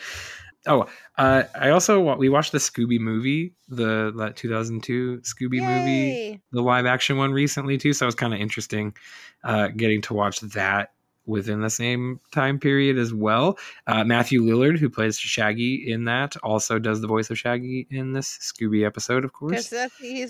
Oh, 0.68 0.86
uh, 1.18 1.44
I 1.56 1.72
also 1.72 2.16
we 2.18 2.30
watched 2.30 2.52
the 2.52 2.60
Scooby 2.60 3.00
movie, 3.00 3.54
the 3.68 4.14
that 4.18 4.36
2002 4.36 5.22
Scooby 5.22 5.60
movie, 5.60 6.40
the 6.52 6.62
live 6.62 6.86
action 6.86 7.18
one 7.18 7.32
recently 7.32 7.80
too. 7.80 7.94
So 7.94 8.06
it 8.06 8.08
was 8.08 8.16
kind 8.16 8.32
of 8.34 8.40
interesting 8.40 8.96
uh, 9.44 9.70
getting 9.70 10.02
to 10.04 10.14
watch 10.14 10.40
that 10.42 10.92
within 11.26 11.62
the 11.62 11.70
same 11.70 12.20
time 12.32 12.60
period 12.60 12.98
as 12.98 13.14
well. 13.14 13.58
Uh, 13.88 14.04
Matthew 14.04 14.42
Lillard, 14.42 14.78
who 14.78 14.90
plays 14.90 15.20
Shaggy 15.20 15.92
in 15.92 16.06
that, 16.06 16.36
also 16.44 16.80
does 16.80 17.02
the 17.02 17.08
voice 17.08 17.30
of 17.30 17.38
Shaggy 17.38 17.88
in 17.90 18.14
this 18.14 18.38
Scooby 18.40 18.86
episode, 18.86 19.24
of 19.24 19.34
course. 19.34 19.72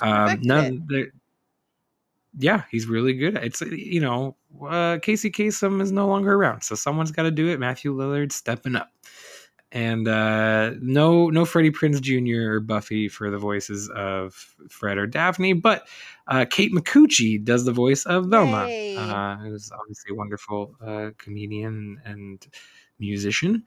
Um, 0.02 0.40
none, 0.42 0.88
yeah, 2.38 2.64
he's 2.72 2.86
really 2.88 3.14
good. 3.14 3.36
It's 3.38 3.62
you 3.62 4.00
know, 4.00 4.36
uh, 4.66 5.00
Casey 5.02 5.30
Kasem 5.32 5.82
is 5.82 5.92
no 5.92 6.08
longer 6.08 6.34
around, 6.34 6.62
so 6.62 6.76
someone's 6.76 7.12
got 7.12 7.24
to 7.24 7.32
do 7.32 7.50
it. 7.50 7.60
Matthew 7.60 7.94
Lillard 7.94 8.32
stepping 8.32 8.76
up, 8.76 8.90
and 9.72 10.08
uh, 10.08 10.72
no, 10.82 11.30
no 11.30 11.46
Freddie 11.46 11.72
Prinze 11.72 12.02
Jr. 12.02 12.54
or 12.56 12.60
Buffy 12.60 13.08
for 13.08 13.30
the 13.30 13.38
voices 13.38 13.90
of 13.96 14.34
Fred 14.70 14.98
or 14.98 15.08
Daphne, 15.08 15.54
but 15.54 15.88
uh, 16.28 16.46
Kate 16.50 16.74
Micucci 16.74 17.44
does 17.44 17.66
the 17.66 17.72
voice 17.72 18.06
of 18.06 18.26
Velma, 18.28 18.66
uh, 18.98 19.38
who's 19.38 19.72
obviously 19.72 20.12
a 20.12 20.16
wonderful 20.16 20.76
uh, 20.86 21.12
comedian 21.18 22.02
and 22.06 22.46
musician. 23.00 23.64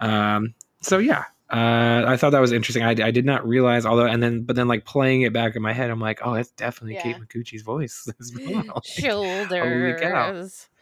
Um, 0.00 0.54
so 0.80 0.98
yeah, 0.98 1.24
uh, 1.50 2.04
I 2.06 2.16
thought 2.16 2.30
that 2.30 2.40
was 2.40 2.52
interesting. 2.52 2.82
I, 2.82 2.90
I 2.90 3.10
did 3.10 3.24
not 3.24 3.46
realize, 3.46 3.86
although, 3.86 4.06
and 4.06 4.22
then, 4.22 4.42
but 4.42 4.54
then, 4.54 4.68
like 4.68 4.84
playing 4.84 5.22
it 5.22 5.32
back 5.32 5.56
in 5.56 5.62
my 5.62 5.72
head, 5.72 5.90
I'm 5.90 6.00
like, 6.00 6.20
oh, 6.22 6.34
it's 6.34 6.50
definitely 6.50 6.96
Kate 6.96 7.16
Yeah. 7.16 7.24
Micucci's 7.24 7.62
voice. 7.62 8.08
Like, 8.46 8.84
Shoulders. 8.84 10.68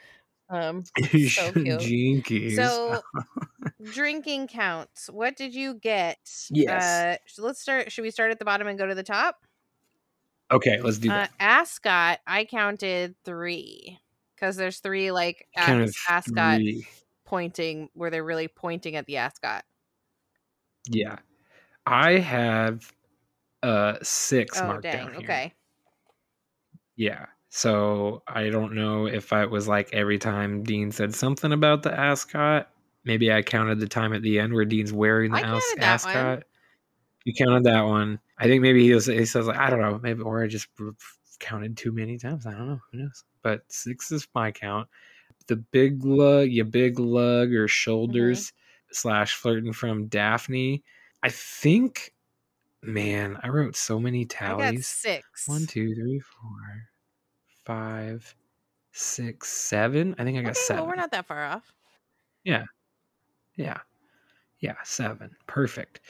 Um, 0.48 0.84
so 1.28 1.52
cute. 1.52 2.54
So, 2.56 3.02
drinking 3.92 4.48
counts. 4.48 5.08
What 5.10 5.36
did 5.36 5.54
you 5.54 5.74
get? 5.74 6.18
Yes. 6.50 7.20
Uh, 7.38 7.42
let's 7.42 7.60
start. 7.60 7.90
Should 7.92 8.02
we 8.02 8.10
start 8.10 8.30
at 8.30 8.38
the 8.38 8.44
bottom 8.44 8.66
and 8.68 8.78
go 8.78 8.86
to 8.86 8.94
the 8.94 9.02
top? 9.02 9.36
okay, 10.52 10.80
let's 10.80 10.98
do 10.98 11.10
Uh, 11.10 11.14
that. 11.14 11.32
ascot. 11.40 12.20
I 12.26 12.44
counted 12.44 13.16
three 13.24 13.98
because 14.36 14.54
there's 14.56 14.78
three 14.78 15.10
like 15.10 15.48
as- 15.56 15.96
ascot 16.08 16.58
three. 16.58 16.86
pointing 17.24 17.88
where 17.94 18.10
they're 18.10 18.22
really 18.24 18.46
pointing 18.46 18.94
at 18.94 19.06
the 19.06 19.16
ascot. 19.16 19.64
Yeah, 20.88 21.16
I 21.84 22.18
have 22.18 22.92
uh 23.64 23.94
six 24.02 24.60
Oh 24.60 24.66
marked 24.68 24.84
dang. 24.84 24.96
down 24.98 25.10
here. 25.14 25.18
Okay. 25.24 25.54
Yeah. 26.94 27.26
So 27.56 28.22
I 28.28 28.50
don't 28.50 28.74
know 28.74 29.06
if 29.06 29.32
I 29.32 29.46
was 29.46 29.66
like 29.66 29.88
every 29.94 30.18
time 30.18 30.62
Dean 30.62 30.92
said 30.92 31.14
something 31.14 31.52
about 31.54 31.82
the 31.82 31.98
ascot. 31.98 32.68
Maybe 33.06 33.32
I 33.32 33.40
counted 33.40 33.80
the 33.80 33.88
time 33.88 34.12
at 34.12 34.20
the 34.20 34.38
end 34.38 34.52
where 34.52 34.66
Dean's 34.66 34.92
wearing 34.92 35.32
the 35.32 35.38
I 35.38 35.56
as- 35.56 35.62
that 35.62 35.76
one. 35.78 35.82
ascot. 35.82 36.42
You 37.24 37.32
counted 37.32 37.64
that 37.64 37.80
one. 37.80 38.20
I 38.38 38.44
think 38.44 38.60
maybe 38.60 38.82
he 38.82 38.92
was. 38.92 39.06
He 39.06 39.24
says 39.24 39.46
like 39.46 39.56
I 39.56 39.70
don't 39.70 39.80
know. 39.80 39.98
Maybe 40.02 40.20
or 40.20 40.44
I 40.44 40.48
just 40.48 40.68
counted 41.40 41.78
too 41.78 41.92
many 41.92 42.18
times. 42.18 42.44
I 42.44 42.50
don't 42.50 42.68
know. 42.68 42.80
Who 42.92 42.98
knows? 42.98 43.24
But 43.42 43.62
six 43.68 44.12
is 44.12 44.28
my 44.34 44.52
count. 44.52 44.86
The 45.46 45.56
big 45.56 46.04
lug, 46.04 46.50
your 46.50 46.66
big 46.66 46.98
lug 46.98 47.54
or 47.54 47.64
mm-hmm. 47.64 47.66
shoulders 47.68 48.52
slash 48.92 49.34
flirting 49.34 49.72
from 49.72 50.08
Daphne. 50.08 50.84
I 51.22 51.30
think, 51.30 52.12
man, 52.82 53.38
I 53.42 53.48
wrote 53.48 53.76
so 53.76 53.98
many 53.98 54.26
tallies. 54.26 54.86
six. 54.86 55.48
One, 55.48 55.66
two, 55.66 55.94
three, 55.94 56.20
four, 56.20 56.90
five, 57.66 58.34
six, 58.92 59.48
seven. 59.48 60.14
I 60.18 60.24
think 60.24 60.38
I 60.38 60.42
got 60.42 60.50
Okay, 60.50 60.60
seven. 60.60 60.82
well, 60.82 60.90
we're 60.90 60.96
not 60.96 61.10
that 61.10 61.26
far 61.26 61.44
off. 61.44 61.74
Yeah. 62.44 62.64
Yeah. 63.56 63.78
Yeah. 64.60 64.76
Seven. 64.84 65.36
Perfect. 65.46 66.00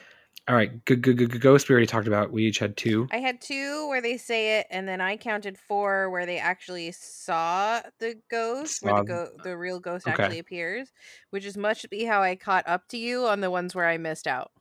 All 0.49 0.55
right. 0.55 0.85
Good, 0.85 1.03
good, 1.03 1.17
good, 1.17 1.33
good. 1.33 1.41
Ghost. 1.41 1.69
We 1.69 1.73
already 1.73 1.87
talked 1.89 2.07
about. 2.07 2.31
We 2.31 2.45
each 2.45 2.61
had 2.61 2.77
two. 2.77 3.09
I 3.11 3.17
had 3.17 3.41
two 3.41 3.89
where 3.89 4.01
they 4.01 4.17
say 4.17 4.61
it, 4.61 4.67
and 4.71 4.87
then 4.87 5.01
I 5.01 5.17
counted 5.17 5.59
four 5.59 6.09
where 6.11 6.25
they 6.25 6.39
actually 6.39 6.93
saw 6.93 7.81
the 7.99 8.15
ghost, 8.31 8.85
where 8.85 8.95
the 8.95 9.03
go- 9.03 9.31
the 9.43 9.57
real 9.57 9.81
ghost 9.81 10.07
okay. 10.07 10.23
actually 10.23 10.39
appears, 10.39 10.93
which 11.31 11.45
is 11.45 11.57
much 11.57 11.83
to 11.83 11.89
be 11.89 12.05
how 12.05 12.23
I 12.23 12.37
caught 12.37 12.69
up 12.69 12.87
to 12.91 12.97
you 12.97 13.27
on 13.27 13.41
the 13.41 13.51
ones 13.51 13.75
where 13.75 13.89
I 13.89 13.97
missed 13.97 14.29
out. 14.29 14.53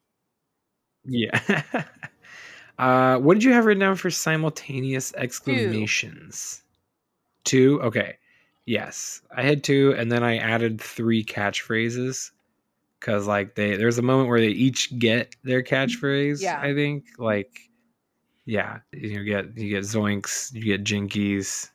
Yeah. 1.03 1.39
uh, 2.79 3.19
what 3.19 3.35
did 3.35 3.43
you 3.43 3.53
have 3.53 3.65
written 3.65 3.81
down 3.81 3.95
for 3.95 4.09
simultaneous 4.09 5.13
exclamations? 5.15 6.61
Two. 6.61 6.64
Okay. 7.53 8.17
Yes, 8.65 9.21
I 9.35 9.43
had 9.43 9.63
two, 9.63 9.93
and 9.95 10.11
then 10.11 10.23
I 10.23 10.37
added 10.37 10.81
three 10.81 11.23
catchphrases 11.23 12.31
because, 12.99 13.27
like, 13.27 13.53
they 13.53 13.75
there's 13.75 13.99
a 13.99 14.01
moment 14.01 14.27
where 14.27 14.41
they 14.41 14.47
each 14.47 14.97
get 14.97 15.35
their 15.43 15.61
catchphrase. 15.61 16.41
Yeah. 16.41 16.59
I 16.59 16.73
think 16.73 17.05
like, 17.19 17.59
yeah, 18.45 18.79
you 18.91 19.23
get 19.23 19.55
you 19.55 19.69
get 19.69 19.83
zoinks, 19.83 20.51
you 20.53 20.63
get 20.63 20.83
jinkies, 20.83 21.69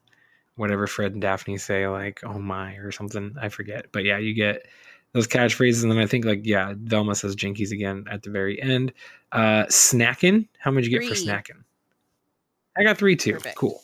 whatever 0.57 0.89
Fred 0.89 1.13
and 1.13 1.23
Daphne 1.23 1.59
say, 1.59 1.87
like 1.87 2.21
"oh 2.25 2.41
my" 2.41 2.75
or 2.75 2.91
something. 2.91 3.37
I 3.41 3.51
forget, 3.51 3.87
but 3.93 4.05
yeah, 4.05 4.19
you 4.19 4.35
get 4.35 4.67
those 5.13 5.29
catchphrases, 5.29 5.83
and 5.83 5.93
then 5.93 5.99
I 5.99 6.07
think 6.07 6.25
like 6.25 6.41
yeah, 6.45 6.75
Velma 6.77 7.15
says 7.15 7.37
jinkies 7.37 7.71
again 7.71 8.05
at 8.11 8.25
the 8.25 8.31
very 8.31 8.61
end. 8.61 8.93
Uh, 9.31 9.65
snacking. 9.67 10.49
How 10.59 10.73
much 10.73 10.85
you 10.85 10.91
get 10.91 11.09
for 11.09 11.15
Three. 11.15 11.27
snacking? 11.27 11.63
I 12.77 12.83
got 12.83 12.99
three 12.99 13.15
too. 13.15 13.35
Perfect. 13.35 13.57
Cool. 13.57 13.83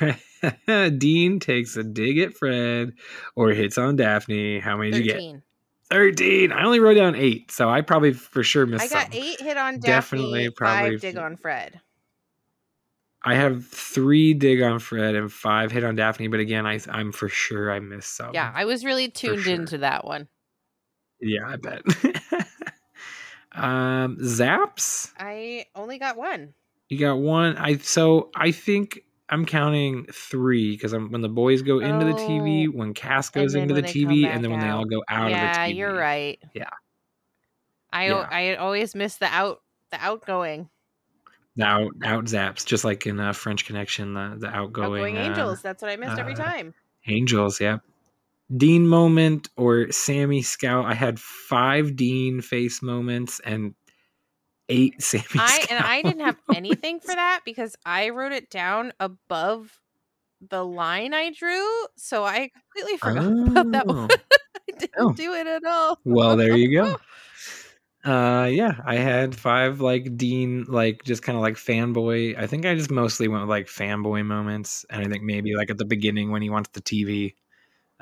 Dean 0.98 1.40
takes 1.40 1.76
a 1.76 1.82
dig 1.82 2.18
at 2.18 2.34
Fred 2.34 2.92
or 3.36 3.50
hits 3.50 3.78
on 3.78 3.96
Daphne. 3.96 4.58
How 4.58 4.76
many 4.76 4.90
did 4.90 4.98
you 4.98 5.04
get? 5.04 5.14
Thirteen. 5.14 5.42
13. 5.90 6.52
I 6.52 6.64
only 6.64 6.80
wrote 6.80 6.94
down 6.94 7.14
eight, 7.14 7.50
so 7.50 7.68
I 7.68 7.82
probably 7.82 8.12
for 8.14 8.42
sure 8.42 8.64
missed 8.64 8.84
I 8.84 8.88
got 8.88 9.12
some. 9.12 9.22
eight 9.22 9.40
hit 9.40 9.56
on 9.56 9.74
Daphne, 9.74 9.86
Definitely, 9.86 10.50
probably 10.50 10.92
five 10.92 11.00
dig 11.00 11.18
on 11.18 11.36
Fred. 11.36 11.80
I 13.24 13.34
have 13.34 13.66
three 13.66 14.34
dig 14.34 14.62
on 14.62 14.78
Fred 14.78 15.14
and 15.14 15.30
five 15.30 15.70
hit 15.70 15.84
on 15.84 15.94
Daphne, 15.94 16.28
but 16.28 16.40
again, 16.40 16.66
I, 16.66 16.80
I'm 16.88 17.12
for 17.12 17.28
sure 17.28 17.70
I 17.70 17.78
missed 17.78 18.16
some. 18.16 18.30
Yeah, 18.34 18.50
I 18.54 18.64
was 18.64 18.84
really 18.84 19.08
tuned 19.08 19.42
sure. 19.42 19.54
into 19.54 19.78
that 19.78 20.04
one. 20.04 20.28
Yeah, 21.20 21.46
I 21.46 21.56
bet. 21.56 21.82
um, 23.52 24.16
Zaps, 24.16 25.12
I 25.18 25.66
only 25.76 25.98
got 25.98 26.16
one. 26.16 26.54
you 26.88 26.98
got 26.98 27.18
one. 27.18 27.56
I 27.58 27.76
so 27.76 28.30
I 28.34 28.50
think 28.50 29.04
I'm 29.32 29.46
counting 29.46 30.04
three 30.12 30.72
because 30.72 30.92
I'm 30.92 31.10
when 31.10 31.22
the 31.22 31.28
boys 31.30 31.62
go 31.62 31.78
into 31.78 32.04
the 32.04 32.12
TV, 32.12 32.68
Oh, 32.68 32.72
when 32.72 32.92
Cass 32.92 33.30
goes 33.30 33.54
into 33.54 33.72
the 33.72 33.80
when 33.80 33.82
they 33.82 34.02
come 34.02 34.10
TV, 34.12 34.26
and 34.26 34.44
then 34.44 34.50
when 34.50 34.60
they 34.60 34.68
all 34.68 34.84
go 34.84 35.02
out 35.08 35.30
yeah, 35.30 35.48
of 35.48 35.54
the 35.54 35.58
TV. 35.58 35.68
Yeah, 35.68 35.74
you're 35.74 35.96
right. 35.96 36.38
Yeah. 36.54 36.68
I 37.90 38.08
Yeah. 38.08 38.28
I 38.30 38.54
always 38.56 38.94
miss 38.94 39.16
the 39.16 39.26
out 39.26 39.62
the 39.90 39.96
outgoing 40.04 40.68
The 41.56 41.64
out 41.64 41.92
out 42.04 42.24
zaps, 42.26 42.66
just 42.66 42.84
like 42.84 43.06
in 43.06 43.18
uh, 43.20 43.32
French 43.32 43.64
Connection, 43.64 44.12
the 44.12 44.36
the 44.38 44.48
outgoing, 44.48 45.16
outgoing 45.16 45.16
uh, 45.16 45.20
angels. 45.20 45.62
That's 45.62 45.80
what 45.80 45.90
I 45.90 45.96
missed 45.96 46.18
every 46.18 46.34
uh, 46.34 46.36
time. 46.36 46.74
Angels, 47.06 47.58
yep. 47.58 47.80
Dean 48.54 48.86
moment 48.86 49.48
or 49.56 49.90
Sammy 49.90 50.42
Scout. 50.42 50.84
I 50.84 50.92
had 50.92 51.18
five 51.18 51.96
Dean 51.96 52.42
face 52.42 52.82
moments 52.82 53.40
and 53.46 53.74
eight 54.72 55.02
Sammy 55.02 55.24
I 55.36 55.66
and 55.70 55.84
I 55.84 56.02
didn't 56.02 56.20
have 56.20 56.36
anything 56.54 57.00
for 57.00 57.14
that 57.14 57.40
because 57.44 57.76
I 57.84 58.08
wrote 58.08 58.32
it 58.32 58.50
down 58.50 58.92
above 58.98 59.78
the 60.48 60.64
line 60.64 61.14
I 61.14 61.30
drew, 61.30 61.86
so 61.96 62.24
I 62.24 62.50
completely 62.74 62.98
forgot 62.98 63.48
about 63.50 63.72
that 63.72 63.86
one. 63.86 64.08
Oh. 64.10 64.16
I 64.56 64.78
didn't 64.78 64.90
Oh. 64.98 65.12
do 65.12 65.34
it 65.34 65.46
at 65.46 65.64
all. 65.64 65.98
Well, 66.04 66.36
there 66.36 66.56
you 66.56 66.72
go. 66.80 66.96
Uh 68.04 68.48
yeah, 68.50 68.80
I 68.84 68.96
had 68.96 69.32
five 69.36 69.80
like 69.80 70.16
Dean 70.16 70.64
like 70.66 71.04
just 71.04 71.22
kind 71.22 71.36
of 71.36 71.42
like 71.42 71.54
fanboy. 71.54 72.36
I 72.36 72.48
think 72.48 72.66
I 72.66 72.74
just 72.74 72.90
mostly 72.90 73.28
went 73.28 73.42
with 73.44 73.48
like 73.50 73.68
fanboy 73.68 74.26
moments 74.26 74.84
and 74.90 75.06
I 75.06 75.08
think 75.08 75.22
maybe 75.22 75.54
like 75.54 75.70
at 75.70 75.78
the 75.78 75.84
beginning 75.84 76.32
when 76.32 76.42
he 76.42 76.50
wants 76.50 76.70
the 76.72 76.80
TV. 76.82 77.34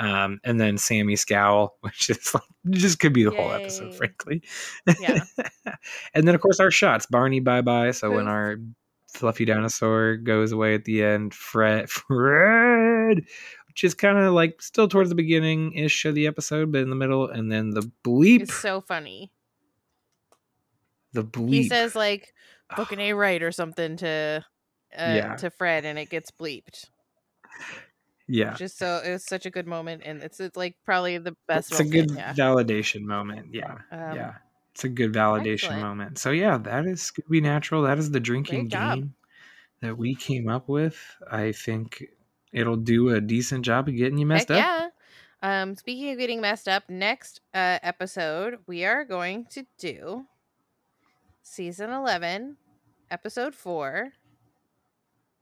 Um 0.01 0.41
and 0.45 0.59
then 0.61 0.79
Sammy 0.79 1.15
Scowl, 1.15 1.77
which 1.83 2.11
is 2.11 2.35
like 2.35 2.43
just 2.71 2.99
could 2.99 3.13
be 3.13 3.23
the 3.23 3.31
whole 3.31 3.53
episode 3.53 3.95
frankly. 3.95 4.43
Yeah. 5.01 5.21
and 6.15 6.27
then 6.27 6.35
of 6.35 6.41
course 6.41 6.59
our 6.59 6.71
shots, 6.73 7.07
Barney 7.07 7.39
bye 7.41 7.61
bye. 7.63 7.93
So 7.93 8.11
when 8.11 8.27
our 8.27 8.57
fluffy 9.13 9.45
dinosaur 9.45 10.17
goes 10.17 10.53
away 10.53 10.75
at 10.75 10.85
the 10.87 11.05
end, 11.05 11.35
Fred 11.35 11.89
Fred 11.91 13.25
which 13.69 13.85
is 13.85 13.95
kind 13.95 14.19
of 14.19 14.33
like 14.35 14.61
still 14.61 14.89
towards 14.89 15.11
the 15.11 15.15
beginning 15.15 15.73
ish 15.75 16.05
of 16.05 16.17
the 16.17 16.27
episode, 16.27 16.73
but 16.73 16.81
in 16.81 16.91
the 16.91 16.97
middle, 16.97 17.29
and 17.31 17.53
then 17.53 17.71
the 17.71 17.89
bleep 18.05 18.41
It's 18.41 18.55
so 18.55 18.81
funny. 18.81 19.31
the 21.13 21.23
bleep. 21.23 21.51
He 21.51 21.69
says 21.69 21.95
like 21.95 22.33
fucking 22.77 22.99
a 23.01 23.13
right 23.13 23.41
or 23.43 23.53
something 23.53 23.97
to 23.99 24.45
uh, 24.99 25.13
Yeah. 25.15 25.37
to 25.37 25.51
Fred, 25.51 25.85
and 25.85 25.99
it 26.01 26.11
gets 26.11 26.31
bleeped. 26.33 26.87
Yeah. 28.31 28.55
Just 28.55 28.79
so 28.79 29.03
it 29.05 29.11
was 29.11 29.25
such 29.25 29.45
a 29.45 29.51
good 29.51 29.67
moment, 29.67 30.03
and 30.05 30.23
it's 30.23 30.39
it's 30.39 30.57
like 30.57 30.77
probably 30.85 31.19
the 31.19 31.37
best. 31.49 31.73
It's 31.73 31.81
a 31.81 31.85
good 31.85 32.13
yeah. 32.13 32.33
validation 32.33 33.03
moment. 33.03 33.49
Yeah. 33.53 33.79
Um, 33.91 34.17
yeah. 34.17 34.35
It's 34.73 34.85
a 34.85 34.89
good 34.89 35.13
validation 35.13 35.65
excellent. 35.65 35.83
moment. 35.83 36.19
So 36.19 36.31
yeah, 36.31 36.57
that 36.59 36.87
is 36.87 37.01
Scooby 37.01 37.43
Natural. 37.43 37.83
That 37.83 37.99
is 37.99 38.13
the 38.13 38.21
drinking 38.21 38.69
game 38.69 39.15
that 39.83 39.99
we 39.99 40.15
came 40.15 40.49
up 40.49 40.69
with. 40.69 40.97
I 41.29 41.51
think 41.53 42.05
it'll 42.53 42.77
do 42.77 43.09
a 43.11 43.21
decent 43.21 43.65
job 43.65 43.89
of 43.89 43.97
getting 43.97 44.19
you 44.19 44.27
messed 44.27 44.49
Heck 44.49 44.59
up. 44.59 44.93
yeah. 45.43 45.63
Um, 45.63 45.75
speaking 45.75 46.13
of 46.13 46.19
getting 46.19 46.41
messed 46.41 46.69
up, 46.69 46.89
next 46.89 47.41
uh, 47.53 47.79
episode 47.83 48.59
we 48.67 48.85
are 48.85 49.05
going 49.05 49.47
to 49.51 49.67
do 49.77 50.27
season 51.43 51.91
eleven, 51.91 52.59
episode 53.11 53.57
four, 53.57 54.13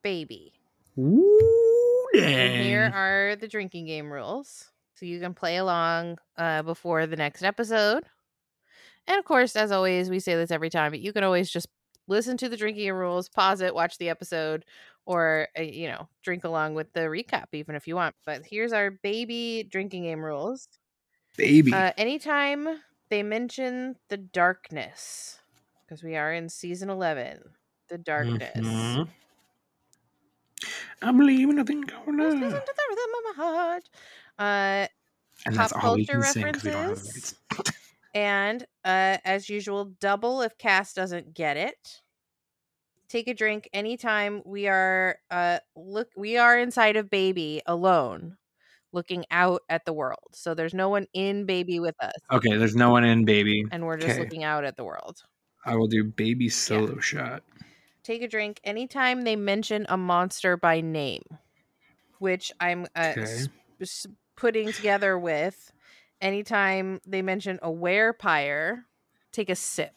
baby. 0.02 0.54
Ooh, 0.98 1.67
And 2.22 2.54
here 2.54 2.90
are 2.92 3.36
the 3.36 3.48
drinking 3.48 3.86
game 3.86 4.12
rules. 4.12 4.70
So 4.94 5.06
you 5.06 5.20
can 5.20 5.34
play 5.34 5.56
along 5.56 6.18
uh, 6.36 6.62
before 6.62 7.06
the 7.06 7.16
next 7.16 7.42
episode. 7.42 8.04
And 9.06 9.18
of 9.18 9.24
course, 9.24 9.56
as 9.56 9.70
always, 9.72 10.10
we 10.10 10.20
say 10.20 10.34
this 10.34 10.50
every 10.50 10.70
time, 10.70 10.92
but 10.92 11.00
you 11.00 11.12
can 11.12 11.24
always 11.24 11.50
just 11.50 11.68
listen 12.06 12.36
to 12.38 12.48
the 12.48 12.56
drinking 12.56 12.92
rules, 12.92 13.28
pause 13.28 13.60
it, 13.60 13.74
watch 13.74 13.98
the 13.98 14.08
episode, 14.08 14.64
or, 15.06 15.48
uh, 15.58 15.62
you 15.62 15.88
know, 15.88 16.08
drink 16.22 16.44
along 16.44 16.74
with 16.74 16.92
the 16.92 17.00
recap, 17.00 17.46
even 17.52 17.74
if 17.74 17.86
you 17.86 17.94
want. 17.96 18.14
But 18.26 18.44
here's 18.46 18.72
our 18.72 18.90
baby 18.90 19.64
drinking 19.70 20.02
game 20.04 20.24
rules. 20.24 20.68
Baby. 21.36 21.72
Uh, 21.72 21.92
anytime 21.96 22.82
they 23.10 23.22
mention 23.22 23.96
the 24.08 24.16
darkness, 24.16 25.40
because 25.86 26.02
we 26.02 26.16
are 26.16 26.32
in 26.32 26.48
season 26.48 26.90
11, 26.90 27.54
the 27.88 27.98
darkness. 27.98 28.64
Mhm. 28.64 29.08
I 31.02 31.12
believe 31.12 31.48
in 31.50 31.56
nothing 31.56 31.80
going 31.82 32.20
Listen 32.20 32.48
on. 32.52 32.62
to 32.64 32.74
the 32.76 32.84
rhythm 32.90 33.14
of 33.14 33.24
my 33.36 33.42
heart. 33.44 33.90
Uh, 34.38 34.88
And 35.46 35.56
that's 35.56 35.72
pop 35.72 35.72
all 35.72 35.92
we 35.92 36.06
culture 36.06 36.06
can 36.06 36.22
sing 36.22 36.52
we 36.62 36.70
don't 36.70 36.86
have 36.88 36.98
references. 37.00 37.34
And 38.14 38.62
uh, 38.84 39.18
as 39.24 39.48
usual, 39.48 39.86
double 39.86 40.42
if 40.42 40.58
Cass 40.58 40.92
doesn't 40.92 41.34
get 41.34 41.56
it. 41.56 42.02
Take 43.08 43.26
a 43.28 43.34
drink 43.34 43.68
anytime 43.72 44.42
we 44.44 44.68
are 44.68 45.18
uh 45.30 45.60
look 45.74 46.08
we 46.16 46.36
are 46.36 46.58
inside 46.58 46.96
of 46.96 47.08
baby 47.08 47.62
alone, 47.66 48.36
looking 48.92 49.24
out 49.30 49.62
at 49.68 49.84
the 49.86 49.92
world. 49.94 50.34
So 50.34 50.54
there's 50.54 50.74
no 50.74 50.88
one 50.90 51.06
in 51.14 51.46
baby 51.46 51.80
with 51.80 51.96
us, 52.02 52.12
Okay, 52.30 52.56
there's 52.56 52.76
no 52.76 52.90
one 52.90 53.04
in 53.04 53.24
baby. 53.24 53.64
and 53.70 53.84
we're 53.86 53.96
just 53.98 54.18
Okay. 54.18 54.18
looking 54.18 54.44
out 54.44 54.64
at 54.64 54.76
the 54.76 54.84
world. 54.84 55.22
I 55.64 55.76
will 55.76 55.86
do 55.86 56.02
baby 56.02 56.48
solo 56.48 56.98
shot. 56.98 57.44
Take 58.08 58.22
a 58.22 58.28
drink 58.28 58.58
anytime 58.64 59.20
they 59.20 59.36
mention 59.36 59.84
a 59.86 59.98
monster 59.98 60.56
by 60.56 60.80
name, 60.80 61.20
which 62.20 62.50
I'm 62.58 62.84
uh, 62.96 63.12
Okay. 63.12 63.20
s- 63.20 63.50
s- 63.82 64.06
putting 64.34 64.72
together 64.72 65.18
with 65.18 65.70
anytime 66.18 67.00
they 67.06 67.20
mention 67.20 67.58
a 67.60 67.68
werepire, 67.68 68.84
take 69.30 69.50
a 69.50 69.54
sip. 69.54 69.92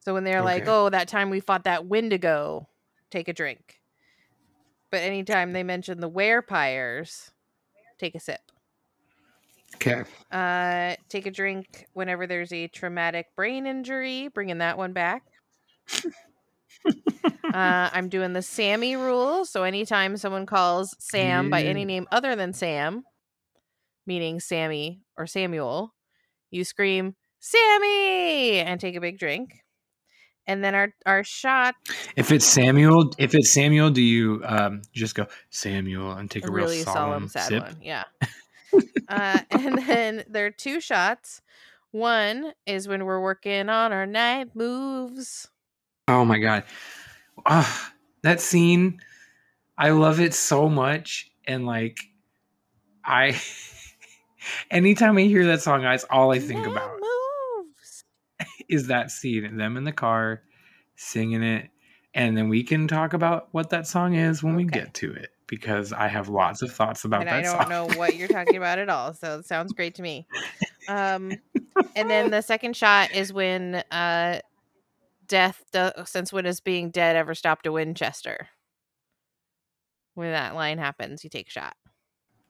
So 0.00 0.12
when 0.12 0.24
they're 0.24 0.42
like, 0.42 0.64
"Oh, 0.66 0.90
that 0.90 1.08
time 1.08 1.30
we 1.30 1.40
fought 1.40 1.64
that 1.64 1.86
Wendigo," 1.86 2.68
take 3.10 3.28
a 3.28 3.32
drink. 3.32 3.80
But 4.90 5.00
anytime 5.04 5.54
they 5.54 5.62
mention 5.62 6.00
the 6.00 6.10
werepires, 6.10 7.30
take 7.96 8.14
a 8.14 8.20
sip. 8.20 8.52
Okay. 9.76 10.04
Uh, 10.30 10.96
take 11.08 11.24
a 11.24 11.30
drink 11.30 11.86
whenever 11.94 12.26
there's 12.26 12.52
a 12.52 12.68
traumatic 12.68 13.34
brain 13.36 13.66
injury, 13.66 14.28
bringing 14.28 14.58
that 14.58 14.76
one 14.76 14.92
back. 14.92 15.22
Uh, 16.86 17.90
I'm 17.92 18.08
doing 18.08 18.32
the 18.32 18.42
Sammy 18.42 18.96
rule. 18.96 19.44
So 19.44 19.62
anytime 19.62 20.16
someone 20.16 20.46
calls 20.46 20.94
Sam 20.98 21.50
by 21.50 21.62
any 21.62 21.84
name 21.84 22.06
other 22.10 22.36
than 22.36 22.52
Sam, 22.52 23.04
meaning 24.06 24.40
Sammy 24.40 25.00
or 25.16 25.26
Samuel, 25.26 25.94
you 26.50 26.64
scream 26.64 27.16
Sammy 27.40 28.58
and 28.58 28.80
take 28.80 28.96
a 28.96 29.00
big 29.00 29.18
drink. 29.18 29.62
And 30.48 30.62
then 30.62 30.76
our 30.76 30.94
our 31.06 31.24
shot 31.24 31.74
If 32.14 32.30
it's 32.30 32.44
Samuel, 32.44 33.12
if 33.18 33.34
it's 33.34 33.52
Samuel, 33.52 33.90
do 33.90 34.00
you 34.00 34.42
um 34.44 34.82
just 34.92 35.16
go 35.16 35.26
Samuel 35.50 36.12
and 36.12 36.30
take 36.30 36.44
a 36.44 36.48
a, 36.48 36.52
real 36.52 36.66
really 36.66 36.82
solemn, 36.82 37.28
solemn, 37.28 37.28
sad 37.28 37.48
sip? 37.48 37.62
one. 37.64 37.76
Yeah. 37.82 38.04
uh, 39.08 39.40
and 39.50 39.78
then 39.86 40.24
there 40.28 40.46
are 40.46 40.50
two 40.50 40.80
shots. 40.80 41.42
One 41.90 42.52
is 42.66 42.86
when 42.86 43.04
we're 43.04 43.20
working 43.20 43.68
on 43.68 43.92
our 43.92 44.06
night 44.06 44.54
moves. 44.54 45.48
Oh 46.08 46.24
my 46.24 46.38
god. 46.38 46.64
That 48.22 48.40
scene, 48.40 49.00
I 49.76 49.90
love 49.90 50.20
it 50.20 50.34
so 50.34 50.68
much. 50.68 51.30
And 51.46 51.66
like 51.66 51.98
I 53.04 53.40
anytime 54.70 55.16
I 55.16 55.22
hear 55.22 55.46
that 55.46 55.62
song, 55.62 55.82
guys, 55.82 56.04
all 56.04 56.32
I 56.32 56.38
think 56.38 56.66
about 56.66 56.92
moves. 56.92 58.04
is 58.68 58.88
that 58.88 59.10
scene 59.10 59.44
and 59.44 59.58
them 59.58 59.76
in 59.76 59.84
the 59.84 59.92
car 59.92 60.42
singing 60.96 61.42
it. 61.42 61.68
And 62.14 62.36
then 62.36 62.48
we 62.48 62.62
can 62.62 62.88
talk 62.88 63.12
about 63.12 63.48
what 63.52 63.70
that 63.70 63.86
song 63.86 64.14
is 64.14 64.42
when 64.42 64.56
we 64.56 64.64
get 64.64 64.94
to 64.94 65.12
it. 65.12 65.30
Because 65.48 65.92
I 65.92 66.08
have 66.08 66.28
lots 66.28 66.62
of 66.62 66.72
thoughts 66.72 67.04
about 67.04 67.20
and 67.20 67.28
that 67.28 67.34
I 67.34 67.42
don't 67.42 67.62
song. 67.62 67.68
know 67.68 67.98
what 67.98 68.16
you're 68.16 68.26
talking 68.26 68.56
about 68.56 68.78
at 68.78 68.88
all. 68.88 69.12
So 69.12 69.38
it 69.38 69.46
sounds 69.46 69.72
great 69.72 69.94
to 69.96 70.02
me. 70.02 70.26
Um, 70.88 71.32
and 71.94 72.10
then 72.10 72.30
the 72.30 72.40
second 72.40 72.74
shot 72.74 73.12
is 73.14 73.32
when 73.32 73.76
uh, 73.92 74.40
death, 75.28 75.64
do- 75.72 75.92
since 76.06 76.32
when 76.32 76.44
has 76.46 76.60
being 76.60 76.90
dead 76.90 77.16
ever 77.16 77.34
stopped 77.34 77.66
a 77.66 77.72
Winchester? 77.72 78.48
When 80.14 80.32
that 80.32 80.54
line 80.54 80.78
happens, 80.78 81.22
you 81.22 81.30
take 81.30 81.48
a 81.48 81.50
shot. 81.50 81.76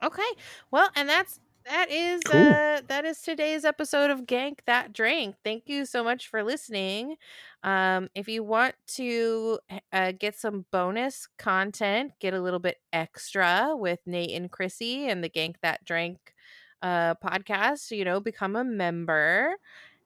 Okay, 0.03 0.29
well, 0.71 0.91
and 0.97 1.09
that's 1.09 1.41
that 1.67 1.91
is 1.91 2.29
Cool. 2.29 2.31
uh 2.31 2.81
that 2.89 3.05
is 3.05 3.21
today's 3.23 3.65
episode 3.65 4.11
of 4.11 4.21
Gank 4.21 4.59
That 4.67 4.93
Drink. 4.93 5.37
Thank 5.45 5.65
you 5.69 5.85
so 5.87 6.05
much 6.05 6.29
for 6.29 6.43
listening. 6.45 7.17
Um, 7.63 8.09
if 8.15 8.29
you 8.29 8.45
want 8.45 8.75
to 8.97 9.59
uh, 9.93 10.13
get 10.13 10.35
some 10.39 10.67
bonus 10.71 11.27
content, 11.39 12.13
get 12.21 12.35
a 12.35 12.41
little 12.41 12.61
bit 12.61 12.77
extra 12.93 13.75
with 13.77 14.01
Nate 14.07 14.33
and 14.37 14.51
Chrissy 14.51 15.09
and 15.09 15.23
the 15.25 15.31
Gank 15.31 15.57
That 15.63 15.85
Drink 15.85 16.19
uh 16.83 17.15
podcast, 17.17 17.91
you 17.97 18.05
know, 18.05 18.21
become 18.21 18.55
a 18.57 18.65
member 18.65 19.57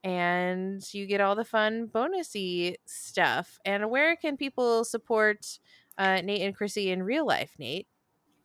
and 0.02 0.82
you 0.92 1.06
get 1.06 1.20
all 1.20 1.34
the 1.34 1.44
fun 1.44 1.88
bonusy 1.88 2.76
stuff. 2.86 3.58
And 3.64 3.90
where 3.90 4.16
can 4.16 4.36
people 4.36 4.84
support 4.84 5.58
uh 5.98 6.20
Nate 6.22 6.42
and 6.42 6.56
Chrissy 6.56 6.90
in 6.90 7.02
real 7.02 7.26
life, 7.26 7.52
Nate? 7.58 7.86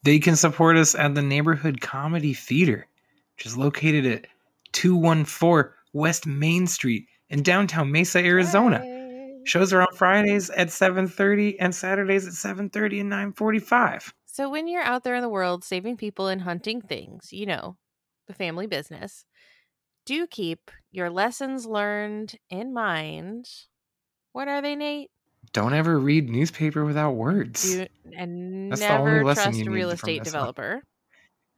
They 0.03 0.19
can 0.19 0.35
support 0.35 0.77
us 0.77 0.93
at 0.93 1.15
the 1.15 1.21
Neighborhood 1.21 1.81
Comedy 1.81 2.33
Theater, 2.33 2.87
which 3.35 3.45
is 3.45 3.57
located 3.57 4.05
at 4.05 4.27
214 4.73 5.71
West 5.93 6.27
Main 6.27 6.67
Street 6.67 7.07
in 7.29 7.41
downtown 7.41 7.91
Mesa, 7.91 8.19
Arizona. 8.19 8.79
Hey. 8.81 9.39
Shows 9.45 9.71
are 9.73 9.81
on 9.81 9.87
Fridays 9.95 10.49
at 10.51 10.67
7:30 10.69 11.57
and 11.59 11.73
Saturdays 11.73 12.27
at 12.27 12.33
7:30 12.33 13.01
and 13.01 13.09
9:45. 13.09 14.13
So 14.25 14.49
when 14.49 14.67
you're 14.67 14.81
out 14.81 15.03
there 15.03 15.15
in 15.15 15.21
the 15.21 15.29
world 15.29 15.63
saving 15.63 15.97
people 15.97 16.27
and 16.27 16.41
hunting 16.41 16.81
things, 16.81 17.31
you 17.31 17.45
know, 17.45 17.77
the 18.27 18.33
family 18.33 18.67
business, 18.67 19.25
do 20.05 20.27
keep 20.27 20.71
your 20.91 21.09
lessons 21.09 21.65
learned 21.65 22.35
in 22.49 22.73
mind. 22.73 23.49
What 24.31 24.47
are 24.47 24.61
they, 24.61 24.75
Nate? 24.75 25.11
Don't 25.53 25.73
ever 25.73 25.99
read 25.99 26.29
newspaper 26.29 26.83
without 26.83 27.11
words. 27.11 27.63
Do 27.63 27.87
and 28.15 28.71
That's 28.71 28.81
never 28.81 29.21
trust 29.23 29.61
a 29.61 29.69
real 29.69 29.91
estate 29.91 30.23
developer. 30.23 30.83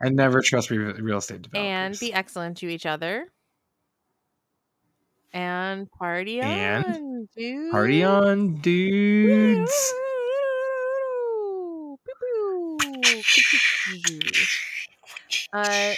I 0.02 0.10
never 0.10 0.42
trust 0.42 0.70
re- 0.70 0.78
real 0.78 1.18
estate 1.18 1.42
developers. 1.42 1.68
And 1.68 2.00
be 2.00 2.14
excellent 2.14 2.58
to 2.58 2.68
each 2.68 2.86
other. 2.86 3.28
And 5.34 5.92
party 5.92 6.40
And 6.40 6.86
on, 6.86 7.30
dude. 7.36 7.72
Party 7.72 8.04
on, 8.04 8.56
dudes. 8.56 9.94
Uh, 15.54 15.94